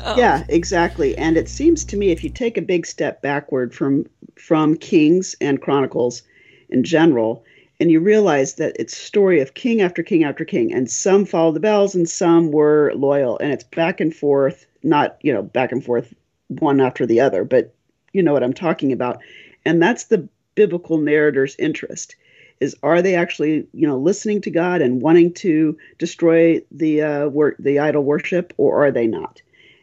Um, 0.00 0.18
yeah, 0.18 0.44
exactly. 0.48 1.16
And 1.16 1.36
it 1.36 1.48
seems 1.48 1.84
to 1.86 1.96
me 1.96 2.10
if 2.10 2.24
you 2.24 2.28
take 2.28 2.58
a 2.58 2.62
big 2.62 2.86
step 2.86 3.22
backward 3.22 3.72
from 3.72 4.06
from 4.36 4.76
Kings 4.76 5.36
and 5.40 5.62
Chronicles 5.62 6.22
in 6.68 6.82
general, 6.82 7.44
and 7.78 7.88
you 7.88 8.00
realize 8.00 8.54
that 8.56 8.74
it's 8.76 8.96
story 8.96 9.40
of 9.40 9.54
king 9.54 9.80
after 9.80 10.02
king 10.02 10.24
after 10.24 10.44
king, 10.44 10.74
and 10.74 10.90
some 10.90 11.24
followed 11.24 11.54
the 11.54 11.60
Baals 11.60 11.94
and 11.94 12.08
some 12.08 12.50
were 12.50 12.92
loyal, 12.96 13.38
and 13.38 13.52
it's 13.52 13.62
back 13.62 14.00
and 14.00 14.14
forth, 14.14 14.66
not 14.82 15.18
you 15.22 15.32
know 15.32 15.42
back 15.42 15.70
and 15.70 15.84
forth 15.84 16.12
one 16.48 16.80
after 16.80 17.06
the 17.06 17.20
other, 17.20 17.44
but 17.44 17.72
you 18.12 18.24
know 18.24 18.32
what 18.32 18.42
I'm 18.42 18.52
talking 18.52 18.90
about, 18.90 19.20
and 19.64 19.80
that's 19.80 20.06
the 20.06 20.28
biblical 20.54 20.98
narrator's 20.98 21.56
interest 21.58 22.16
is 22.60 22.76
are 22.82 23.02
they 23.02 23.14
actually 23.14 23.66
you 23.72 23.86
know 23.86 23.98
listening 23.98 24.40
to 24.42 24.50
God 24.50 24.80
and 24.80 25.02
wanting 25.02 25.32
to 25.34 25.76
destroy 25.98 26.60
the 26.70 27.02
uh, 27.02 27.28
wor- 27.28 27.56
the 27.58 27.78
idol 27.78 28.04
worship 28.04 28.52
or 28.56 28.84
are 28.84 28.90
they 28.90 29.06
not? 29.06 29.42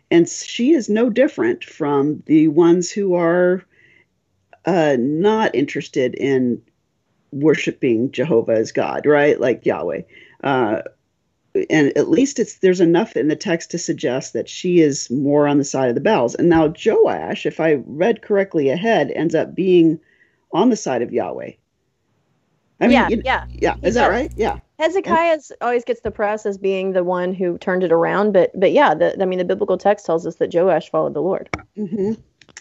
And 0.10 0.28
she 0.28 0.72
is 0.72 0.90
no 0.90 1.10
different 1.10 1.64
from 1.64 2.22
the 2.26 2.50
ones 2.50 2.92
who 2.92 3.16
are 3.16 3.64
uh, 4.66 4.98
not 5.00 5.56
interested 5.56 6.16
in 6.16 6.62
worshiping 7.32 8.12
Jehovah 8.12 8.54
as 8.54 8.72
God, 8.72 9.06
right? 9.06 9.40
Like 9.40 9.66
Yahweh. 9.66 10.02
Uh, 10.44 10.82
and 11.70 11.96
at 11.98 12.10
least 12.10 12.40
it's 12.40 12.60
there's 12.60 12.80
enough 12.82 13.16
in 13.18 13.28
the 13.28 13.36
text 13.36 13.72
to 13.72 13.78
suggest 13.78 14.34
that 14.34 14.48
she 14.48 14.80
is 14.80 15.10
more 15.10 15.48
on 15.48 15.58
the 15.58 15.64
side 15.64 15.90
of 15.90 15.96
the 15.96 16.02
Baals. 16.02 16.36
And 16.36 16.50
now 16.50 16.74
Joash, 16.86 17.46
if 17.46 17.60
I 17.60 17.82
read 17.86 18.22
correctly 18.22 18.70
ahead, 18.70 19.12
ends 19.12 19.36
up 19.36 19.54
being 19.54 20.00
on 20.54 20.70
the 20.70 20.76
side 20.76 21.02
of 21.02 21.12
Yahweh. 21.14 21.52
I 22.80 22.88
mean, 22.88 22.92
yeah, 22.92 23.08
you- 23.10 23.22
yeah. 23.24 23.46
yeah. 23.50 23.76
Is 23.82 23.96
that 23.96 24.10
right? 24.10 24.32
Yeah. 24.36 24.58
Hezekiah 24.80 25.40
always 25.62 25.84
gets 25.84 26.02
the 26.02 26.10
press 26.10 26.46
as 26.48 26.58
being 26.58 26.94
the 26.94 27.04
one 27.04 27.36
who 27.36 27.58
turned 27.60 27.84
it 27.84 27.92
around, 27.92 28.32
but 28.32 28.52
but 28.60 28.72
yeah, 28.72 28.96
the, 28.96 29.22
I 29.22 29.26
mean 29.26 29.38
the 29.38 29.46
biblical 29.46 29.78
text 29.78 30.08
tells 30.08 30.26
us 30.26 30.36
that 30.38 30.54
Joash 30.54 30.90
followed 30.90 31.14
the 31.14 31.22
Lord. 31.22 31.50
hmm 31.76 32.14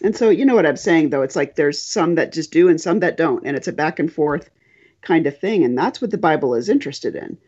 And 0.03 0.15
so, 0.15 0.29
you 0.29 0.45
know 0.45 0.55
what 0.55 0.67
I'm 0.67 0.77
saying, 0.77 1.11
though? 1.11 1.23
It's 1.23 1.37
like 1.37 1.57
there's 1.57 1.81
some 1.81 2.17
that 2.17 2.33
just 2.33 2.53
do 2.53 2.69
and 2.69 2.79
some 2.79 3.01
that 3.01 3.17
don't. 3.17 3.47
And 3.47 3.57
it's 3.57 3.69
a 3.69 3.73
back 3.73 3.99
and 3.99 4.13
forth 4.13 4.51
kind 5.01 5.27
of 5.27 5.39
thing. 5.39 5.65
And 5.65 5.79
that's 5.79 6.03
what 6.03 6.11
the 6.11 6.19
Bible 6.19 6.55
is 6.55 6.69
interested 6.69 7.17
in. 7.17 7.39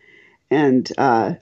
And, 0.50 0.90
uh, 0.96 1.34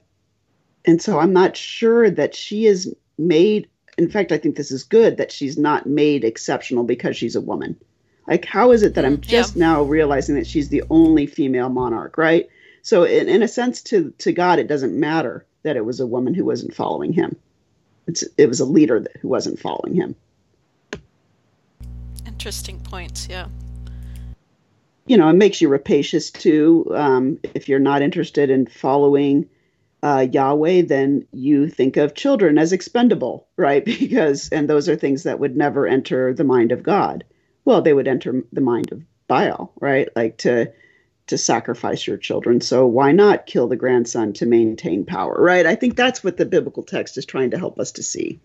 and 0.83 1.01
so 1.01 1.19
I'm 1.19 1.31
not 1.33 1.55
sure 1.55 2.09
that 2.09 2.35
she 2.35 2.65
is 2.65 2.93
made. 3.17 3.69
In 3.97 4.09
fact, 4.09 4.31
I 4.33 4.37
think 4.37 4.55
this 4.57 4.71
is 4.71 4.83
good 4.83 5.17
that 5.17 5.31
she's 5.31 5.57
not 5.57 5.85
made 5.85 6.25
exceptional 6.25 6.83
because 6.83 7.15
she's 7.15 7.35
a 7.35 7.41
woman. 7.41 7.77
Like, 8.27 8.45
how 8.45 8.71
is 8.71 8.83
it 8.83 8.95
that 8.95 9.05
I'm 9.05 9.17
Mm, 9.17 9.25
yeah. 9.25 9.29
just 9.39 9.55
now 9.55 9.83
realizing 9.83 10.35
that 10.35 10.47
she's 10.47 10.69
the 10.69 10.83
only 10.89 11.25
female 11.25 11.69
monarch, 11.69 12.17
right? 12.17 12.47
So, 12.83 13.03
in, 13.03 13.27
in 13.29 13.43
a 13.43 13.47
sense, 13.47 13.81
to, 13.83 14.13
to 14.19 14.31
God, 14.31 14.59
it 14.59 14.67
doesn't 14.67 14.97
matter 14.99 15.45
that 15.63 15.75
it 15.75 15.85
was 15.85 15.99
a 15.99 16.07
woman 16.07 16.33
who 16.33 16.45
wasn't 16.45 16.73
following 16.73 17.13
him. 17.13 17.35
It's, 18.07 18.23
it 18.37 18.47
was 18.47 18.59
a 18.59 18.65
leader 18.65 18.99
that, 18.99 19.17
who 19.21 19.27
wasn't 19.27 19.59
following 19.59 19.93
him. 19.95 20.15
Interesting 22.25 22.79
points, 22.79 23.27
yeah. 23.29 23.47
you 25.05 25.17
know, 25.17 25.29
it 25.29 25.33
makes 25.33 25.61
you 25.61 25.69
rapacious 25.69 26.31
too. 26.31 26.87
Um, 26.93 27.39
if 27.53 27.69
you're 27.69 27.79
not 27.79 28.01
interested 28.01 28.49
in 28.49 28.65
following 28.65 29.47
uh, 30.01 30.25
Yahweh, 30.31 30.83
then 30.83 31.27
you 31.31 31.69
think 31.69 31.97
of 31.97 32.15
children 32.15 32.57
as 32.57 32.73
expendable, 32.73 33.47
right? 33.57 33.83
Because, 33.99 34.49
and 34.49 34.67
those 34.69 34.89
are 34.89 34.95
things 34.95 35.23
that 35.23 35.39
would 35.39 35.55
never 35.55 35.85
enter 35.85 36.33
the 36.33 36.43
mind 36.43 36.71
of 36.71 36.81
God. 36.83 37.23
Well, 37.65 37.81
they 37.81 37.93
would 37.93 38.07
enter 38.07 38.43
the 38.51 38.61
mind 38.61 38.91
of 38.91 39.01
Baal, 39.27 39.71
right? 39.79 40.09
Like 40.15 40.37
to 40.39 40.71
to 41.27 41.37
sacrifice 41.37 42.07
your 42.07 42.17
children. 42.17 42.59
So 42.59 42.85
why 42.85 43.11
not 43.11 43.45
kill 43.45 43.67
the 43.67 43.75
grandson 43.77 44.33
to 44.33 44.45
maintain 44.45 45.05
power, 45.05 45.35
right? 45.39 45.65
I 45.65 45.75
think 45.75 45.95
that's 45.95 46.23
what 46.23 46.35
the 46.37 46.45
biblical 46.45 46.83
text 46.83 47.17
is 47.17 47.25
trying 47.25 47.51
to 47.51 47.57
help 47.59 47.79
us 47.79 47.91
to 47.93 48.03
see. 48.03 48.39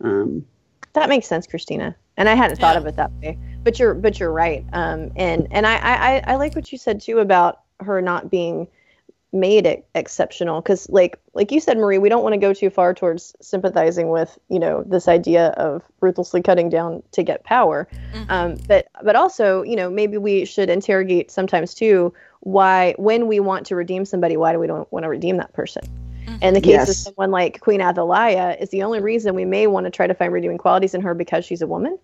Um, 0.00 0.46
That 0.94 1.08
makes 1.10 1.26
sense, 1.26 1.46
Christina. 1.46 1.94
And 2.16 2.28
I 2.28 2.34
hadn't 2.34 2.58
thought 2.58 2.74
Yeah. 2.74 2.80
of 2.80 2.86
it 2.86 2.96
that 2.96 3.10
way. 3.22 3.38
But 3.64 3.78
you're 3.78 3.94
but 3.94 4.18
you're 4.18 4.32
right. 4.32 4.64
Um, 4.72 5.10
and 5.16 5.48
and 5.50 5.66
I, 5.66 5.76
I 5.76 6.22
I 6.32 6.36
like 6.36 6.54
what 6.56 6.72
you 6.72 6.78
said 6.78 7.00
too 7.00 7.18
about 7.18 7.60
her 7.80 8.00
not 8.00 8.30
being 8.30 8.68
made 9.32 9.66
it 9.66 9.86
exceptional 9.94 10.60
because 10.62 10.88
like 10.88 11.18
like 11.34 11.52
you 11.52 11.60
said 11.60 11.76
marie 11.76 11.98
we 11.98 12.08
don't 12.08 12.22
want 12.22 12.32
to 12.32 12.38
go 12.38 12.54
too 12.54 12.70
far 12.70 12.94
towards 12.94 13.36
sympathizing 13.42 14.08
with 14.08 14.38
you 14.48 14.58
know 14.58 14.82
this 14.86 15.06
idea 15.06 15.48
of 15.58 15.82
ruthlessly 16.00 16.40
cutting 16.40 16.70
down 16.70 17.02
to 17.12 17.22
get 17.22 17.44
power 17.44 17.86
Mhm. 18.14 18.30
um, 18.30 18.56
but 18.66 18.88
but 19.04 19.16
also 19.16 19.62
you 19.62 19.76
know 19.76 19.90
maybe 19.90 20.16
we 20.16 20.46
should 20.46 20.70
interrogate 20.70 21.30
sometimes 21.30 21.74
too 21.74 22.12
why 22.40 22.94
when 22.96 23.26
we 23.26 23.38
want 23.38 23.66
to 23.66 23.76
redeem 23.76 24.06
somebody 24.06 24.38
why 24.38 24.52
do 24.52 24.58
we 24.58 24.66
don't 24.66 24.90
want 24.92 25.02
to 25.04 25.10
redeem 25.10 25.36
that 25.36 25.52
person 25.52 25.82
Mhm. 26.26 26.42
in 26.42 26.54
the 26.54 26.60
case 26.62 26.88
of 26.88 26.96
someone 26.96 27.30
like 27.30 27.60
queen 27.60 27.82
athaliah 27.82 28.56
is 28.58 28.70
the 28.70 28.82
only 28.82 29.00
reason 29.00 29.34
we 29.34 29.44
may 29.44 29.66
want 29.66 29.84
to 29.84 29.90
try 29.90 30.06
to 30.06 30.14
find 30.14 30.32
redeeming 30.32 30.56
qualities 30.58 30.94
in 30.94 31.02
her 31.02 31.12
because 31.12 31.44
she's 31.44 31.60
a 31.60 31.66
woman 31.66 31.98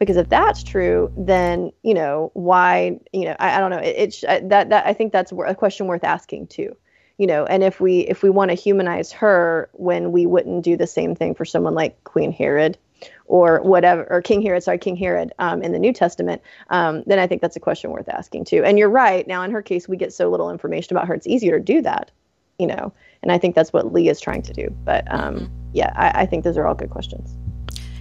because 0.00 0.16
if 0.16 0.28
that's 0.28 0.64
true 0.64 1.12
then 1.16 1.70
you 1.84 1.94
know 1.94 2.32
why 2.34 2.98
you 3.12 3.24
know 3.26 3.36
i, 3.38 3.56
I 3.56 3.60
don't 3.60 3.70
know 3.70 3.78
it, 3.78 3.96
it 3.96 4.14
sh- 4.14 4.22
that 4.22 4.70
that 4.70 4.86
i 4.86 4.92
think 4.92 5.12
that's 5.12 5.30
a 5.30 5.54
question 5.54 5.86
worth 5.86 6.02
asking 6.02 6.48
too 6.48 6.74
you 7.18 7.26
know 7.28 7.44
and 7.44 7.62
if 7.62 7.80
we 7.80 8.00
if 8.00 8.24
we 8.24 8.30
want 8.30 8.50
to 8.50 8.56
humanize 8.56 9.12
her 9.12 9.70
when 9.74 10.10
we 10.10 10.26
wouldn't 10.26 10.64
do 10.64 10.76
the 10.76 10.86
same 10.88 11.14
thing 11.14 11.34
for 11.36 11.44
someone 11.44 11.74
like 11.74 12.02
queen 12.02 12.32
herod 12.32 12.76
or 13.26 13.60
whatever 13.62 14.06
or 14.10 14.20
king 14.20 14.42
herod 14.42 14.62
sorry 14.62 14.78
king 14.78 14.96
herod 14.96 15.32
um, 15.38 15.62
in 15.62 15.70
the 15.72 15.78
new 15.78 15.92
testament 15.92 16.42
um, 16.70 17.04
then 17.06 17.18
i 17.20 17.26
think 17.26 17.40
that's 17.40 17.56
a 17.56 17.60
question 17.60 17.90
worth 17.90 18.08
asking 18.08 18.44
too 18.44 18.64
and 18.64 18.78
you're 18.78 18.90
right 18.90 19.28
now 19.28 19.42
in 19.42 19.50
her 19.50 19.62
case 19.62 19.86
we 19.88 19.96
get 19.96 20.12
so 20.12 20.28
little 20.30 20.50
information 20.50 20.96
about 20.96 21.06
her 21.06 21.14
it's 21.14 21.26
easier 21.26 21.58
to 21.58 21.64
do 21.64 21.80
that 21.82 22.10
you 22.58 22.66
know 22.66 22.92
and 23.22 23.30
i 23.30 23.38
think 23.38 23.54
that's 23.54 23.72
what 23.72 23.92
lee 23.92 24.08
is 24.08 24.20
trying 24.20 24.42
to 24.42 24.52
do 24.52 24.74
but 24.84 25.04
um, 25.12 25.34
Mhm. 25.34 25.50
yeah 25.72 25.92
I, 25.94 26.22
I 26.22 26.26
think 26.26 26.42
those 26.42 26.56
are 26.56 26.66
all 26.66 26.74
good 26.74 26.90
questions 26.90 27.36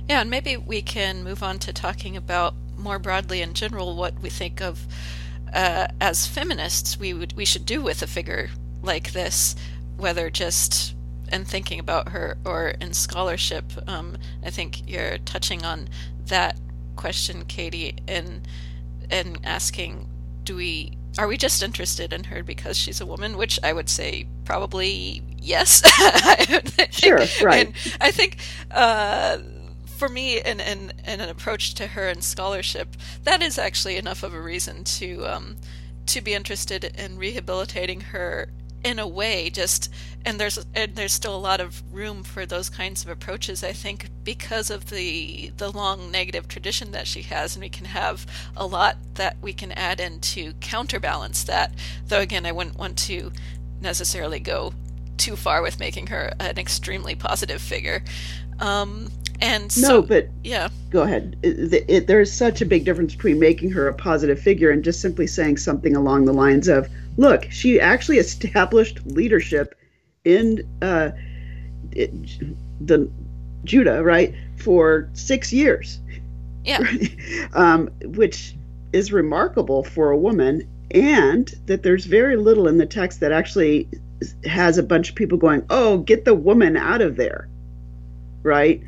Yeah, 0.10 0.22
and 0.22 0.30
maybe 0.32 0.58
we 0.58 0.82
can 0.82 1.24
move 1.24 1.44
on 1.44 1.60
to 1.60 1.72
talking 1.72 2.18
about 2.18 2.56
more 2.76 2.98
broadly 2.98 3.44
in 3.44 3.54
general 3.54 3.96
what 3.96 4.20
we 4.22 4.30
think 4.30 4.60
of 4.60 4.88
uh, 5.54 5.88
as 6.02 6.26
feminists 6.26 7.00
we 7.00 7.14
would 7.14 7.34
we 7.34 7.46
should 7.46 7.66
do 7.66 7.82
with 7.84 8.02
a 8.02 8.08
figure 8.08 8.50
like 8.82 9.12
this, 9.12 9.56
whether 9.98 10.32
just 10.32 10.96
in 11.32 11.46
thinking 11.46 11.80
about 11.80 12.10
her 12.10 12.38
or 12.44 12.70
in 12.82 12.94
scholarship. 12.94 13.66
Um, 13.88 14.18
I 14.44 14.50
think 14.50 14.90
you're 14.90 15.20
touching 15.20 15.64
on 15.64 15.90
that 16.26 16.60
question, 16.96 17.46
Katie, 17.46 17.96
in 18.08 18.42
in 19.12 19.38
asking, 19.44 20.10
do 20.44 20.56
we 20.56 20.94
are 21.20 21.28
we 21.28 21.38
just 21.38 21.62
interested 21.62 22.14
in 22.14 22.24
her 22.26 22.42
because 22.42 22.78
she's 22.78 23.00
a 23.00 23.06
woman? 23.06 23.38
Which 23.38 23.60
I 23.64 23.74
would 23.74 23.90
say 23.90 24.28
probably 24.44 25.22
yes. 25.38 25.84
Sure, 26.92 27.20
right. 27.44 27.68
And 27.68 27.76
I 28.02 28.10
think 28.12 28.38
uh, 28.72 29.38
for 30.00 30.10
me, 30.10 30.42
in, 30.42 30.62
in, 30.62 30.94
in 31.06 31.20
an 31.20 31.30
approach 31.30 31.74
to 31.76 31.88
her 31.88 32.08
in 32.08 32.22
scholarship, 32.22 32.96
that 33.26 33.42
is 33.42 33.58
actually 33.58 33.98
enough 33.98 34.24
of 34.24 34.34
a 34.34 34.42
reason 34.42 34.86
to 34.86 35.28
um, 35.28 35.58
to 36.06 36.22
be 36.22 36.34
interested 36.34 36.86
in 36.98 37.18
rehabilitating 37.18 38.02
her 38.02 38.50
in 38.82 38.98
a 38.98 39.08
way. 39.08 39.50
Just 39.50 39.92
and 40.26 40.40
there's 40.40 40.66
and 40.74 40.96
there's 40.96 41.12
still 41.12 41.36
a 41.36 41.38
lot 41.38 41.60
of 41.60 41.84
room 41.94 42.24
for 42.24 42.46
those 42.46 42.70
kinds 42.70 43.04
of 43.04 43.10
approaches. 43.10 43.62
I 43.62 43.74
think 43.74 44.08
because 44.24 44.70
of 44.70 44.90
the 44.90 45.52
the 45.58 45.70
long 45.70 46.10
negative 46.10 46.48
tradition 46.48 46.92
that 46.92 47.06
she 47.06 47.24
has, 47.24 47.56
and 47.56 47.64
we 47.64 47.70
can 47.70 47.86
have 47.86 48.26
a 48.56 48.66
lot 48.66 48.96
that 49.16 49.36
we 49.42 49.52
can 49.52 49.74
add 49.74 50.00
in 50.00 50.22
to 50.22 50.54
counterbalance 50.62 51.44
that. 51.44 51.74
Though 52.08 52.22
again, 52.22 52.46
I 52.46 52.54
wouldn't 52.54 52.80
want 52.80 52.98
to 53.00 53.34
necessarily 53.82 54.40
go 54.40 54.74
too 55.18 55.36
far 55.36 55.62
with 55.62 55.80
making 55.80 56.08
her 56.08 56.32
an 56.40 56.58
extremely 56.58 57.16
positive 57.16 57.62
figure. 57.62 58.02
Um, 58.60 59.10
and 59.42 59.64
no, 59.82 59.88
so, 59.88 60.02
but 60.02 60.28
yeah, 60.44 60.70
go 60.90 61.04
ahead. 61.04 61.38
It, 61.44 61.86
it, 61.88 62.08
there's 62.08 62.32
such 62.32 62.62
a 62.62 62.66
big 62.66 62.86
difference 62.86 63.16
between 63.16 63.40
making 63.40 63.72
her 63.72 63.88
a 63.88 63.94
positive 63.94 64.40
figure 64.40 64.70
and 64.70 64.84
just 64.84 65.02
simply 65.02 65.28
saying 65.28 65.58
something 65.58 65.96
along 65.96 66.26
the 66.26 66.34
lines 66.34 66.68
of, 66.68 66.90
"Look, 67.18 67.46
she 67.50 67.80
actually 67.80 68.18
established 68.18 69.06
leadership 69.06 69.76
in 70.26 70.68
uh, 70.82 71.12
the 71.92 73.10
Judah, 73.64 74.04
right, 74.04 74.34
for 74.58 75.10
six 75.14 75.54
years, 75.54 76.00
yeah, 76.66 76.80
um, 77.54 77.90
which 78.04 78.56
is 78.92 79.14
remarkable 79.14 79.84
for 79.84 80.12
a 80.12 80.18
woman, 80.18 80.68
and 80.92 81.54
that 81.68 81.84
there's 81.84 82.06
very 82.06 82.36
little 82.36 82.68
in 82.68 82.78
the 82.78 82.86
text 82.86 83.20
that 83.20 83.32
actually 83.32 83.88
has 84.44 84.78
a 84.78 84.84
bunch 84.84 85.10
of 85.10 85.16
people 85.16 85.38
going, 85.38 85.66
"Oh, 85.70 86.00
get 86.00 86.26
the 86.26 86.36
woman 86.36 86.76
out 86.76 87.02
of 87.02 87.16
there," 87.16 87.48
right? 88.44 88.82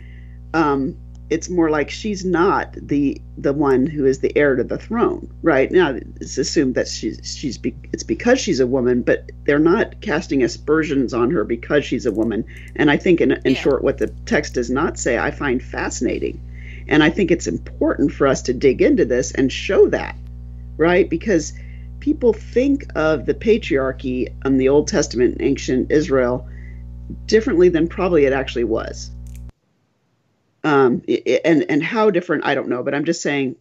Um, 0.53 0.97
it's 1.29 1.49
more 1.49 1.69
like 1.69 1.89
she's 1.89 2.25
not 2.25 2.75
the 2.81 3.21
the 3.37 3.53
one 3.53 3.85
who 3.85 4.05
is 4.05 4.19
the 4.19 4.37
heir 4.37 4.55
to 4.57 4.65
the 4.65 4.77
throne, 4.77 5.31
right? 5.41 5.71
Now 5.71 5.97
it's 6.19 6.37
assumed 6.37 6.75
that 6.75 6.89
she's 6.89 7.19
she's 7.23 7.57
be, 7.57 7.73
it's 7.93 8.03
because 8.03 8.39
she's 8.39 8.59
a 8.59 8.67
woman, 8.67 9.01
but 9.01 9.31
they're 9.45 9.57
not 9.59 10.01
casting 10.01 10.43
aspersions 10.43 11.13
on 11.13 11.31
her 11.31 11.45
because 11.45 11.85
she's 11.85 12.05
a 12.05 12.11
woman. 12.11 12.43
And 12.75 12.91
I 12.91 12.97
think, 12.97 13.21
in, 13.21 13.31
in 13.31 13.53
Yeah. 13.53 13.61
short, 13.61 13.83
what 13.83 13.97
the 13.97 14.07
text 14.25 14.55
does 14.55 14.69
not 14.69 14.99
say, 14.99 15.17
I 15.17 15.31
find 15.31 15.63
fascinating, 15.63 16.41
and 16.89 17.01
I 17.01 17.09
think 17.09 17.31
it's 17.31 17.47
important 17.47 18.11
for 18.11 18.27
us 18.27 18.41
to 18.43 18.53
dig 18.53 18.81
into 18.81 19.05
this 19.05 19.31
and 19.31 19.51
show 19.51 19.87
that 19.87 20.15
right? 20.81 21.09
Because 21.09 21.53
people 21.99 22.33
think 22.33 22.85
of 22.95 23.27
the 23.27 23.35
patriarchy 23.35 24.33
in 24.43 24.57
the 24.57 24.67
Old 24.67 24.87
Testament 24.87 25.35
in 25.35 25.41
ancient 25.43 25.91
Israel 25.91 26.47
differently 27.27 27.69
than 27.69 27.87
probably 27.87 28.25
it 28.25 28.33
actually 28.33 28.63
was. 28.63 29.11
Um, 30.63 31.01
and 31.43 31.65
and 31.69 31.83
how 31.83 32.11
different 32.11 32.45
I 32.45 32.53
don't 32.53 32.69
know, 32.69 32.83
but 32.83 32.93
I'm 32.93 33.05
just 33.05 33.21
saying, 33.21 33.55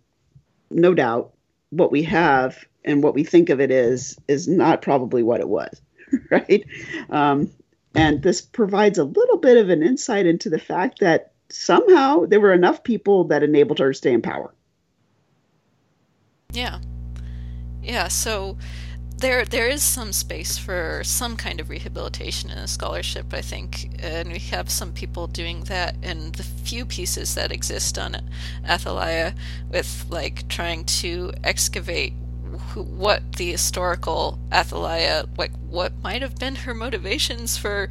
no 0.71 0.93
doubt, 0.95 1.33
what 1.71 1.91
we 1.91 2.03
have 2.03 2.65
and 2.85 3.03
what 3.03 3.15
we 3.15 3.25
think 3.25 3.49
of 3.49 3.61
it 3.61 3.71
is 3.71 4.17
is 4.29 4.49
not 4.49 4.83
probably 4.83 5.23
what 5.23 5.41
it 5.41 5.49
was, 5.49 5.81
right? 6.31 6.65
Um, 7.09 7.51
and 7.95 8.23
this 8.23 8.41
provides 8.41 8.99
a 8.99 9.05
little 9.05 9.39
bit 9.39 9.57
of 9.57 9.69
an 9.71 9.83
insight 9.83 10.27
into 10.27 10.51
the 10.51 10.59
fact 10.59 11.01
that 11.01 11.33
somehow 11.49 12.27
there 12.27 12.41
were 12.41 12.53
enough 12.53 12.85
people 12.85 13.25
that 13.25 13.43
enabled 13.43 13.79
her 13.79 13.93
to 13.93 13.99
stay 13.99 14.13
in 14.13 14.23
power. 14.23 14.55
Yeah. 16.53 16.81
Yeah, 17.83 18.09
so 18.09 18.59
there 19.21 19.45
there 19.45 19.69
is 19.69 19.83
some 19.83 20.13
space 20.13 20.57
for 20.57 21.03
some 21.05 21.37
kind 21.37 21.61
of 21.61 21.69
rehabilitation 21.69 22.51
in 22.51 22.59
a 22.59 22.67
scholarship, 22.67 23.33
I 23.33 23.43
think, 23.43 23.91
and 23.99 24.33
we 24.33 24.39
have 24.39 24.71
some 24.71 24.93
people 24.93 25.27
doing 25.27 25.65
that 25.65 25.97
in 26.03 26.33
the 26.33 26.43
few 26.43 26.87
pieces 26.87 27.35
that 27.35 27.53
exist 27.53 27.99
on 27.99 28.17
Athaliah 28.69 29.35
with 29.71 30.07
like 30.09 30.49
trying 30.49 30.85
to 30.87 31.33
excavate 31.45 32.15
who, 32.71 32.83
what 32.83 33.35
the 33.35 33.53
historical 33.53 34.39
Athaliah 34.53 35.27
like 35.37 35.53
what 35.69 35.93
might 36.03 36.23
have 36.23 36.37
been 36.37 36.57
her 36.57 36.75
motivations 36.75 37.57
for 37.57 37.89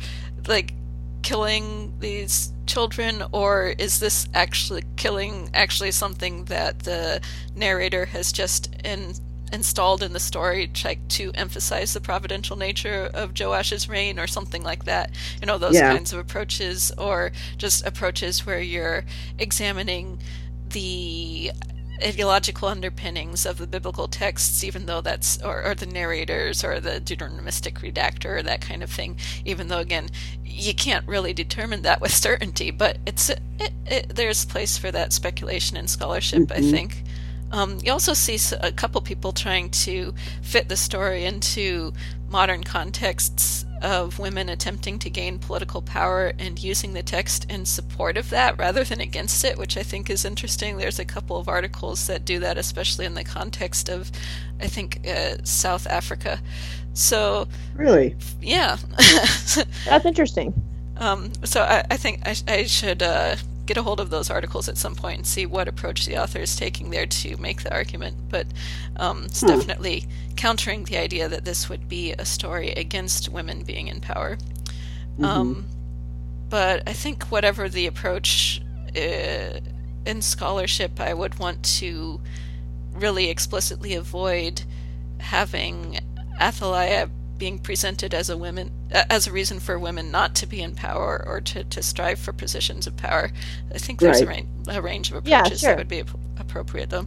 like 0.47 0.73
killing 1.21 1.93
these 1.99 2.53
children 2.65 3.23
or 3.31 3.73
is 3.77 3.99
this 3.99 4.27
actually 4.33 4.83
killing 4.95 5.49
actually 5.53 5.91
something 5.91 6.45
that 6.45 6.79
the 6.79 7.21
narrator 7.55 8.05
has 8.05 8.31
just 8.31 8.73
in, 8.83 9.13
installed 9.51 10.03
in 10.03 10.13
the 10.13 10.19
story 10.19 10.71
like 10.83 11.07
to 11.07 11.31
emphasize 11.35 11.93
the 11.93 12.01
providential 12.01 12.55
nature 12.55 13.09
of 13.13 13.33
Joash's 13.33 13.87
reign 13.89 14.19
or 14.19 14.27
something 14.27 14.63
like 14.63 14.85
that 14.85 15.11
you 15.41 15.47
know 15.47 15.57
those 15.57 15.75
Yeah. 15.75 15.93
kinds 15.93 16.13
of 16.13 16.19
approaches 16.19 16.91
or 16.97 17.31
just 17.57 17.85
approaches 17.85 18.45
where 18.45 18.61
you're 18.61 19.03
examining 19.37 20.19
the 20.69 21.51
ideological 22.03 22.67
underpinnings 22.67 23.45
of 23.45 23.57
the 23.57 23.67
biblical 23.67 24.07
texts, 24.07 24.63
even 24.63 24.85
though 24.85 25.01
that's, 25.01 25.41
or, 25.41 25.63
or 25.63 25.75
the 25.75 25.85
narrators 25.85 26.63
or 26.63 26.79
the 26.79 27.01
Deuteronomistic 27.01 27.79
redactor 27.79 28.37
or 28.37 28.43
that 28.43 28.61
kind 28.61 28.83
of 28.83 28.89
thing, 28.89 29.17
even 29.45 29.67
though, 29.67 29.79
again, 29.79 30.09
you 30.45 30.73
can't 30.73 31.07
really 31.07 31.33
determine 31.33 31.81
that 31.83 32.01
with 32.01 32.13
certainty, 32.13 32.71
but 32.71 32.97
it's 33.05 33.29
it, 33.29 33.41
it, 33.85 34.15
there's 34.15 34.45
place 34.45 34.77
for 34.77 34.91
that 34.91 35.13
speculation 35.13 35.77
and 35.77 35.89
scholarship, 35.89 36.51
I 36.51 36.59
mm-hmm. 36.59 36.71
think. 36.71 37.03
Um, 37.51 37.79
you 37.83 37.91
also 37.91 38.13
see 38.13 38.37
a 38.61 38.71
couple 38.71 39.01
people 39.01 39.31
trying 39.31 39.69
to 39.71 40.13
fit 40.41 40.69
the 40.69 40.77
story 40.77 41.25
into 41.25 41.93
modern 42.29 42.63
contexts 42.63 43.65
of 43.81 44.19
women 44.19 44.49
attempting 44.49 44.99
to 44.99 45.09
gain 45.09 45.39
political 45.39 45.81
power 45.81 46.33
and 46.37 46.61
using 46.61 46.93
the 46.93 47.01
text 47.01 47.49
in 47.49 47.65
support 47.65 48.17
of 48.17 48.29
that 48.29 48.57
rather 48.57 48.83
than 48.83 48.99
against 48.99 49.43
it, 49.45 49.57
which 49.57 49.77
I 49.77 49.83
think 49.83 50.09
is 50.09 50.25
interesting. 50.25 50.77
There's 50.77 50.99
a 50.99 51.05
couple 51.05 51.37
of 51.37 51.47
articles 51.47 52.07
that 52.07 52.25
do 52.25 52.39
that, 52.39 52.57
especially 52.57 53.05
in 53.05 53.13
the 53.13 53.23
context 53.23 53.89
of, 53.89 54.11
I 54.59 54.67
think, 54.67 55.07
uh, 55.07 55.37
South 55.43 55.87
Africa. 55.87 56.39
So, 56.93 57.47
Really? 57.75 58.15
yeah. 58.41 58.77
That's 59.85 60.05
interesting. 60.05 60.53
Um, 60.97 61.31
so 61.45 61.61
I, 61.61 61.85
I 61.89 61.97
think 61.97 62.27
I, 62.27 62.35
I 62.47 62.63
should 62.65 63.01
uh, 63.01 63.37
get 63.69 63.77
a 63.77 63.83
hold 63.83 63.99
of 63.99 64.09
those 64.09 64.31
articles 64.31 64.67
at 64.67 64.77
some 64.77 64.95
point 64.95 65.17
and 65.17 65.27
see 65.27 65.45
what 65.45 65.67
approach 65.67 66.07
the 66.07 66.17
author 66.17 66.39
is 66.39 66.55
taking 66.55 66.89
there 66.89 67.05
to 67.05 67.37
make 67.37 67.61
the 67.61 67.71
argument. 67.71 68.15
But 68.27 68.47
um, 68.97 69.25
it's 69.25 69.41
Hmm. 69.41 69.47
definitely 69.47 70.07
countering 70.35 70.85
the 70.85 70.97
idea 70.97 71.29
that 71.29 71.45
this 71.45 71.69
would 71.69 71.87
be 71.87 72.13
a 72.13 72.25
story 72.25 72.71
against 72.71 73.29
women 73.29 73.63
being 73.63 73.87
in 73.87 74.01
power. 74.01 74.37
Um, 75.21 75.67
but 76.49 76.81
I 76.87 76.93
think 76.93 77.25
whatever 77.25 77.69
the 77.69 77.85
approach 77.85 78.61
uh, 78.97 79.59
in 80.05 80.21
scholarship, 80.21 80.99
I 80.99 81.13
would 81.13 81.37
want 81.37 81.61
to 81.79 82.19
really 82.93 83.29
explicitly 83.29 83.93
avoid 83.93 84.63
having 85.19 85.99
Athaliah 86.41 87.09
being 87.39 87.57
presented 87.57 88.13
as 88.13 88.29
a 88.29 88.37
women 88.37 88.71
uh, 88.93 89.03
as 89.09 89.25
a 89.25 89.31
reason 89.31 89.59
for 89.59 89.79
women 89.79 90.11
not 90.11 90.35
to 90.35 90.45
be 90.45 90.61
in 90.61 90.75
power 90.75 91.23
or 91.25 91.41
to, 91.41 91.63
to 91.63 91.81
strive 91.81 92.19
for 92.19 92.33
positions 92.33 92.85
of 92.85 92.95
power. 92.97 93.31
I 93.73 93.77
think 93.79 93.99
there's 93.99 94.21
a, 94.21 94.25
Right. 94.27 94.35
range, 94.45 94.67
a 94.77 94.81
range 94.81 95.11
of 95.11 95.27
Yeah, 95.27 95.39
approaches 95.39 95.61
sure. 95.61 95.69
that 95.71 95.77
would 95.77 95.87
be 95.87 96.01
ap- 96.01 96.09
appropriate, 96.39 96.89
though. 96.89 97.05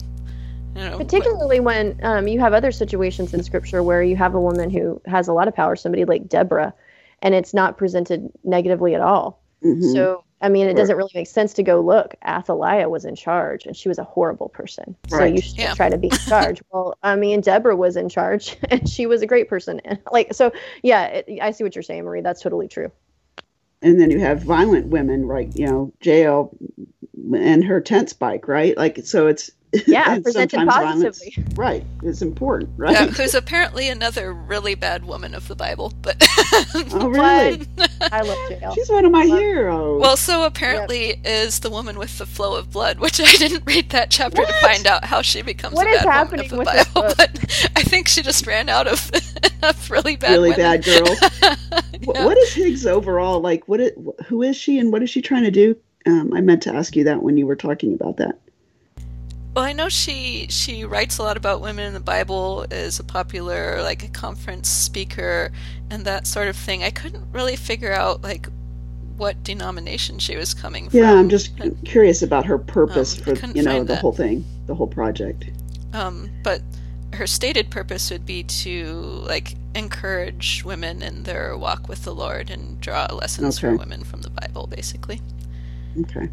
You 0.75 0.83
know, 0.85 0.97
but- 0.97 1.07
Particularly 1.07 1.59
when 1.59 1.99
um, 2.03 2.27
you 2.27 2.39
have 2.39 2.53
other 2.53 2.71
situations 2.71 3.33
in 3.33 3.43
scripture 3.43 3.83
where 3.83 4.01
you 4.03 4.15
have 4.17 4.33
a 4.33 4.41
woman 4.41 4.69
who 4.71 4.99
has 5.05 5.27
a 5.27 5.33
lot 5.33 5.47
of 5.47 5.55
power, 5.55 5.75
somebody 5.75 6.03
like 6.03 6.27
Deborah, 6.27 6.73
and 7.21 7.33
it's 7.35 7.53
not 7.53 7.77
presented 7.77 8.29
negatively 8.43 8.95
at 8.95 9.01
all. 9.01 9.39
Mhm. 9.63 9.93
So, 9.93 10.23
I 10.43 10.49
mean, 10.49 10.67
it 10.67 10.71
Sure. 10.71 10.75
doesn't 10.75 10.97
really 10.97 11.11
make 11.15 11.27
sense 11.27 11.53
to 11.55 11.63
go 11.63 11.81
look. 11.81 12.15
Athaliah 12.27 12.89
was 12.89 13.05
in 13.05 13.15
charge, 13.15 13.65
and 13.65 13.75
she 13.75 13.89
was 13.89 13.97
a 13.97 14.03
horrible 14.03 14.49
person. 14.49 14.95
So 15.07 15.23
you 15.23 15.41
should 15.41 15.57
Yeah. 15.57 15.73
try 15.73 15.89
to 15.89 15.97
be 15.97 16.09
in 16.09 16.19
charge. 16.29 16.61
well, 16.71 16.95
I 17.01 17.15
mean, 17.15 17.41
Deborah 17.41 17.75
was 17.77 17.95
in 17.97 18.09
charge, 18.09 18.57
and 18.69 18.87
she 18.87 19.07
was 19.07 19.23
a 19.23 19.27
great 19.27 19.49
person. 19.49 19.79
And 19.85 19.99
like, 20.11 20.33
so 20.35 20.51
yeah, 20.83 21.05
it, 21.07 21.39
I 21.41 21.51
see 21.51 21.63
what 21.63 21.75
you're 21.75 21.83
saying, 21.83 22.03
Marie. 22.03 22.21
That's 22.21 22.41
totally 22.41 22.67
true. 22.67 22.91
and 23.81 23.99
then 23.99 24.11
you 24.11 24.19
have 24.19 24.43
violent 24.43 24.87
women, 24.87 25.25
right? 25.25 25.51
you 25.55 25.65
know, 25.67 25.93
Jael 26.01 26.51
and 27.35 27.63
her 27.63 27.81
tent 27.81 28.09
spike, 28.09 28.47
right? 28.47 28.77
Like, 28.77 28.99
so 29.05 29.27
it's 29.27 29.51
Yeah, 29.87 30.13
and 30.13 30.23
presented 30.23 30.57
sometimes 30.57 30.75
violence- 30.75 31.19
positively. 31.19 31.53
right? 31.55 31.85
It's 32.03 32.21
important, 32.21 32.71
right? 32.77 32.93
yeah, 32.93 33.05
who's 33.07 33.33
apparently 33.33 33.89
another 33.89 34.33
really 34.33 34.75
bad 34.75 35.05
woman 35.05 35.33
of 35.33 35.47
the 35.47 35.55
Bible, 35.55 35.93
but 36.01 36.17
oh, 36.93 37.07
really? 37.09 37.67
I 38.11 38.21
love 38.21 38.37
Jael. 38.49 38.73
She's 38.75 38.89
one 38.89 39.05
of 39.05 39.11
my 39.11 39.25
heroes. 39.25 40.01
Well, 40.01 40.17
so 40.17 40.43
apparently 40.43 41.19
is 41.23 41.59
the 41.59 41.69
woman 41.69 41.97
with 41.97 42.17
the 42.17 42.25
flow 42.25 42.55
of 42.55 42.71
blood, 42.71 42.99
which 42.99 43.19
I 43.19 43.31
didn't 43.37 43.63
read 43.65 43.89
that 43.91 44.11
chapter 44.11 44.45
to 44.45 44.53
find 44.61 44.85
out 44.85 45.05
how 45.05 45.21
she 45.21 45.41
becomes 45.41 45.75
What 45.75 45.87
a 45.87 46.03
bad 46.03 46.05
woman 46.05 46.13
happening 46.13 46.45
of 46.45 46.57
the 46.57 46.63
Bible. 46.63 47.15
But 47.17 47.71
I 47.75 47.83
think 47.83 48.07
she 48.07 48.21
just 48.21 48.45
ran 48.45 48.69
out 48.69 48.87
of 48.87 49.11
enough 49.63 49.89
really 49.89 50.15
bad 50.15 50.31
really 50.31 50.49
women. 50.51 50.81
bad 50.81 50.83
girls. 50.83 51.19
Yeah. 51.41 52.25
What 52.25 52.37
is 52.37 52.53
Higgs 52.53 52.85
overall 52.85 53.39
like? 53.39 53.67
What 53.67 53.79
it, 53.79 53.97
who 54.27 54.41
is 54.41 54.57
she, 54.57 54.77
and 54.77 54.91
what 54.91 55.01
is 55.03 55.09
she 55.09 55.21
trying 55.21 55.43
to 55.43 55.51
do? 55.51 55.75
Um, 56.05 56.33
I 56.33 56.41
meant 56.41 56.61
to 56.63 56.73
ask 56.73 56.95
you 56.95 57.05
that 57.05 57.23
when 57.23 57.37
you 57.37 57.47
were 57.47 57.55
talking 57.55 57.93
about 57.93 58.17
that. 58.17 58.37
Well, 59.55 59.63
I 59.63 59.73
know 59.73 59.87
she 59.89 60.47
she 60.49 60.83
writes 60.83 61.19
a 61.19 61.23
lot 61.23 61.37
about 61.37 61.61
women 61.61 61.85
in 61.85 61.93
the 61.93 61.99
Bible, 61.99 62.65
is 62.71 62.99
a 62.99 63.03
popular 63.03 63.81
like 63.83 64.03
a 64.03 64.07
conference 64.07 64.67
speaker 64.69 65.51
and 65.91 66.05
that 66.05 66.25
sort 66.25 66.47
of 66.47 66.55
thing. 66.55 66.83
I 66.83 66.89
couldn't 66.89 67.31
really 67.31 67.55
figure 67.55 67.93
out 67.93 68.23
like 68.23 68.47
what 69.17 69.43
denomination 69.43 70.17
she 70.17 70.35
was 70.35 70.53
coming 70.55 70.89
from. 70.89 70.99
Yeah, 70.99 71.13
I'm 71.13 71.29
just 71.29 71.51
curious 71.85 72.23
about 72.23 72.45
her 72.45 72.57
purpose 72.57 73.15
Um, 73.27 73.35
for 73.35 73.35
you 73.53 73.61
know 73.61 73.83
the 73.83 73.93
that. 73.93 74.01
whole 74.01 74.11
thing, 74.11 74.43
the 74.65 74.73
whole 74.73 74.87
project. 74.87 75.45
Um, 75.93 76.31
but 76.43 76.61
her 77.13 77.27
stated 77.27 77.69
purpose 77.69 78.09
would 78.09 78.25
be 78.25 78.43
to 78.43 78.91
like 79.27 79.55
encourage 79.75 80.63
women 80.63 81.03
in 81.03 81.23
their 81.23 81.55
walk 81.55 81.87
with 81.87 82.03
the 82.03 82.13
Lord 82.13 82.49
and 82.49 82.81
draw 82.81 83.05
lessons 83.11 83.59
for 83.59 83.75
women 83.75 84.03
from 84.03 84.21
the 84.23 84.31
Bible, 84.31 84.65
basically. 84.65 85.21
Okay. 86.01 86.29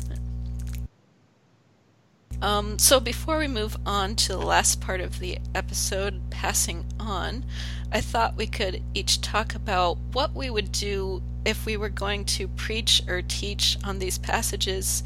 Um, 2.42 2.78
so 2.78 3.00
before 3.00 3.38
we 3.38 3.48
move 3.48 3.76
on 3.84 4.16
to 4.16 4.32
the 4.32 4.38
last 4.38 4.80
part 4.80 5.00
of 5.00 5.18
the 5.18 5.38
episode, 5.54 6.30
passing 6.30 6.86
on, 6.98 7.44
I 7.92 8.00
thought 8.00 8.36
we 8.36 8.46
could 8.46 8.82
each 8.94 9.20
talk 9.20 9.54
about 9.54 9.98
what 10.12 10.34
we 10.34 10.48
would 10.48 10.72
do 10.72 11.22
if 11.44 11.66
we 11.66 11.76
were 11.76 11.88
going 11.88 12.24
to 12.24 12.48
preach 12.48 13.02
or 13.08 13.22
teach 13.22 13.76
on 13.84 13.98
these 13.98 14.18
passages 14.18 15.02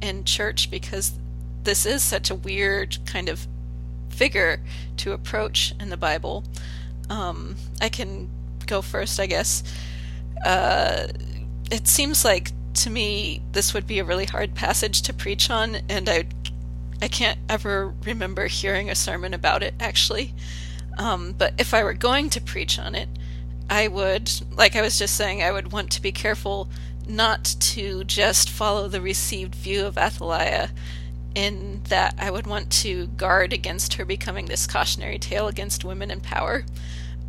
in 0.00 0.24
church 0.24 0.70
because 0.70 1.12
this 1.64 1.84
is 1.84 2.02
such 2.02 2.30
a 2.30 2.34
weird 2.34 2.98
kind 3.04 3.28
of 3.28 3.46
figure 4.08 4.60
to 4.96 5.12
approach 5.12 5.74
in 5.78 5.90
the 5.90 5.96
Bible. 5.96 6.44
Um, 7.10 7.56
I 7.80 7.88
can 7.88 8.30
go 8.66 8.82
first, 8.82 9.20
I 9.20 9.26
guess. 9.26 9.62
Uh, 10.44 11.08
it 11.70 11.86
seems 11.86 12.24
like 12.24 12.52
to 12.74 12.90
me 12.90 13.42
this 13.52 13.74
would 13.74 13.86
be 13.86 13.98
a 13.98 14.04
really 14.04 14.24
hard 14.24 14.54
passage 14.54 15.02
to 15.02 15.12
preach 15.12 15.50
on, 15.50 15.78
and 15.88 16.08
I 16.08 16.24
I 17.00 17.08
can't 17.08 17.38
ever 17.48 17.94
remember 18.04 18.46
hearing 18.46 18.90
a 18.90 18.94
sermon 18.94 19.34
about 19.34 19.62
it 19.62 19.74
actually. 19.78 20.34
Um, 20.98 21.32
but 21.36 21.54
if 21.58 21.72
I 21.72 21.84
were 21.84 21.94
going 21.94 22.28
to 22.30 22.40
preach 22.40 22.78
on 22.78 22.94
it, 22.94 23.08
I 23.70 23.86
would, 23.88 24.30
like 24.56 24.74
I 24.74 24.80
was 24.80 24.98
just 24.98 25.14
saying, 25.14 25.42
I 25.42 25.52
would 25.52 25.72
want 25.72 25.90
to 25.92 26.02
be 26.02 26.10
careful 26.10 26.68
not 27.06 27.44
to 27.60 28.04
just 28.04 28.50
follow 28.50 28.88
the 28.88 29.00
received 29.00 29.54
view 29.54 29.86
of 29.86 29.96
Athaliah, 29.96 30.70
in 31.34 31.82
that 31.88 32.14
I 32.18 32.30
would 32.30 32.46
want 32.46 32.70
to 32.82 33.06
guard 33.08 33.52
against 33.52 33.94
her 33.94 34.04
becoming 34.04 34.46
this 34.46 34.66
cautionary 34.66 35.18
tale 35.18 35.46
against 35.46 35.84
women 35.84 36.10
in 36.10 36.20
power, 36.20 36.64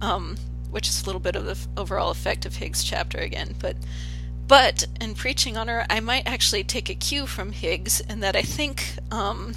um, 0.02 0.38
which 0.72 0.88
is 0.88 1.04
a 1.04 1.06
little 1.06 1.22
bit 1.22 1.36
of 1.36 1.46
the 1.46 1.58
overall 1.80 2.10
effect 2.10 2.46
of 2.46 2.56
Higgs' 2.56 2.84
chapter 2.84 3.20
again. 3.20 3.56
But 3.60 3.76
but 4.50 4.84
in 5.00 5.14
preaching 5.14 5.56
on 5.58 5.68
her, 5.68 5.86
I 5.92 6.00
might 6.00 6.26
actually 6.26 6.64
take 6.64 6.90
a 6.90 6.96
cue 6.96 7.28
from 7.28 7.52
Higgs 7.52 8.02
in 8.02 8.20
that 8.22 8.36
I 8.36 8.42
think 8.42 8.96
um, 9.12 9.54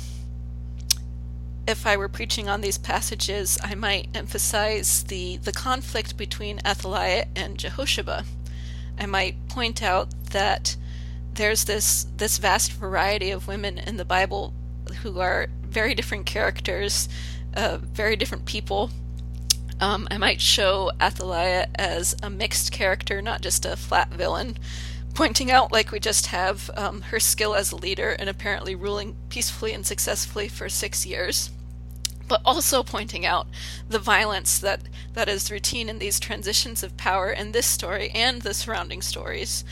if 1.66 1.86
I 1.86 1.96
were 1.96 2.10
preaching 2.10 2.50
on 2.50 2.60
these 2.60 2.76
passages, 2.76 3.58
I 3.64 3.74
might 3.74 4.10
emphasize 4.14 5.04
the, 5.04 5.38
the 5.38 5.50
conflict 5.50 6.18
between 6.18 6.60
Athaliah 6.66 7.24
and 7.34 7.56
Jehosheba. 7.56 8.26
I 8.98 9.06
might 9.06 9.48
point 9.48 9.82
out 9.82 10.10
that 10.32 10.76
there's 11.32 11.64
this 11.64 12.06
this 12.18 12.36
vast 12.36 12.72
variety 12.72 13.30
of 13.30 13.48
women 13.48 13.78
in 13.78 13.96
the 13.96 14.04
Bible 14.04 14.52
who 15.02 15.20
are 15.20 15.48
very 15.62 15.94
different 15.94 16.26
characters, 16.26 17.08
uh, 17.56 17.78
very 17.80 18.14
different 18.16 18.44
people. 18.44 18.90
Um, 19.82 20.06
I 20.12 20.16
might 20.16 20.40
show 20.40 20.92
Athaliah 21.00 21.66
as 21.74 22.14
a 22.22 22.30
mixed 22.30 22.70
character, 22.70 23.20
not 23.20 23.40
just 23.40 23.66
a 23.66 23.76
flat 23.76 24.10
villain, 24.10 24.56
pointing 25.12 25.50
out, 25.50 25.72
like 25.72 25.90
we 25.90 25.98
just 25.98 26.26
have, 26.26 26.70
um, 26.76 27.00
her 27.02 27.18
skill 27.18 27.56
as 27.56 27.72
a 27.72 27.76
leader 27.76 28.10
and 28.10 28.28
apparently 28.28 28.76
ruling 28.76 29.16
peacefully 29.28 29.72
and 29.72 29.84
successfully 29.84 30.46
for 30.46 30.68
six 30.68 31.04
years 31.04 31.50
but 32.28 32.40
also 32.46 32.82
pointing 32.82 33.26
out 33.26 33.46
the 33.88 33.98
violence 33.98 34.58
that, 34.58 34.80
that 35.12 35.28
is 35.28 35.50
routine 35.50 35.90
in 35.90 35.98
these 35.98 36.18
transitions 36.18 36.82
of 36.82 36.96
power 36.96 37.30
in 37.30 37.52
this 37.52 37.66
story 37.66 38.10
and 38.14 38.40
the 38.40 38.54
surrounding 38.54 39.02
stories. 39.02 39.64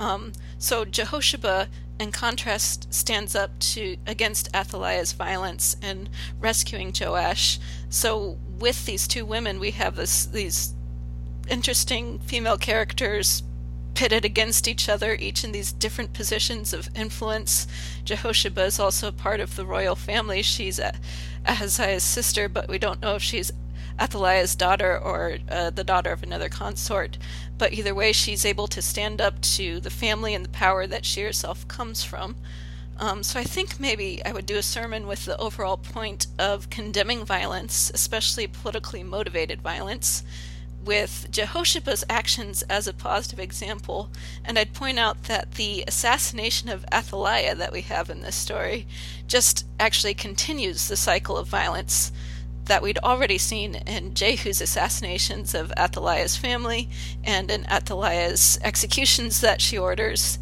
Um, 0.00 0.32
so 0.58 0.84
Jehosheba, 0.84 1.68
in 2.00 2.10
contrast, 2.10 2.92
stands 2.92 3.36
up 3.36 3.56
to 3.60 3.98
against 4.06 4.48
Athaliah's 4.54 5.12
violence 5.12 5.76
and 5.82 6.08
rescuing 6.40 6.92
Joash. 6.98 7.60
So 7.90 8.38
with 8.58 8.86
these 8.86 9.06
two 9.06 9.24
women, 9.24 9.60
we 9.60 9.72
have 9.72 9.96
this 9.96 10.24
these 10.24 10.74
interesting 11.48 12.18
female 12.20 12.56
characters 12.56 13.42
pitted 13.94 14.24
against 14.24 14.66
each 14.66 14.88
other, 14.88 15.14
each 15.14 15.44
in 15.44 15.52
these 15.52 15.72
different 15.72 16.14
positions 16.14 16.72
of 16.72 16.88
influence. 16.94 17.66
Jehosheba 18.04 18.64
is 18.64 18.80
also 18.80 19.12
part 19.12 19.40
of 19.40 19.56
the 19.56 19.66
royal 19.66 19.96
family. 19.96 20.40
She's 20.40 20.80
Ahaziah's 21.46 22.04
sister, 22.04 22.48
but 22.48 22.68
we 22.68 22.78
don't 22.78 23.02
know 23.02 23.16
if 23.16 23.22
she's 23.22 23.52
Athaliah's 24.00 24.54
daughter 24.54 24.98
or 24.98 25.38
uh, 25.50 25.70
the 25.70 25.84
daughter 25.84 26.10
of 26.10 26.22
another 26.22 26.48
consort. 26.48 27.18
But 27.58 27.72
either 27.72 27.94
way, 27.94 28.12
she's 28.12 28.46
able 28.46 28.66
to 28.68 28.80
stand 28.80 29.20
up 29.20 29.40
to 29.42 29.78
the 29.80 29.90
family 29.90 30.34
and 30.34 30.44
the 30.44 30.50
power 30.50 30.86
that 30.86 31.04
she 31.04 31.22
herself 31.22 31.68
comes 31.68 32.02
from. 32.02 32.36
Um, 32.98 33.22
so 33.22 33.40
I 33.40 33.44
think 33.44 33.80
maybe 33.80 34.22
I 34.24 34.32
would 34.32 34.46
do 34.46 34.56
a 34.56 34.62
sermon 34.62 35.06
with 35.06 35.24
the 35.24 35.38
overall 35.38 35.78
point 35.78 36.26
of 36.38 36.68
condemning 36.70 37.24
violence, 37.24 37.90
especially 37.94 38.46
politically 38.46 39.02
motivated 39.02 39.62
violence, 39.62 40.22
with 40.84 41.28
Jehosheba's 41.30 42.04
actions 42.08 42.62
as 42.62 42.86
a 42.86 42.94
positive 42.94 43.38
example, 43.38 44.10
and 44.44 44.58
I'd 44.58 44.72
point 44.72 44.98
out 44.98 45.24
that 45.24 45.52
the 45.52 45.84
assassination 45.86 46.68
of 46.68 46.84
Athaliah 46.92 47.54
that 47.54 47.72
we 47.72 47.82
have 47.82 48.08
in 48.08 48.22
this 48.22 48.36
story 48.36 48.86
just 49.26 49.66
actually 49.78 50.14
continues 50.14 50.88
the 50.88 50.96
cycle 50.96 51.36
of 51.36 51.48
violence 51.48 52.12
that 52.70 52.82
we'd 52.82 52.98
already 52.98 53.36
seen 53.36 53.74
in 53.74 54.14
Jehu's 54.14 54.60
assassinations 54.60 55.56
of 55.56 55.72
Athaliah's 55.72 56.36
family 56.36 56.88
and 57.24 57.50
in 57.50 57.66
Athaliah's 57.66 58.60
executions 58.62 59.40
that 59.40 59.60
she 59.60 59.76
orders. 59.76 60.38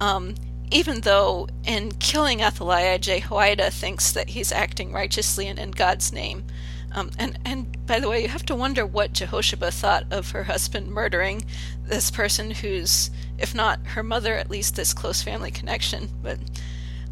Um, 0.00 0.36
even 0.70 1.00
though 1.00 1.48
in 1.64 1.90
killing 1.90 2.40
Athaliah, 2.40 3.00
Jehoiada 3.00 3.72
thinks 3.72 4.12
that 4.12 4.28
he's 4.30 4.52
acting 4.52 4.92
righteously 4.92 5.48
and 5.48 5.58
in 5.58 5.72
God's 5.72 6.12
name. 6.12 6.44
Um, 6.92 7.10
and 7.18 7.36
and 7.44 7.84
by 7.84 7.98
the 7.98 8.08
way, 8.08 8.22
you 8.22 8.28
have 8.28 8.46
to 8.46 8.54
wonder 8.54 8.86
what 8.86 9.12
Jehosheba 9.12 9.72
thought 9.72 10.04
of 10.12 10.30
her 10.30 10.44
husband 10.44 10.86
murdering 10.86 11.44
this 11.84 12.12
person 12.12 12.52
who's, 12.52 13.10
if 13.38 13.56
not 13.56 13.80
her 13.88 14.04
mother, 14.04 14.36
at 14.36 14.50
least 14.50 14.76
this 14.76 14.94
close 14.94 15.20
family 15.20 15.50
connection. 15.50 16.10
But 16.22 16.38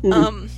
Mhm. 0.04 0.12
um, 0.12 0.50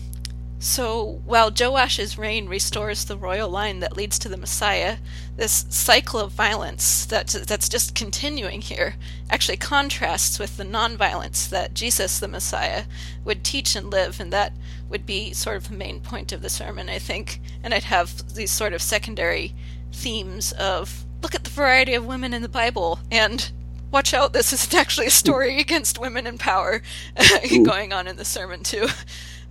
so 0.62 1.20
while 1.24 1.50
Joash's 1.50 2.16
reign 2.16 2.48
restores 2.48 3.04
the 3.04 3.16
royal 3.16 3.50
line 3.50 3.80
that 3.80 3.96
leads 3.96 4.16
to 4.20 4.28
the 4.28 4.36
Messiah, 4.36 4.98
this 5.36 5.66
cycle 5.70 6.20
of 6.20 6.30
violence 6.30 7.04
that 7.06 7.26
that's 7.48 7.68
just 7.68 7.96
continuing 7.96 8.60
here 8.60 8.94
actually 9.28 9.56
contrasts 9.56 10.38
with 10.38 10.56
the 10.56 10.64
nonviolence 10.64 11.48
that 11.48 11.74
Jesus 11.74 12.20
the 12.20 12.28
Messiah 12.28 12.84
would 13.24 13.42
teach 13.42 13.74
and 13.74 13.90
live, 13.90 14.20
and 14.20 14.32
that 14.32 14.52
would 14.88 15.04
be 15.04 15.32
sort 15.32 15.56
of 15.56 15.68
the 15.68 15.74
main 15.74 15.98
point 15.98 16.30
of 16.30 16.42
the 16.42 16.48
sermon, 16.48 16.88
I 16.88 17.00
think. 17.00 17.40
And 17.64 17.74
I'd 17.74 17.82
have 17.82 18.36
these 18.36 18.52
sort 18.52 18.72
of 18.72 18.80
secondary 18.80 19.54
themes 19.90 20.52
of 20.52 21.04
look 21.22 21.34
at 21.34 21.42
the 21.42 21.50
variety 21.50 21.94
of 21.94 22.06
women 22.06 22.32
in 22.32 22.42
the 22.42 22.48
Bible 22.48 23.00
and 23.10 23.50
watch 23.90 24.14
out, 24.14 24.32
this 24.32 24.52
isn't 24.52 24.74
actually 24.74 25.08
a 25.08 25.10
story 25.10 25.58
against 25.58 25.98
women 25.98 26.24
in 26.24 26.38
power 26.38 26.82
going 27.64 27.92
on 27.92 28.06
in 28.06 28.14
the 28.14 28.24
sermon 28.24 28.62
too. 28.62 28.86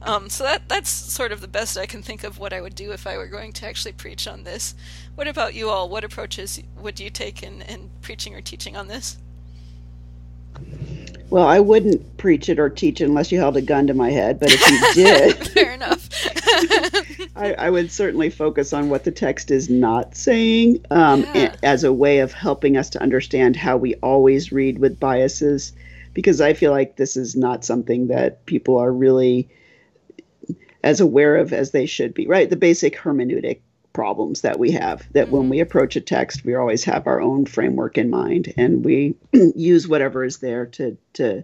Um, 0.03 0.29
so 0.29 0.43
that 0.43 0.67
that's 0.67 0.89
sort 0.89 1.31
of 1.31 1.41
the 1.41 1.47
best 1.47 1.77
I 1.77 1.85
can 1.85 2.01
think 2.01 2.23
of 2.23 2.39
what 2.39 2.53
I 2.53 2.61
would 2.61 2.73
do 2.75 2.91
if 2.91 3.05
I 3.05 3.17
were 3.17 3.27
going 3.27 3.53
to 3.53 3.67
actually 3.67 3.91
preach 3.91 4.27
on 4.27 4.43
this. 4.43 4.73
What 5.15 5.27
about 5.27 5.53
you 5.53 5.69
all? 5.69 5.89
What 5.89 6.03
approaches 6.03 6.61
would 6.81 6.99
you 6.99 7.09
take 7.09 7.43
in, 7.43 7.61
in 7.63 7.89
preaching 8.01 8.33
or 8.33 8.41
teaching 8.41 8.75
on 8.75 8.87
this? 8.87 9.17
Well, 11.29 11.47
I 11.47 11.59
wouldn't 11.59 12.17
preach 12.17 12.49
it 12.49 12.59
or 12.59 12.69
teach 12.69 12.99
it 12.99 13.05
unless 13.05 13.31
you 13.31 13.39
held 13.39 13.55
a 13.55 13.61
gun 13.61 13.87
to 13.87 13.93
my 13.93 14.11
head. 14.11 14.37
But 14.39 14.49
if 14.51 14.69
you 14.69 14.93
did, 15.05 15.47
Fair 15.51 15.71
enough. 15.71 16.09
I, 17.37 17.53
I 17.53 17.69
would 17.69 17.89
certainly 17.89 18.29
focus 18.29 18.73
on 18.73 18.89
what 18.89 19.05
the 19.05 19.11
text 19.11 19.49
is 19.49 19.69
not 19.69 20.15
saying 20.15 20.83
um, 20.91 21.25
Yeah. 21.33 21.55
as 21.63 21.83
a 21.85 21.93
way 21.93 22.19
of 22.19 22.33
helping 22.33 22.75
us 22.75 22.89
to 22.91 23.01
understand 23.01 23.55
how 23.55 23.77
we 23.77 23.95
always 23.95 24.51
read 24.51 24.79
with 24.79 24.99
biases, 24.99 25.71
because 26.13 26.41
I 26.41 26.53
feel 26.53 26.71
like 26.71 26.97
this 26.97 27.15
is 27.15 27.35
not 27.35 27.63
something 27.63 28.07
that 28.07 28.45
people 28.45 28.77
are 28.77 28.91
really 28.91 29.47
as 30.83 30.99
aware 30.99 31.37
of 31.37 31.53
as 31.53 31.71
they 31.71 31.85
should 31.85 32.13
be, 32.13 32.27
right? 32.27 32.49
The 32.49 32.55
basic 32.55 32.95
hermeneutic 32.95 33.59
problems 33.93 34.41
that 34.41 34.59
we 34.59 34.71
have 34.71 35.05
that 35.13 35.29
when 35.29 35.43
mm-hmm. 35.43 35.51
we 35.51 35.59
approach 35.59 35.95
a 35.95 36.01
text, 36.01 36.45
we 36.45 36.55
always 36.55 36.83
have 36.83 37.07
our 37.07 37.21
own 37.21 37.45
framework 37.45 37.97
in 37.97 38.09
mind 38.09 38.53
and 38.57 38.85
we 38.85 39.15
use 39.33 39.87
whatever 39.87 40.23
is 40.23 40.37
there 40.37 40.65
to, 40.65 40.97
to, 41.13 41.43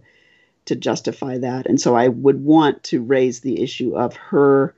to 0.65 0.75
justify 0.75 1.37
that. 1.37 1.65
And 1.67 1.79
so 1.79 1.95
I 1.95 2.07
would 2.07 2.43
want 2.43 2.83
to 2.85 3.01
raise 3.01 3.41
the 3.41 3.61
issue 3.61 3.97
of 3.97 4.15
her 4.15 4.75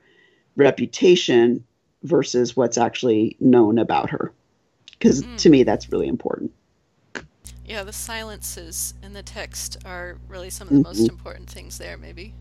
reputation 0.56 1.64
versus 2.02 2.56
what's 2.56 2.78
actually 2.78 3.36
known 3.40 3.78
about 3.78 4.10
her. 4.10 4.32
Because 4.92 5.22
mm-hmm. 5.22 5.36
to 5.36 5.50
me, 5.50 5.62
that's 5.62 5.90
really 5.90 6.08
important. 6.08 6.52
yeah, 7.64 7.84
the 7.84 7.92
silences 7.92 8.94
in 9.02 9.12
the 9.12 9.22
text 9.22 9.78
are 9.84 10.18
really 10.28 10.50
some 10.50 10.68
of 10.68 10.74
the 10.74 10.82
most 10.82 11.02
mm-hmm. 11.02 11.16
important 11.16 11.48
things 11.48 11.78
there, 11.78 11.96
maybe. 11.96 12.34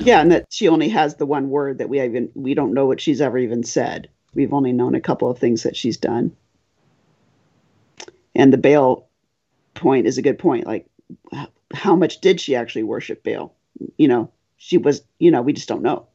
Yeah, 0.00 0.20
and 0.20 0.32
that 0.32 0.46
she 0.50 0.68
only 0.68 0.88
has 0.88 1.16
the 1.16 1.26
one 1.26 1.50
word 1.50 1.78
that 1.78 1.88
we 1.88 2.00
even 2.00 2.30
we 2.34 2.54
don't 2.54 2.74
know 2.74 2.86
what 2.86 3.00
she's 3.00 3.20
ever 3.20 3.38
even 3.38 3.62
said. 3.62 4.08
We've 4.34 4.52
only 4.52 4.72
known 4.72 4.94
a 4.94 5.00
couple 5.00 5.30
of 5.30 5.38
things 5.38 5.62
that 5.62 5.76
she's 5.76 5.96
done. 5.96 6.34
And 8.34 8.52
the 8.52 8.58
Baal 8.58 9.08
point 9.74 10.06
is 10.06 10.16
a 10.16 10.22
good 10.22 10.38
point. 10.38 10.66
Like, 10.66 10.86
how 11.74 11.94
much 11.94 12.20
did 12.20 12.40
she 12.40 12.56
actually 12.56 12.84
worship 12.84 13.22
Baal? 13.22 13.54
You 13.98 14.08
know, 14.08 14.30
she 14.56 14.78
was. 14.78 15.02
You 15.18 15.30
know, 15.30 15.42
we 15.42 15.52
just 15.52 15.68
don't 15.68 15.82
know. 15.82 16.06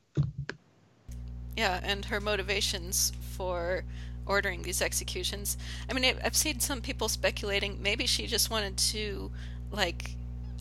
Yeah, 1.55 1.79
and 1.83 2.05
her 2.05 2.19
motivations 2.19 3.11
for 3.35 3.83
ordering 4.25 4.61
these 4.61 4.81
executions. 4.81 5.57
I 5.89 5.93
mean, 5.93 6.15
I've 6.23 6.35
seen 6.35 6.59
some 6.59 6.81
people 6.81 7.09
speculating 7.09 7.81
maybe 7.81 8.05
she 8.05 8.27
just 8.27 8.51
wanted 8.51 8.77
to, 8.77 9.31
like, 9.71 10.15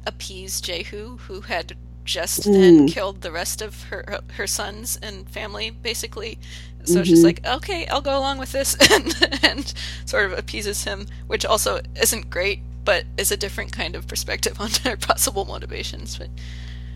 appease 0.07 0.61
Jehu, 0.61 1.17
who 1.17 1.41
had 1.41 1.77
just 2.07 2.45
then 2.45 2.87
mm. 2.87 2.89
killed 2.89 3.21
the 3.21 3.33
rest 3.33 3.61
of 3.61 3.85
her 3.85 4.21
her 4.35 4.47
sons 4.47 4.99
and 5.03 5.29
family, 5.29 5.71
basically. 5.71 6.39
So 6.85 7.03
she's 7.03 7.19
mm-hmm. 7.19 7.27
like, 7.27 7.47
okay, 7.57 7.87
I'll 7.89 8.01
go 8.01 8.17
along 8.17 8.39
with 8.39 8.53
this, 8.53 8.75
and 8.93 9.39
and 9.43 9.75
sort 10.07 10.25
of 10.25 10.39
appeases 10.39 10.85
him, 10.85 11.07
which 11.27 11.45
also 11.45 11.81
isn't 12.01 12.31
great, 12.31 12.61
but 12.85 13.05
is 13.19 13.33
a 13.33 13.37
different 13.37 13.73
kind 13.73 13.95
of 13.95 14.07
perspective 14.07 14.61
on 14.61 14.71
her 14.85 14.97
possible 14.97 15.45
motivations. 15.45 16.17
But 16.17 16.31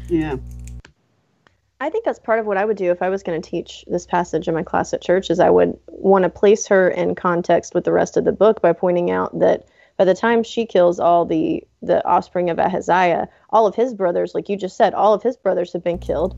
Yeah. 0.09 0.37
I 1.83 1.89
think 1.89 2.05
that's 2.05 2.19
part 2.19 2.39
of 2.39 2.45
what 2.45 2.59
I 2.59 2.67
would 2.67 2.77
do 2.77 2.91
if 2.91 3.01
I 3.01 3.09
was 3.09 3.23
going 3.23 3.41
to 3.41 3.51
teach 3.51 3.87
this 3.89 4.05
passage 4.05 4.47
in 4.47 4.55
my 4.55 4.63
class 4.63 4.93
at 4.93 5.01
church 5.01 5.31
is 5.31 5.41
I 5.41 5.49
would 5.49 5.79
want 5.87 6.25
to 6.25 6.29
place 6.29 6.67
her 6.67 6.91
in 6.91 7.15
context 7.15 7.75
with 7.75 7.85
the 7.85 7.93
rest 7.93 8.19
of 8.19 8.25
the 8.25 8.33
book 8.33 8.61
by 8.61 8.75
pointing 8.75 9.11
out 9.11 9.39
that 9.39 9.67
by 10.01 10.07
the 10.07 10.15
time 10.15 10.43
she 10.43 10.65
kills 10.65 10.99
all 10.99 11.27
the 11.27 11.63
the 11.83 12.03
offspring 12.07 12.49
of 12.49 12.59
Ahaziah, 12.59 13.29
all 13.51 13.67
of 13.67 13.75
his 13.75 13.93
brothers, 13.93 14.35
like 14.35 14.49
you 14.49 14.57
just 14.57 14.75
said, 14.75 14.95
all 14.95 15.13
of 15.13 15.23
his 15.23 15.37
brothers 15.37 15.75
have 15.75 15.85
been 15.85 15.99
killed 15.99 16.35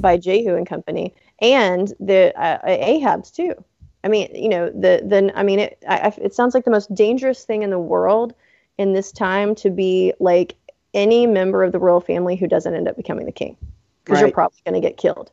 by 0.00 0.16
Jehu 0.16 0.54
and 0.54 0.64
company, 0.68 1.12
and 1.40 1.92
the 1.98 2.32
uh, 2.40 2.58
Ahab's 2.64 3.32
too. 3.32 3.54
I 4.04 4.08
mean, 4.08 4.32
you 4.32 4.48
know, 4.48 4.66
the 4.70 5.02
the 5.04 5.32
I 5.34 5.42
mean, 5.42 5.58
it 5.58 5.82
I, 5.88 5.96
I- 5.98 6.18
it 6.22 6.32
sounds 6.32 6.54
like 6.54 6.64
the 6.64 6.70
most 6.70 6.94
dangerous 6.94 7.42
thing 7.44 7.64
in 7.64 7.70
the 7.70 7.78
world 7.80 8.34
in 8.78 8.92
this 8.92 9.10
time 9.10 9.56
to 9.56 9.70
be 9.70 10.12
like 10.20 10.54
any 10.94 11.26
member 11.26 11.64
of 11.64 11.72
the 11.72 11.80
royal 11.80 12.00
family 12.00 12.36
who 12.36 12.46
doesn't 12.46 12.72
end 12.72 12.86
up 12.86 12.96
becoming 12.96 13.26
the 13.26 13.32
king 13.32 13.56
because 14.04 14.20
you're 14.20 14.34
probably 14.34 14.60
going 14.64 14.80
to 14.80 14.88
get 14.88 14.96
killed 14.96 15.32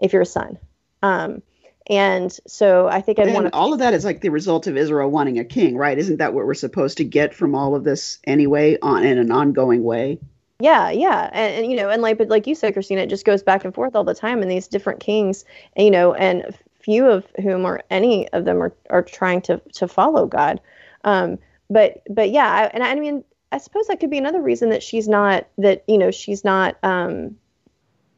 if 0.00 0.12
you're 0.12 0.22
a 0.22 0.26
son. 0.26 0.56
Um, 1.02 1.42
and 1.90 2.38
so 2.46 2.86
I 2.86 3.00
think 3.00 3.18
I'd 3.18 3.34
want 3.34 3.48
to. 3.48 3.52
all 3.52 3.72
of 3.72 3.80
that 3.80 3.92
is 3.92 4.04
like 4.04 4.20
the 4.20 4.28
result 4.28 4.68
of 4.68 4.76
Israel 4.76 5.10
wanting 5.10 5.40
a 5.40 5.44
king, 5.44 5.76
right? 5.76 5.98
Isn't 5.98 6.18
that 6.18 6.32
what 6.32 6.46
we're 6.46 6.54
supposed 6.54 6.96
to 6.98 7.04
get 7.04 7.34
from 7.34 7.54
all 7.56 7.74
of 7.74 7.82
this 7.82 8.20
anyway, 8.24 8.78
on 8.80 9.04
in 9.04 9.18
an 9.18 9.32
ongoing 9.32 9.82
way? 9.82 10.20
Yeah, 10.60 10.90
yeah, 10.90 11.28
and, 11.32 11.64
and 11.64 11.70
you 11.70 11.76
know, 11.76 11.90
and 11.90 12.00
like, 12.00 12.16
but 12.16 12.28
like 12.28 12.46
you 12.46 12.54
said, 12.54 12.74
Christina, 12.74 13.02
it 13.02 13.10
just 13.10 13.24
goes 13.24 13.42
back 13.42 13.64
and 13.64 13.74
forth 13.74 13.96
all 13.96 14.04
the 14.04 14.14
time, 14.14 14.40
and 14.40 14.50
these 14.50 14.68
different 14.68 15.00
kings, 15.00 15.44
and, 15.74 15.84
you 15.84 15.90
know, 15.90 16.14
and 16.14 16.56
few 16.80 17.06
of 17.06 17.26
whom 17.42 17.66
or 17.66 17.82
any 17.90 18.28
of 18.28 18.44
them 18.44 18.62
are, 18.62 18.72
are 18.88 19.02
trying 19.02 19.42
to 19.42 19.60
to 19.74 19.88
follow 19.88 20.26
God. 20.26 20.60
Um, 21.02 21.38
but 21.68 22.02
but 22.08 22.30
yeah, 22.30 22.48
I, 22.48 22.64
and 22.66 22.84
I 22.84 22.94
mean, 22.94 23.24
I 23.50 23.58
suppose 23.58 23.88
that 23.88 23.98
could 23.98 24.10
be 24.10 24.18
another 24.18 24.40
reason 24.40 24.70
that 24.70 24.82
she's 24.82 25.08
not 25.08 25.48
that 25.58 25.82
you 25.88 25.98
know 25.98 26.12
she's 26.12 26.44
not 26.44 26.76
um, 26.84 27.36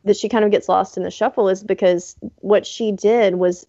that 0.04 0.16
she 0.16 0.28
kind 0.28 0.44
of 0.44 0.50
gets 0.50 0.68
lost 0.68 0.96
in 0.96 1.02
the 1.02 1.10
shuffle 1.10 1.48
is 1.48 1.62
because 1.62 2.16
what 2.36 2.66
she 2.66 2.92
did 2.92 3.36
was 3.36 3.66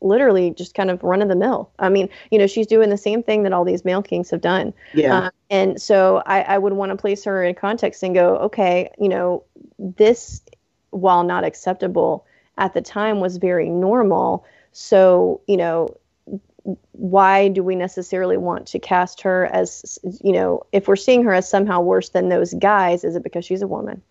literally 0.00 0.50
just 0.50 0.74
kind 0.74 0.90
of 0.90 1.02
run 1.02 1.22
of 1.22 1.28
the 1.28 1.36
mill. 1.36 1.70
I 1.78 1.88
mean, 1.88 2.08
you 2.30 2.38
know, 2.38 2.46
she's 2.46 2.66
doing 2.66 2.90
the 2.90 2.96
same 2.96 3.22
thing 3.22 3.44
that 3.44 3.52
all 3.52 3.64
these 3.64 3.84
male 3.84 4.02
kings 4.02 4.30
have 4.30 4.40
done. 4.40 4.74
Yeah. 4.94 5.16
Um, 5.16 5.30
and 5.48 5.80
so 5.80 6.22
I, 6.26 6.40
I 6.42 6.58
would 6.58 6.72
want 6.72 6.90
to 6.90 6.96
place 6.96 7.24
her 7.24 7.44
in 7.44 7.54
context 7.54 8.02
and 8.02 8.14
go, 8.14 8.36
okay, 8.38 8.90
you 8.98 9.08
know, 9.08 9.44
this, 9.78 10.42
while 10.90 11.22
not 11.22 11.44
acceptable 11.44 12.26
at 12.58 12.74
the 12.74 12.80
time, 12.80 13.20
was 13.20 13.36
very 13.36 13.68
normal. 13.68 14.44
So, 14.72 15.40
you 15.46 15.56
know, 15.56 15.96
why 16.92 17.46
do 17.48 17.62
we 17.62 17.76
necessarily 17.76 18.36
want 18.36 18.66
to 18.66 18.80
cast 18.80 19.20
her 19.20 19.46
as, 19.52 20.00
you 20.20 20.32
know, 20.32 20.66
if 20.72 20.88
we're 20.88 20.96
seeing 20.96 21.22
her 21.22 21.32
as 21.32 21.48
somehow 21.48 21.80
worse 21.80 22.08
than 22.08 22.28
those 22.28 22.54
guys, 22.54 23.04
is 23.04 23.14
it 23.14 23.22
because 23.22 23.44
she's 23.44 23.62
a 23.62 23.68
woman? 23.68 24.02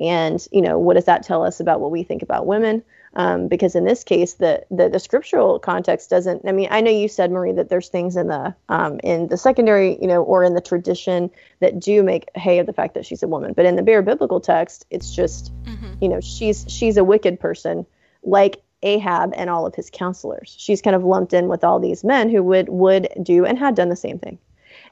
And, 0.00 0.46
you 0.50 0.60
know, 0.60 0.78
what 0.78 0.94
does 0.94 1.04
that 1.04 1.22
tell 1.22 1.44
us 1.44 1.60
about 1.60 1.80
what 1.80 1.90
we 1.90 2.02
think 2.02 2.22
about 2.22 2.46
women? 2.46 2.82
Um, 3.16 3.46
because 3.46 3.76
in 3.76 3.84
this 3.84 4.02
case, 4.02 4.34
the, 4.34 4.64
the 4.72 4.88
the 4.88 4.98
scriptural 4.98 5.60
context 5.60 6.10
doesn't. 6.10 6.42
I 6.48 6.50
mean, 6.50 6.66
I 6.70 6.80
know 6.80 6.90
you 6.90 7.06
said 7.06 7.30
Marie 7.30 7.52
that 7.52 7.68
there's 7.68 7.88
things 7.88 8.16
in 8.16 8.26
the 8.26 8.52
um, 8.68 8.98
in 9.04 9.28
the 9.28 9.36
secondary, 9.36 9.96
you 10.00 10.08
know, 10.08 10.24
or 10.24 10.42
in 10.42 10.54
the 10.54 10.60
tradition 10.60 11.30
that 11.60 11.78
do 11.78 12.02
make 12.02 12.28
hay 12.34 12.58
of 12.58 12.66
the 12.66 12.72
fact 12.72 12.94
that 12.94 13.06
she's 13.06 13.22
a 13.22 13.28
woman. 13.28 13.52
But 13.52 13.66
in 13.66 13.76
the 13.76 13.82
bare 13.82 14.02
biblical 14.02 14.40
text, 14.40 14.84
it's 14.90 15.14
just, 15.14 15.52
you 16.00 16.08
know, 16.08 16.20
she's 16.20 16.64
she's 16.68 16.96
a 16.96 17.04
wicked 17.04 17.38
person, 17.38 17.86
like 18.24 18.60
Ahab 18.82 19.32
and 19.36 19.48
all 19.48 19.64
of 19.64 19.76
his 19.76 19.90
counselors. 19.90 20.52
She's 20.58 20.82
kind 20.82 20.96
of 20.96 21.04
lumped 21.04 21.32
in 21.32 21.46
with 21.46 21.62
all 21.62 21.78
these 21.78 22.02
men 22.02 22.28
who 22.28 22.42
would 22.42 22.68
would 22.68 23.08
do 23.22 23.44
and 23.44 23.56
had 23.56 23.76
done 23.76 23.90
the 23.90 23.96
same 23.96 24.18
thing. 24.18 24.38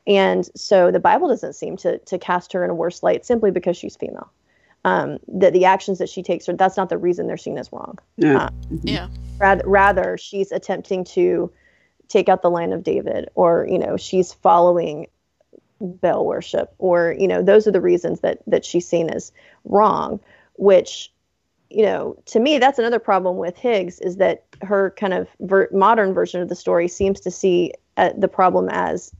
And 0.07 0.49
so 0.55 0.93
the 0.93 1.01
Bible 1.01 1.27
doesn't 1.27 1.55
seem 1.55 1.77
to 1.79 1.99
to 1.99 2.19
cast 2.19 2.53
her 2.53 2.63
in 2.63 2.71
a 2.71 2.75
worse 2.75 3.03
light 3.03 3.27
simply 3.27 3.51
because 3.51 3.77
she's 3.77 3.97
female. 3.97 4.31
Um, 4.85 5.19
that 5.29 5.53
the 5.53 5.65
actions 5.65 5.99
that 5.99 6.09
she 6.09 6.25
takes 6.25 6.49
are 6.49 6.57
that's 6.57 6.77
not 6.77 6.89
the 6.89 6.99
reason 6.99 7.29
they're 7.29 7.37
seen 7.37 7.57
as 7.57 7.71
wrong. 7.73 7.99
Yeah. 8.17 8.49
Yeah. 8.83 9.09
Rather, 9.39 9.63
rather 9.65 10.19
she's 10.19 10.51
attempting 10.51 11.05
to 11.05 11.53
take 12.09 12.29
out 12.29 12.43
the 12.43 12.51
line 12.51 12.73
of 12.73 12.83
David, 12.83 13.29
or 13.37 13.67
you 13.71 13.79
know, 13.79 13.97
she's 13.97 14.33
following 14.33 15.07
Baal 15.81 16.27
worship, 16.27 16.75
or 16.79 17.15
you 17.17 17.29
know, 17.29 17.43
those 17.43 17.67
are 17.69 17.71
the 17.71 17.81
reasons 17.81 18.21
that 18.21 18.41
that 18.49 18.65
she's 18.65 18.87
seen 18.87 19.09
as 19.09 19.31
wrong. 19.65 20.19
Which, 20.57 21.13
you 21.71 21.85
know, 21.85 22.17
to 22.27 22.41
me, 22.41 22.59
that's 22.59 22.79
another 22.81 22.99
problem 22.99 23.37
with 23.37 23.57
Higgs 23.57 24.01
is 24.01 24.17
that 24.17 24.45
her 24.63 24.91
kind 24.99 25.15
of 25.15 25.29
ver- 25.41 25.69
modern 25.73 26.13
version 26.13 26.43
of 26.43 26.49
the 26.49 26.57
story 26.57 26.89
seems 26.89 27.21
to 27.21 27.31
see 27.31 27.73
uh, 27.97 28.11
the 28.19 28.29
problem 28.29 28.69
as 28.69 29.13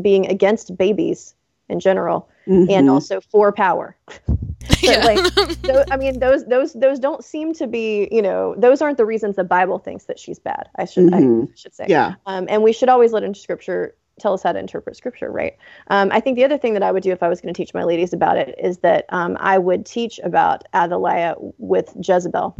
being 0.00 0.26
against 0.26 0.76
babies 0.78 1.34
in 1.68 1.78
general, 1.78 2.26
and 2.46 2.68
Mhm. 2.68 2.90
also 2.90 3.20
for 3.20 3.52
power. 3.52 3.94
So, 4.84 4.90
Yeah. 4.92 5.04
like, 5.04 5.88
I 5.90 5.96
mean, 5.96 6.18
those 6.18 6.44
those 6.46 6.72
those 6.72 6.98
don't 6.98 7.24
seem 7.24 7.52
to 7.54 7.66
be, 7.66 8.08
you 8.10 8.22
know, 8.22 8.54
those 8.56 8.80
aren't 8.82 8.96
the 8.96 9.04
reasons 9.06 9.36
the 9.36 9.44
Bible 9.44 9.78
thinks 9.78 10.04
that 10.04 10.18
she's 10.18 10.38
bad. 10.38 10.68
I 10.76 10.84
should 10.84 11.06
Mhm. 11.12 11.48
I 11.48 11.52
should 11.54 11.74
say. 11.74 11.86
Yeah. 11.88 12.14
Um, 12.26 12.46
and 12.48 12.62
we 12.62 12.72
should 12.72 12.88
always 12.88 13.12
let 13.12 13.22
into 13.22 13.40
Scripture 13.40 13.94
tell 14.20 14.34
us 14.34 14.42
how 14.42 14.52
to 14.52 14.58
interpret 14.58 14.96
Scripture, 14.96 15.30
right? 15.30 15.56
Um, 15.88 16.10
I 16.12 16.20
think 16.20 16.36
the 16.36 16.44
other 16.44 16.58
thing 16.58 16.74
that 16.74 16.82
I 16.82 16.90
would 16.90 17.02
do 17.02 17.12
if 17.12 17.22
I 17.22 17.28
was 17.28 17.40
going 17.40 17.54
to 17.54 17.56
teach 17.56 17.72
my 17.72 17.84
ladies 17.84 18.12
about 18.12 18.36
it 18.36 18.54
is 18.58 18.78
that 18.78 19.06
um, 19.10 19.36
I 19.40 19.58
would 19.58 19.86
teach 19.86 20.18
about 20.24 20.64
Athaliah 20.74 21.36
with 21.58 21.92
Jezebel. 22.02 22.56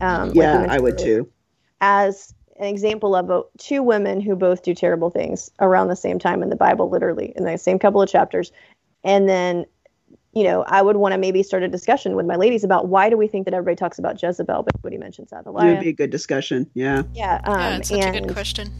Um, 0.00 0.28
like 0.28 0.34
Yeah, 0.34 0.66
I 0.68 0.78
would 0.78 0.98
too. 0.98 1.28
As 1.80 2.34
an 2.58 2.66
example 2.66 3.16
of 3.16 3.30
a, 3.30 3.42
two 3.58 3.82
women 3.82 4.20
who 4.20 4.36
both 4.36 4.62
do 4.62 4.74
terrible 4.74 5.10
things 5.10 5.50
around 5.58 5.88
the 5.88 5.96
same 5.96 6.18
time 6.18 6.42
in 6.42 6.50
the 6.50 6.56
Bible, 6.56 6.90
literally 6.90 7.32
in 7.34 7.44
the 7.44 7.56
same 7.56 7.78
couple 7.78 8.02
of 8.02 8.08
chapters, 8.08 8.52
and 9.04 9.28
then 9.28 9.64
you 10.32 10.44
know, 10.44 10.62
I 10.62 10.80
would 10.80 10.96
want 10.96 11.12
to 11.12 11.18
maybe 11.18 11.42
start 11.42 11.62
a 11.62 11.68
discussion 11.68 12.16
with 12.16 12.26
my 12.26 12.36
ladies 12.36 12.64
about 12.64 12.88
why 12.88 13.10
do 13.10 13.16
we 13.16 13.26
think 13.26 13.44
that 13.44 13.54
everybody 13.54 13.76
talks 13.76 13.98
about 13.98 14.22
Jezebel, 14.22 14.62
but 14.62 14.74
nobody 14.76 14.96
mentions 14.96 15.30
It 15.32 15.74
would 15.74 15.80
be 15.80 15.90
a 15.90 15.92
good 15.92 16.10
discussion. 16.10 16.70
Yeah. 16.74 17.02
Yeah, 17.14 17.40
um, 17.44 17.58
yeah, 17.58 17.76
it's 17.76 17.88
such 17.88 18.00
and 18.00 18.16
a 18.16 18.20
good 18.20 18.32
question. 18.32 18.70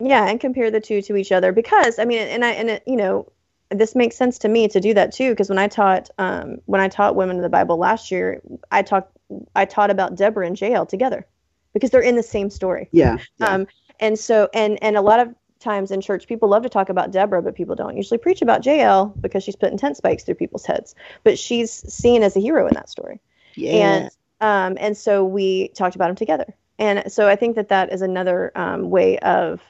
yeah, 0.00 0.26
and 0.28 0.40
compare 0.40 0.70
the 0.70 0.80
two 0.80 1.02
to 1.02 1.16
each 1.16 1.30
other 1.30 1.52
because 1.52 1.98
I 1.98 2.04
mean, 2.06 2.20
and 2.20 2.44
I 2.44 2.50
and 2.52 2.70
it, 2.70 2.82
you 2.86 2.96
know, 2.96 3.30
this 3.70 3.94
makes 3.94 4.16
sense 4.16 4.38
to 4.38 4.48
me 4.48 4.68
to 4.68 4.80
do 4.80 4.94
that 4.94 5.12
too 5.12 5.30
because 5.30 5.48
when 5.48 5.58
I 5.58 5.68
taught 5.68 6.08
um, 6.18 6.58
when 6.66 6.80
I 6.80 6.88
taught 6.88 7.16
women 7.16 7.36
of 7.36 7.42
the 7.42 7.48
Bible 7.50 7.76
last 7.76 8.10
year, 8.10 8.40
I 8.70 8.82
talked 8.82 9.16
I 9.54 9.66
taught 9.66 9.90
about 9.90 10.16
Deborah 10.16 10.46
and 10.46 10.58
Jael 10.58 10.86
together 10.86 11.26
because 11.74 11.90
they're 11.90 12.00
in 12.00 12.16
the 12.16 12.22
same 12.22 12.48
story. 12.48 12.88
Yeah. 12.92 13.18
yeah. 13.38 13.46
Um, 13.46 13.66
and 14.00 14.18
so, 14.18 14.48
and 14.54 14.78
and 14.82 14.96
a 14.96 15.02
lot 15.02 15.20
of 15.20 15.34
times 15.64 15.90
in 15.90 16.00
church, 16.00 16.28
people 16.28 16.48
love 16.48 16.62
to 16.62 16.68
talk 16.68 16.88
about 16.88 17.10
Deborah, 17.10 17.42
but 17.42 17.56
people 17.56 17.74
don't 17.74 17.96
usually 17.96 18.18
preach 18.18 18.42
about 18.42 18.64
Jael 18.64 19.06
because 19.20 19.42
she's 19.42 19.56
putting 19.56 19.78
tent 19.78 19.96
spikes 19.96 20.22
through 20.22 20.36
people's 20.36 20.64
heads. 20.64 20.94
But 21.24 21.38
she's 21.38 21.72
seen 21.72 22.22
as 22.22 22.36
a 22.36 22.40
hero 22.40 22.68
in 22.68 22.74
that 22.74 22.88
story, 22.88 23.20
yeah. 23.56 23.72
and 23.72 24.10
um, 24.40 24.76
and 24.78 24.96
so 24.96 25.24
we 25.24 25.68
talked 25.68 25.96
about 25.96 26.08
them 26.08 26.16
together. 26.16 26.54
And 26.78 27.10
so 27.10 27.28
I 27.28 27.36
think 27.36 27.56
that 27.56 27.68
that 27.68 27.92
is 27.92 28.02
another 28.02 28.52
um, 28.54 28.90
way 28.90 29.18
of 29.18 29.60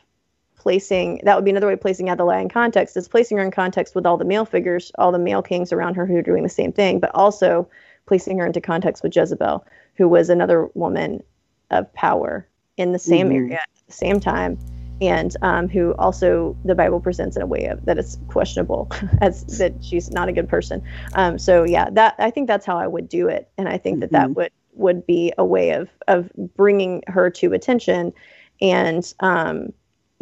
placing. 0.56 1.20
That 1.24 1.36
would 1.36 1.44
be 1.44 1.50
another 1.50 1.66
way 1.66 1.74
of 1.74 1.80
placing 1.80 2.08
Athaliah 2.08 2.40
in 2.40 2.48
context 2.48 2.96
is 2.96 3.08
placing 3.08 3.36
her 3.38 3.44
in 3.44 3.50
context 3.50 3.94
with 3.94 4.06
all 4.06 4.16
the 4.16 4.24
male 4.24 4.44
figures, 4.44 4.90
all 4.98 5.12
the 5.12 5.18
male 5.18 5.42
kings 5.42 5.72
around 5.72 5.94
her 5.94 6.06
who 6.06 6.16
are 6.16 6.22
doing 6.22 6.42
the 6.42 6.48
same 6.48 6.72
thing, 6.72 7.00
but 7.00 7.10
also 7.14 7.68
placing 8.06 8.38
her 8.38 8.46
into 8.46 8.60
context 8.60 9.02
with 9.02 9.14
Jezebel, 9.14 9.64
who 9.94 10.08
was 10.08 10.28
another 10.28 10.68
woman 10.74 11.22
of 11.70 11.92
power 11.94 12.46
in 12.76 12.92
the 12.92 12.98
same 12.98 13.28
Mhm. 13.28 13.36
area 13.36 13.54
at 13.54 13.68
the 13.86 13.92
same 13.92 14.20
time 14.20 14.58
and 15.00 15.36
um, 15.42 15.68
who 15.68 15.92
also 15.98 16.56
the 16.64 16.74
bible 16.74 17.00
presents 17.00 17.36
in 17.36 17.42
a 17.42 17.46
way 17.46 17.66
of 17.66 17.84
that 17.84 17.98
it's 17.98 18.16
questionable 18.28 18.90
as 19.20 19.42
that 19.58 19.74
she's 19.82 20.10
not 20.10 20.28
a 20.28 20.32
good 20.32 20.48
person 20.48 20.82
um, 21.14 21.38
so 21.38 21.64
yeah 21.64 21.88
that 21.90 22.14
i 22.18 22.30
think 22.30 22.46
that's 22.46 22.66
how 22.66 22.78
i 22.78 22.86
would 22.86 23.08
do 23.08 23.28
it 23.28 23.50
and 23.58 23.68
i 23.68 23.76
think 23.78 24.00
that 24.00 24.12
that 24.12 24.28
Mhm. 24.28 24.34
would 24.36 24.52
would 24.74 25.06
be 25.06 25.32
a 25.38 25.44
way 25.44 25.70
of 25.70 25.88
of 26.08 26.30
bringing 26.56 27.02
her 27.06 27.30
to 27.30 27.52
attention 27.52 28.12
and 28.60 29.14
um, 29.20 29.72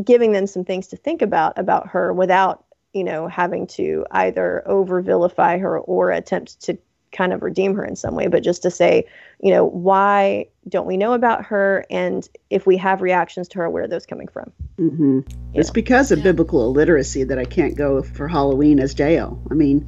giving 0.05 0.33
them 0.33 0.47
some 0.47 0.65
things 0.65 0.89
to 0.89 0.97
think 0.97 1.23
about 1.23 1.59
about 1.59 1.89
her 1.89 2.13
without 2.13 2.65
you 2.93 3.05
know 3.05 3.29
having 3.29 3.67
to 3.67 4.05
either 4.11 4.63
over 4.69 5.01
vilify 5.01 5.59
her 5.59 5.79
or 5.81 6.11
attempt 6.11 6.61
to 6.63 6.77
kind 7.13 7.33
of 7.33 7.43
redeem 7.43 7.75
her 7.75 7.85
in 7.85 7.95
some 7.97 8.15
way 8.15 8.27
but 8.27 8.43
just 8.43 8.63
to 8.63 8.71
say 8.71 9.05
you 9.41 9.51
know 9.51 9.65
why 9.65 10.47
don't 10.69 10.87
we 10.87 10.97
know 10.97 11.13
about 11.13 11.45
her 11.45 11.85
and 11.91 12.29
if 12.51 12.67
we 12.67 12.77
have 12.77 13.03
reactions 13.03 13.49
to 13.49 13.59
her 13.59 13.69
where 13.69 13.85
are 13.85 13.89
those 13.89 14.07
coming 14.07 14.29
from 14.29 14.51
hmm 14.79 15.21
It's 15.55 15.69
Yeah. 15.69 15.73
because 15.75 16.11
of 16.11 16.19
Yeah. 16.19 16.25
biblical 16.25 16.65
illiteracy 16.65 17.25
that 17.25 17.39
I 17.39 17.45
can't 17.45 17.77
go 17.77 18.03
for 18.03 18.27
Halloween 18.27 18.81
as 18.81 18.99
Jael. 18.99 19.39
I 19.51 19.55
mean, 19.55 19.87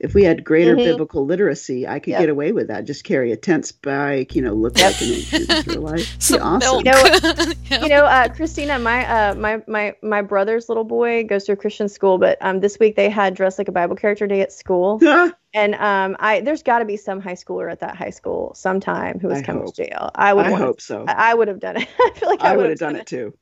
if 0.00 0.14
we 0.14 0.24
had 0.24 0.42
greater 0.44 0.74
Mhm. 0.76 0.84
biblical 0.84 1.24
literacy, 1.26 1.86
I 1.86 1.98
could 1.98 2.12
Yep. 2.12 2.20
get 2.20 2.28
away 2.30 2.52
with 2.52 2.68
that. 2.68 2.86
Just 2.86 3.04
carry 3.04 3.32
a 3.32 3.36
tent 3.36 3.66
spike, 3.66 4.34
you 4.34 4.40
know, 4.42 4.54
look 4.54 4.76
Yep. 4.78 4.92
like 4.92 5.00
an 5.02 5.08
ancient 5.14 5.50
Israelite. 5.66 5.98
Be 5.98 6.04
Some 6.18 6.42
awesome. 6.42 6.82
milk. 6.82 6.84
You 6.86 6.90
know 6.92 7.52
Yeah. 7.70 7.82
you 7.82 7.88
know 7.88 8.04
uh, 8.04 8.28
christina 8.28 8.78
my 8.80 9.06
uh, 9.06 9.34
my 9.36 9.62
my 9.68 9.94
my 10.02 10.22
brother's 10.22 10.68
little 10.68 10.82
boy 10.84 11.22
goes 11.24 11.44
to 11.44 11.52
a 11.52 11.56
christian 11.56 11.88
school 11.88 12.18
but 12.18 12.36
um, 12.40 12.58
this 12.58 12.78
week 12.80 12.96
they 12.96 13.08
had 13.08 13.34
dressed 13.34 13.58
like 13.58 13.68
a 13.68 13.72
bible 13.72 13.94
character 13.94 14.26
day 14.26 14.40
at 14.40 14.52
school 14.52 14.98
and 15.54 15.74
um, 15.76 16.16
i 16.18 16.40
there's 16.40 16.64
got 16.64 16.80
to 16.80 16.84
be 16.84 16.96
some 16.96 17.20
high 17.20 17.34
schooler 17.34 17.70
at 17.70 17.78
that 17.78 17.94
high 17.94 18.10
school 18.10 18.52
sometime 18.56 19.20
who 19.20 19.28
was 19.28 19.38
I 19.38 19.42
coming 19.42 19.62
hope. 19.64 19.74
to 19.76 19.84
Jael 19.86 20.10
i 20.16 20.32
would 20.34 20.46
I 20.46 20.50
want 20.50 20.64
hope 20.64 20.80
so. 20.80 21.04
I, 21.06 21.30
I 21.30 21.34
would 21.34 21.46
have 21.46 21.60
done 21.60 21.76
it 21.76 21.88
i 22.00 22.10
feel 22.16 22.28
like 22.28 22.42
i, 22.42 22.48
I 22.52 22.56
would 22.56 22.62
would 22.62 22.70
have 22.70 22.78
done 22.80 22.96
it 22.96 23.06
too. 23.06 23.34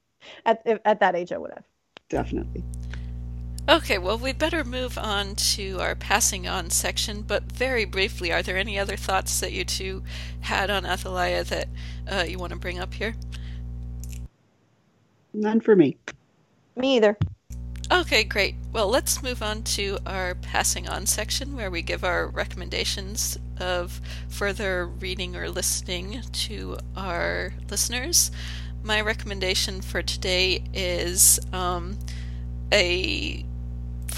at, 0.45 0.61
at 0.85 1.01
that 1.01 1.15
age 1.17 1.33
i 1.33 1.39
would 1.39 1.53
have 1.53 1.65
Definitely. 2.11 2.63
Okay, 3.69 3.99
well, 3.99 4.17
we'd 4.17 4.39
better 4.39 4.65
move 4.65 4.97
on 4.97 5.35
to 5.35 5.79
our 5.79 5.95
passing 5.95 6.49
on 6.49 6.71
section, 6.71 7.21
but 7.21 7.43
very 7.53 7.85
briefly, 7.85 8.33
are 8.33 8.43
there 8.43 8.57
any 8.57 8.79
other 8.79 8.97
thoughts 8.97 9.41
that 9.41 9.53
you 9.53 9.65
two 9.65 10.03
had 10.41 10.71
on 10.71 10.87
Athaliah 10.87 11.45
that 11.45 11.69
uh, 12.11 12.25
you 12.27 12.39
want 12.39 12.55
to 12.55 12.59
bring 12.59 12.79
up 12.79 12.95
here? 12.95 13.15
None 15.35 15.61
for 15.61 15.77
me. 15.77 15.99
me 16.77 16.97
either 16.97 17.19
Okay, 17.91 18.23
great. 18.23 18.55
Well, 18.71 18.89
let's 18.89 19.23
move 19.23 19.43
on 19.43 19.63
to 19.63 19.99
our 20.05 20.35
passing 20.35 20.89
on 20.89 21.07
section 21.07 21.57
where 21.57 21.71
we 21.71 21.81
give 21.81 22.05
our 22.05 22.27
recommendations 22.27 23.39
of 23.59 24.03
further 24.29 24.87
reading 24.87 25.37
or 25.37 25.49
listening 25.49 26.21
to 26.33 26.77
our 26.95 27.55
listeners. 27.71 28.31
My 28.83 29.01
recommendation 29.01 29.81
for 29.81 30.03
today 30.03 30.65
is 30.75 31.41
um, 31.51 31.99
a 32.71 33.47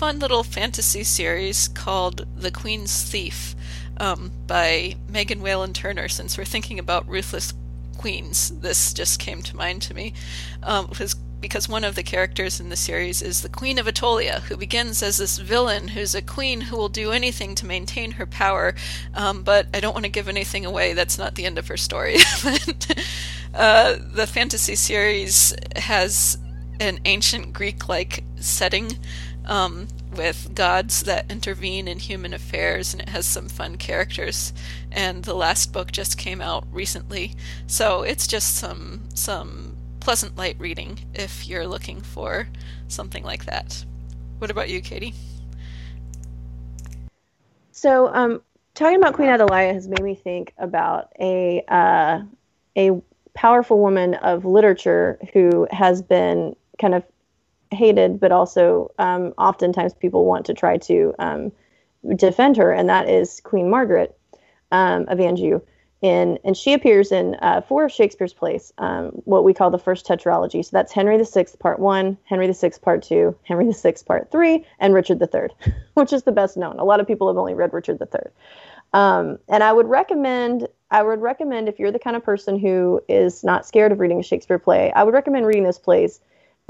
fun 0.00 0.18
little 0.18 0.42
fantasy 0.42 1.04
series 1.04 1.68
called 1.68 2.26
The 2.34 2.50
Queen's 2.50 3.02
Thief 3.02 3.54
um, 3.98 4.32
by 4.46 4.96
Megan 5.10 5.42
Whalen 5.42 5.74
Turner. 5.74 6.08
Since 6.08 6.38
we're 6.38 6.46
thinking 6.46 6.78
about 6.78 7.06
ruthless 7.06 7.52
queens, 7.98 8.48
this 8.60 8.94
just 8.94 9.20
came 9.20 9.42
to 9.42 9.54
mind 9.54 9.82
to 9.82 9.92
me. 9.92 10.14
Um, 10.62 10.90
because 11.42 11.68
one 11.68 11.84
of 11.84 11.96
the 11.96 12.02
characters 12.02 12.60
in 12.60 12.70
the 12.70 12.76
series 12.76 13.20
is 13.20 13.42
the 13.42 13.50
Queen 13.50 13.78
of 13.78 13.84
Attolia, 13.84 14.40
who 14.40 14.56
begins 14.56 15.02
as 15.02 15.18
this 15.18 15.36
villain 15.36 15.88
who's 15.88 16.14
a 16.14 16.22
queen 16.22 16.62
who 16.62 16.78
will 16.78 16.88
do 16.88 17.12
anything 17.12 17.54
to 17.56 17.66
maintain 17.66 18.12
her 18.12 18.24
power. 18.24 18.74
Um, 19.12 19.42
but 19.42 19.66
I 19.74 19.80
don't 19.80 19.92
want 19.92 20.06
to 20.06 20.10
give 20.10 20.30
anything 20.30 20.64
away. 20.64 20.94
That's 20.94 21.18
not 21.18 21.34
the 21.34 21.44
end 21.44 21.58
of 21.58 21.68
her 21.68 21.76
story. 21.76 22.16
But, 22.42 23.04
Uh, 23.52 23.96
the 24.14 24.28
fantasy 24.28 24.76
series 24.76 25.52
has 25.74 26.38
an 26.78 27.00
ancient 27.04 27.52
Greek 27.52 27.88
like 27.88 28.24
setting 28.36 28.96
um, 29.46 29.88
with 30.14 30.54
gods 30.54 31.02
that 31.02 31.30
intervene 31.30 31.88
in 31.88 31.98
human 31.98 32.34
affairs, 32.34 32.92
and 32.92 33.02
it 33.02 33.08
has 33.08 33.26
some 33.26 33.48
fun 33.48 33.76
characters. 33.76 34.52
And 34.90 35.24
the 35.24 35.34
last 35.34 35.72
book 35.72 35.92
just 35.92 36.18
came 36.18 36.40
out 36.40 36.64
recently, 36.72 37.34
so 37.66 38.02
it's 38.02 38.26
just 38.26 38.56
some 38.56 39.02
some 39.14 39.76
pleasant 40.00 40.36
light 40.36 40.56
reading 40.58 40.98
if 41.14 41.46
you're 41.46 41.66
looking 41.66 42.00
for 42.00 42.48
something 42.88 43.22
like 43.22 43.44
that. 43.44 43.84
What 44.38 44.50
about 44.50 44.70
you, 44.70 44.80
Katie? 44.80 45.14
So, 47.72 48.12
um, 48.14 48.42
talking 48.74 48.96
about 48.96 49.14
Queen 49.14 49.28
Athaliah 49.28 49.72
has 49.72 49.88
made 49.88 50.02
me 50.02 50.14
think 50.14 50.54
about 50.58 51.12
a 51.20 51.62
uh, 51.68 52.22
a 52.76 53.00
powerful 53.34 53.78
woman 53.78 54.14
of 54.14 54.44
literature 54.44 55.18
who 55.32 55.66
has 55.70 56.02
been 56.02 56.56
kind 56.80 56.94
of 56.94 57.04
hated, 57.70 58.20
but 58.20 58.32
also 58.32 58.90
um, 58.98 59.32
oftentimes 59.38 59.94
people 59.94 60.24
want 60.24 60.46
to 60.46 60.54
try 60.54 60.76
to 60.78 61.14
um, 61.18 61.52
defend 62.16 62.56
her, 62.56 62.72
and 62.72 62.88
that 62.88 63.08
is 63.08 63.40
Queen 63.40 63.70
Margaret 63.70 64.16
um, 64.72 65.06
of 65.08 65.20
Anjou. 65.20 65.60
In, 66.02 66.38
and 66.44 66.56
she 66.56 66.72
appears 66.72 67.12
in 67.12 67.36
uh, 67.42 67.60
four 67.60 67.84
of 67.84 67.92
Shakespeare's 67.92 68.32
plays, 68.32 68.72
um, 68.78 69.08
what 69.24 69.44
we 69.44 69.52
call 69.52 69.70
the 69.70 69.78
first 69.78 70.06
tetralogy. 70.06 70.64
So 70.64 70.70
that's 70.72 70.92
Henry 70.92 71.22
VI, 71.22 71.44
Part 71.58 71.78
One, 71.78 72.16
Henry 72.24 72.50
VI, 72.50 72.72
Part 72.80 73.02
Two, 73.02 73.36
Henry 73.42 73.70
VI, 73.70 73.96
Part 74.06 74.30
Three, 74.30 74.64
and 74.78 74.94
Richard 74.94 75.20
III, 75.20 75.74
which 75.94 76.14
is 76.14 76.22
the 76.22 76.32
best 76.32 76.56
known. 76.56 76.78
A 76.78 76.84
lot 76.84 77.00
of 77.00 77.06
people 77.06 77.28
have 77.28 77.36
only 77.36 77.52
read 77.52 77.74
Richard 77.74 78.00
III. 78.00 78.32
Um, 78.92 79.38
and 79.48 79.62
I 79.62 79.72
would 79.72 79.88
recommend 79.88 80.68
I 80.90 81.02
would 81.02 81.20
recommend 81.20 81.68
if 81.68 81.78
you're 81.78 81.92
the 81.92 82.00
kind 82.00 82.16
of 82.16 82.24
person 82.24 82.58
who 82.58 83.00
is 83.08 83.44
not 83.44 83.66
scared 83.66 83.92
of 83.92 84.00
reading 84.00 84.18
a 84.18 84.22
Shakespeare 84.22 84.58
play, 84.58 84.92
I 84.92 85.04
would 85.04 85.14
recommend 85.14 85.46
reading 85.46 85.64
those 85.64 85.78
plays 85.78 86.20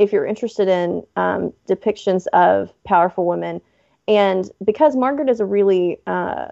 if 0.01 0.13
you're 0.13 0.27
interested 0.27 0.67
in 0.67 1.05
um, 1.17 1.53
depictions 1.69 2.27
of 2.29 2.73
powerful 2.85 3.27
women. 3.27 3.61
And 4.09 4.51
because 4.65 4.97
Margaret 4.97 5.29
is 5.29 5.41
a 5.41 5.45
really 5.45 6.01
uh, 6.07 6.49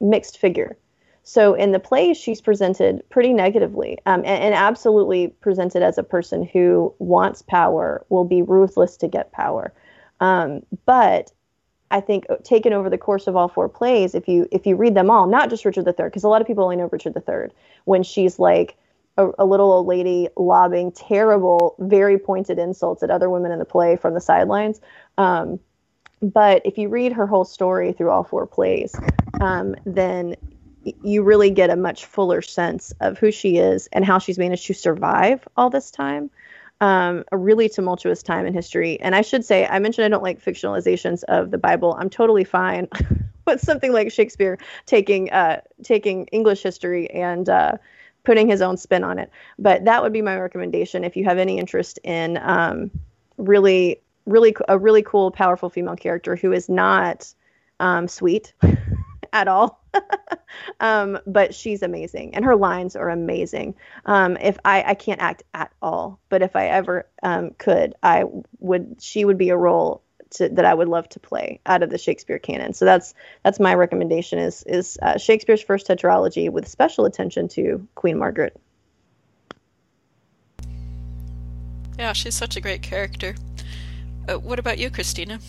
mixed 0.00 0.38
figure. 0.38 0.78
So 1.24 1.52
in 1.54 1.72
the 1.72 1.80
plays, 1.80 2.16
she's 2.16 2.40
presented 2.40 3.02
pretty 3.10 3.34
negatively 3.34 3.98
um, 4.06 4.20
and, 4.20 4.42
and, 4.44 4.54
absolutely 4.54 5.28
presented 5.42 5.82
as 5.82 5.98
a 5.98 6.02
person 6.02 6.42
who 6.42 6.94
wants 7.00 7.42
power, 7.42 8.06
will 8.08 8.24
be 8.24 8.40
ruthless 8.40 8.96
to 8.98 9.08
get 9.08 9.30
power. 9.32 9.74
Um, 10.20 10.62
but 10.86 11.30
I 11.90 12.00
think 12.00 12.26
taken 12.44 12.72
over 12.72 12.88
the 12.88 12.96
course 12.96 13.26
of 13.26 13.36
all 13.36 13.48
four 13.48 13.68
plays, 13.68 14.14
if 14.14 14.28
you 14.28 14.48
if 14.52 14.66
you 14.66 14.76
read 14.76 14.94
them 14.94 15.10
all, 15.10 15.26
not 15.26 15.50
just 15.50 15.64
Richard 15.64 15.86
III, 15.86 16.04
because 16.04 16.24
a 16.24 16.28
lot 16.28 16.40
of 16.40 16.46
people 16.46 16.64
only 16.64 16.76
know 16.76 16.88
Richard 16.90 17.14
III, 17.16 17.50
when 17.84 18.02
she's 18.02 18.38
like 18.38 18.76
a, 19.18 19.30
a, 19.40 19.44
little 19.44 19.70
old 19.70 19.86
lady 19.86 20.28
lobbing 20.36 20.92
terrible, 20.92 21.74
very 21.78 22.18
pointed 22.18 22.58
insults 22.58 23.02
at 23.02 23.10
other 23.10 23.28
women 23.28 23.52
in 23.52 23.58
the 23.58 23.64
play 23.64 23.96
from 23.96 24.14
the 24.14 24.20
sidelines. 24.20 24.80
Um, 25.18 25.58
but 26.22 26.62
if 26.64 26.78
you 26.78 26.88
read 26.88 27.12
her 27.12 27.26
whole 27.26 27.44
story 27.44 27.92
through 27.92 28.10
all 28.10 28.24
four 28.24 28.46
plays, 28.46 28.94
um, 29.40 29.74
then 29.84 30.36
you 31.02 31.22
really 31.22 31.50
get 31.50 31.70
a 31.70 31.76
much 31.76 32.06
fuller 32.06 32.40
sense 32.40 32.94
of 33.00 33.18
who 33.18 33.30
she 33.30 33.58
is 33.58 33.88
and 33.92 34.04
how 34.04 34.18
she's 34.18 34.38
managed 34.38 34.66
to 34.66 34.74
survive 34.74 35.46
all 35.56 35.68
this 35.68 35.90
time. 35.90 36.30
Um, 36.80 37.24
a 37.32 37.36
really 37.36 37.68
tumultuous 37.68 38.22
time 38.22 38.46
in 38.46 38.54
history. 38.54 39.00
And 39.00 39.16
I 39.16 39.22
should 39.22 39.44
say, 39.44 39.66
I 39.66 39.80
mentioned 39.80 40.04
I 40.04 40.08
don't 40.08 40.22
like 40.22 40.40
fictionalizations 40.40 41.24
of 41.24 41.50
the 41.50 41.58
Bible. 41.58 41.96
I'm 41.98 42.08
totally 42.08 42.44
fine 42.44 42.86
with 43.48 43.60
something 43.60 43.92
like 43.92 44.12
Shakespeare 44.12 44.58
taking 44.86 45.32
uh, 45.32 45.60
taking 45.82 46.26
English 46.26 46.62
history 46.62 47.10
and 47.10 47.48
uh, 47.48 47.72
putting 48.24 48.48
his 48.48 48.60
own 48.62 48.76
spin 48.76 49.04
on 49.04 49.18
it. 49.18 49.30
But 49.58 49.84
that 49.84 50.02
would 50.02 50.12
be 50.12 50.22
my 50.22 50.38
recommendation 50.38 51.04
if 51.04 51.16
you 51.16 51.24
have 51.24 51.38
any 51.38 51.58
interest 51.58 51.98
in 52.04 52.38
um, 52.38 52.90
really, 53.36 54.00
really 54.26 54.54
a 54.68 54.78
really 54.78 55.02
cool, 55.02 55.30
powerful 55.30 55.70
female 55.70 55.96
character 55.96 56.36
who 56.36 56.52
is 56.52 56.68
not 56.68 57.32
um, 57.80 58.08
sweet 58.08 58.52
at 59.32 59.48
all. 59.48 59.82
um, 60.80 61.18
but 61.26 61.54
she's 61.54 61.82
amazing, 61.82 62.34
and 62.34 62.44
her 62.44 62.56
lines 62.56 62.96
are 62.96 63.10
amazing. 63.10 63.74
Um, 64.04 64.36
if 64.36 64.58
I, 64.64 64.82
I 64.88 64.94
can't 64.94 65.20
act 65.20 65.42
at 65.54 65.72
all, 65.80 66.20
but 66.28 66.42
if 66.42 66.56
I 66.56 66.68
ever 66.68 67.08
um, 67.22 67.50
could, 67.58 67.94
I 68.02 68.24
would. 68.58 68.96
She 69.00 69.24
would 69.24 69.38
be 69.38 69.50
a 69.50 69.56
role 69.56 70.02
to, 70.30 70.48
that 70.48 70.64
I 70.64 70.74
would 70.74 70.88
love 70.88 71.08
to 71.10 71.20
play 71.20 71.60
out 71.66 71.82
of 71.82 71.90
the 71.90 71.98
Shakespeare 71.98 72.38
canon. 72.38 72.72
So 72.72 72.84
that's 72.84 73.14
that's 73.42 73.60
my 73.60 73.74
recommendation 73.74 74.38
is 74.38 74.62
is 74.64 74.98
uh, 75.02 75.18
Shakespeare's 75.18 75.62
first 75.62 75.86
tetralogy 75.86 76.50
with 76.50 76.68
special 76.68 77.04
attention 77.04 77.48
to 77.48 77.86
Queen 77.94 78.18
Margaret. 78.18 78.58
Yeah, 81.98 82.12
she's 82.12 82.34
such 82.34 82.56
a 82.56 82.60
great 82.60 82.82
character. 82.82 83.34
Uh, 84.28 84.38
what 84.38 84.58
about 84.58 84.78
you, 84.78 84.90
Christina? 84.90 85.40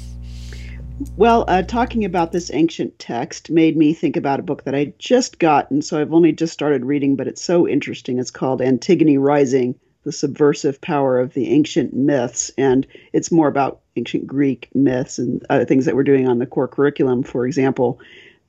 Well, 1.15 1.45
uh, 1.47 1.61
talking 1.61 2.03
about 2.03 2.31
this 2.31 2.51
ancient 2.53 2.99
text 2.99 3.49
made 3.49 3.77
me 3.77 3.93
think 3.93 4.17
about 4.17 4.39
a 4.39 4.43
book 4.43 4.63
that 4.65 4.75
I 4.75 4.93
just 4.97 5.39
got, 5.39 5.71
and 5.71 5.83
so 5.83 6.01
I've 6.01 6.13
only 6.13 6.33
just 6.33 6.51
started 6.51 6.83
reading, 6.83 7.15
but 7.15 7.27
it's 7.27 7.41
so 7.41 7.67
interesting. 7.67 8.19
It's 8.19 8.31
called 8.31 8.61
Antigone 8.61 9.17
Rising 9.17 9.79
The 10.03 10.11
Subversive 10.11 10.79
Power 10.81 11.19
of 11.19 11.33
the 11.33 11.49
Ancient 11.49 11.93
Myths, 11.93 12.51
and 12.57 12.87
it's 13.13 13.31
more 13.31 13.47
about 13.47 13.81
ancient 13.95 14.25
Greek 14.25 14.69
myths 14.73 15.19
and 15.19 15.45
other 15.49 15.65
things 15.65 15.85
that 15.85 15.95
we're 15.95 16.03
doing 16.03 16.27
on 16.27 16.39
the 16.39 16.45
core 16.45 16.67
curriculum, 16.67 17.23
for 17.23 17.45
example. 17.45 17.99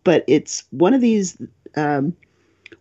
But 0.05 0.25
it's 0.29 0.65
one 0.71 0.95
of 0.95 1.01
these 1.01 1.37
um, 1.77 2.17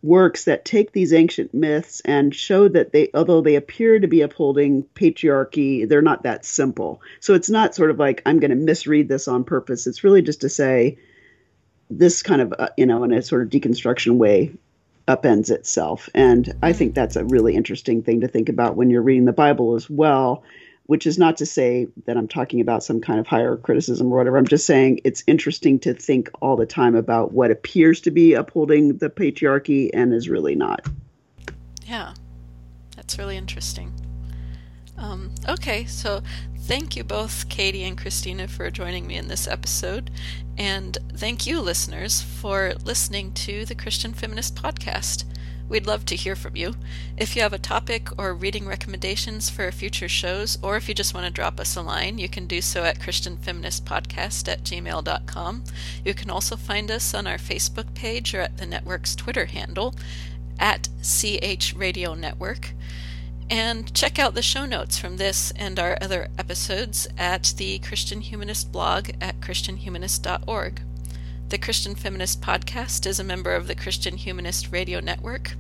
works 0.04 0.46
that 0.46 0.66
take 0.66 0.92
these 0.92 1.14
ancient 1.14 1.54
myths 1.54 2.02
and 2.06 2.34
show 2.34 2.68
that 2.68 2.92
they, 2.92 3.10
although 3.14 3.42
they 3.42 3.56
appear 3.56 4.00
to 4.00 4.08
be 4.08 4.22
upholding 4.22 4.84
patriarchy, 4.96 5.90
they're 5.90 6.02
not 6.02 6.24
that 6.24 6.46
simple. 6.46 7.02
So 7.20 7.34
it's 7.34 7.50
not 7.50 7.76
sort 7.76 7.90
of 7.90 8.00
like, 8.00 8.22
I'm 8.26 8.40
going 8.40 8.52
to 8.52 8.56
misread 8.56 9.10
this 9.10 9.28
on 9.28 9.44
purpose. 9.44 9.88
It's 9.88 10.04
really 10.04 10.22
just 10.22 10.42
to 10.42 10.50
say, 10.50 10.98
this 11.90 12.22
kind 12.22 12.42
of, 12.42 12.54
uh, 12.58 12.70
you 12.78 12.86
know, 12.86 13.04
in 13.04 13.12
a 13.12 13.22
sort 13.22 13.42
of 13.42 13.50
deconstruction 13.50 14.18
way, 14.18 14.52
upends 15.10 15.50
itself. 15.50 16.08
And 16.14 16.54
I 16.62 16.72
think 16.72 16.96
that's 16.96 17.18
a 17.18 17.26
really 17.26 17.56
interesting 17.56 18.04
thing 18.04 18.22
to 18.22 18.28
think 18.28 18.48
about 18.48 18.78
when 18.78 18.90
you're 18.90 19.02
reading 19.02 19.26
the 19.26 19.34
Bible 19.34 19.76
as 19.76 19.90
well 19.90 20.44
which 20.90 21.06
is 21.06 21.20
not 21.20 21.38
to 21.38 21.46
say 21.46 21.88
that 22.08 22.18
I'm 22.18 22.28
talking 22.28 22.62
about 22.62 22.84
some 22.84 23.00
kind 23.00 23.20
of 23.20 23.28
higher 23.28 23.58
criticism 23.58 24.12
or 24.12 24.18
whatever. 24.18 24.38
I'm 24.40 24.48
just 24.48 24.66
saying 24.66 25.02
it's 25.04 25.24
interesting 25.28 25.78
to 25.82 25.94
think 25.94 26.32
all 26.42 26.56
the 26.56 26.66
time 26.66 26.96
about 26.96 27.32
what 27.32 27.52
appears 27.52 28.02
to 28.02 28.10
be 28.10 28.34
upholding 28.34 28.98
the 28.98 29.08
patriarchy 29.08 29.92
and 29.94 30.12
is 30.12 30.30
really 30.30 30.56
not. 30.56 30.88
Yeah, 31.86 32.16
that's 32.96 33.20
really 33.20 33.38
interesting. 33.38 33.94
Um, 35.00 35.32
okay, 35.48 35.86
so 35.86 36.22
thank 36.58 36.98
you 36.98 37.06
both, 37.06 37.48
Katie 37.48 37.84
and 37.84 37.98
Christina, 37.98 38.50
for 38.50 38.70
joining 38.70 39.08
me 39.08 39.16
in 39.16 39.30
this 39.30 39.48
episode. 39.48 40.12
And 40.58 40.98
thank 41.16 41.48
you, 41.48 41.62
listeners, 41.62 42.22
for 42.22 42.74
listening 42.84 43.32
to 43.34 43.66
the 43.66 43.76
Christian 43.76 44.14
Feminist 44.14 44.56
Podcast. 44.56 45.24
We'd 45.70 45.88
love 45.88 46.04
to 46.08 46.16
hear 46.18 46.36
from 46.36 46.58
you. 46.58 46.76
If 47.16 47.36
you 47.36 47.44
have 47.44 47.54
a 47.54 47.60
topic 47.60 48.10
or 48.18 48.34
reading 48.34 48.66
recommendations 48.68 49.50
for 49.50 49.72
future 49.72 50.10
shows, 50.10 50.58
or 50.62 50.76
if 50.76 50.90
you 50.90 50.96
just 50.96 51.14
want 51.14 51.28
to 51.28 51.32
drop 51.32 51.62
us 51.62 51.78
a 51.78 51.82
line, 51.82 52.18
you 52.18 52.28
can 52.28 52.46
do 52.46 52.60
so 52.60 52.84
at 52.84 53.00
ChristianFeministPodcast 53.00 54.50
at 54.50 54.64
gmail.com. 54.64 55.64
You 56.04 56.14
can 56.14 56.30
also 56.30 56.58
find 56.58 56.92
us 56.92 57.14
on 57.14 57.26
our 57.26 57.38
Facebook 57.38 57.94
page 57.94 58.34
or 58.34 58.42
at 58.42 58.58
the 58.58 58.66
network's 58.66 59.16
Twitter 59.16 59.46
handle 59.46 59.96
at 60.60 60.90
CH 61.02 61.74
Radio 61.78 62.16
Network. 62.16 62.74
And 63.50 63.92
check 63.96 64.20
out 64.20 64.36
the 64.36 64.44
show 64.44 64.66
notes 64.66 65.00
from 65.00 65.18
this 65.18 65.52
and 65.56 65.80
our 65.80 65.98
other 66.02 66.28
episodes 66.38 67.08
at 67.18 67.54
the 67.58 67.80
Christian 67.80 68.22
Humanist 68.22 68.72
blog 68.72 69.10
at 69.20 69.40
ChristianHumanist.org. 69.40 70.82
The 71.50 71.58
Christian 71.58 71.96
Feminist 71.96 72.42
Podcast 72.42 73.08
is 73.08 73.20
a 73.20 73.24
member 73.24 73.56
of 73.56 73.66
the 73.66 73.74
Christian 73.74 74.18
Humanist 74.18 74.72
Radio 74.72 75.00
Network. 75.00 75.56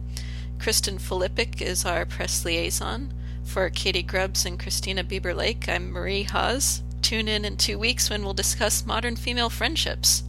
Kristen 0.60 1.00
Filippic 1.00 1.64
is 1.64 1.84
our 1.84 2.06
press 2.06 2.46
liaison. 2.46 3.12
For 3.44 3.72
Katie 3.72 4.04
Grubbs 4.04 4.46
and 4.46 4.60
Christina 4.60 5.04
Bieber 5.04 5.36
Lake, 5.36 5.68
I'm 5.68 5.92
Marie 5.92 6.24
Hause. 6.24 6.84
Tune 7.02 7.28
in 7.28 7.44
in 7.44 7.58
two 7.58 7.80
weeks 7.80 8.08
when 8.08 8.24
we'll 8.24 8.36
discuss 8.36 8.86
modern 8.86 9.16
female 9.16 9.50
friendships. 9.50 10.22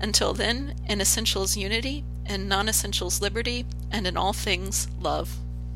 Until 0.00 0.32
then, 0.34 0.74
in 0.88 1.00
essentials 1.00 1.56
unity, 1.56 2.02
in 2.26 2.48
non 2.48 2.68
essentials 2.68 3.20
liberty, 3.20 3.66
and 3.92 4.08
in 4.08 4.16
all 4.16 4.32
things 4.32 4.88
love. 5.00 5.38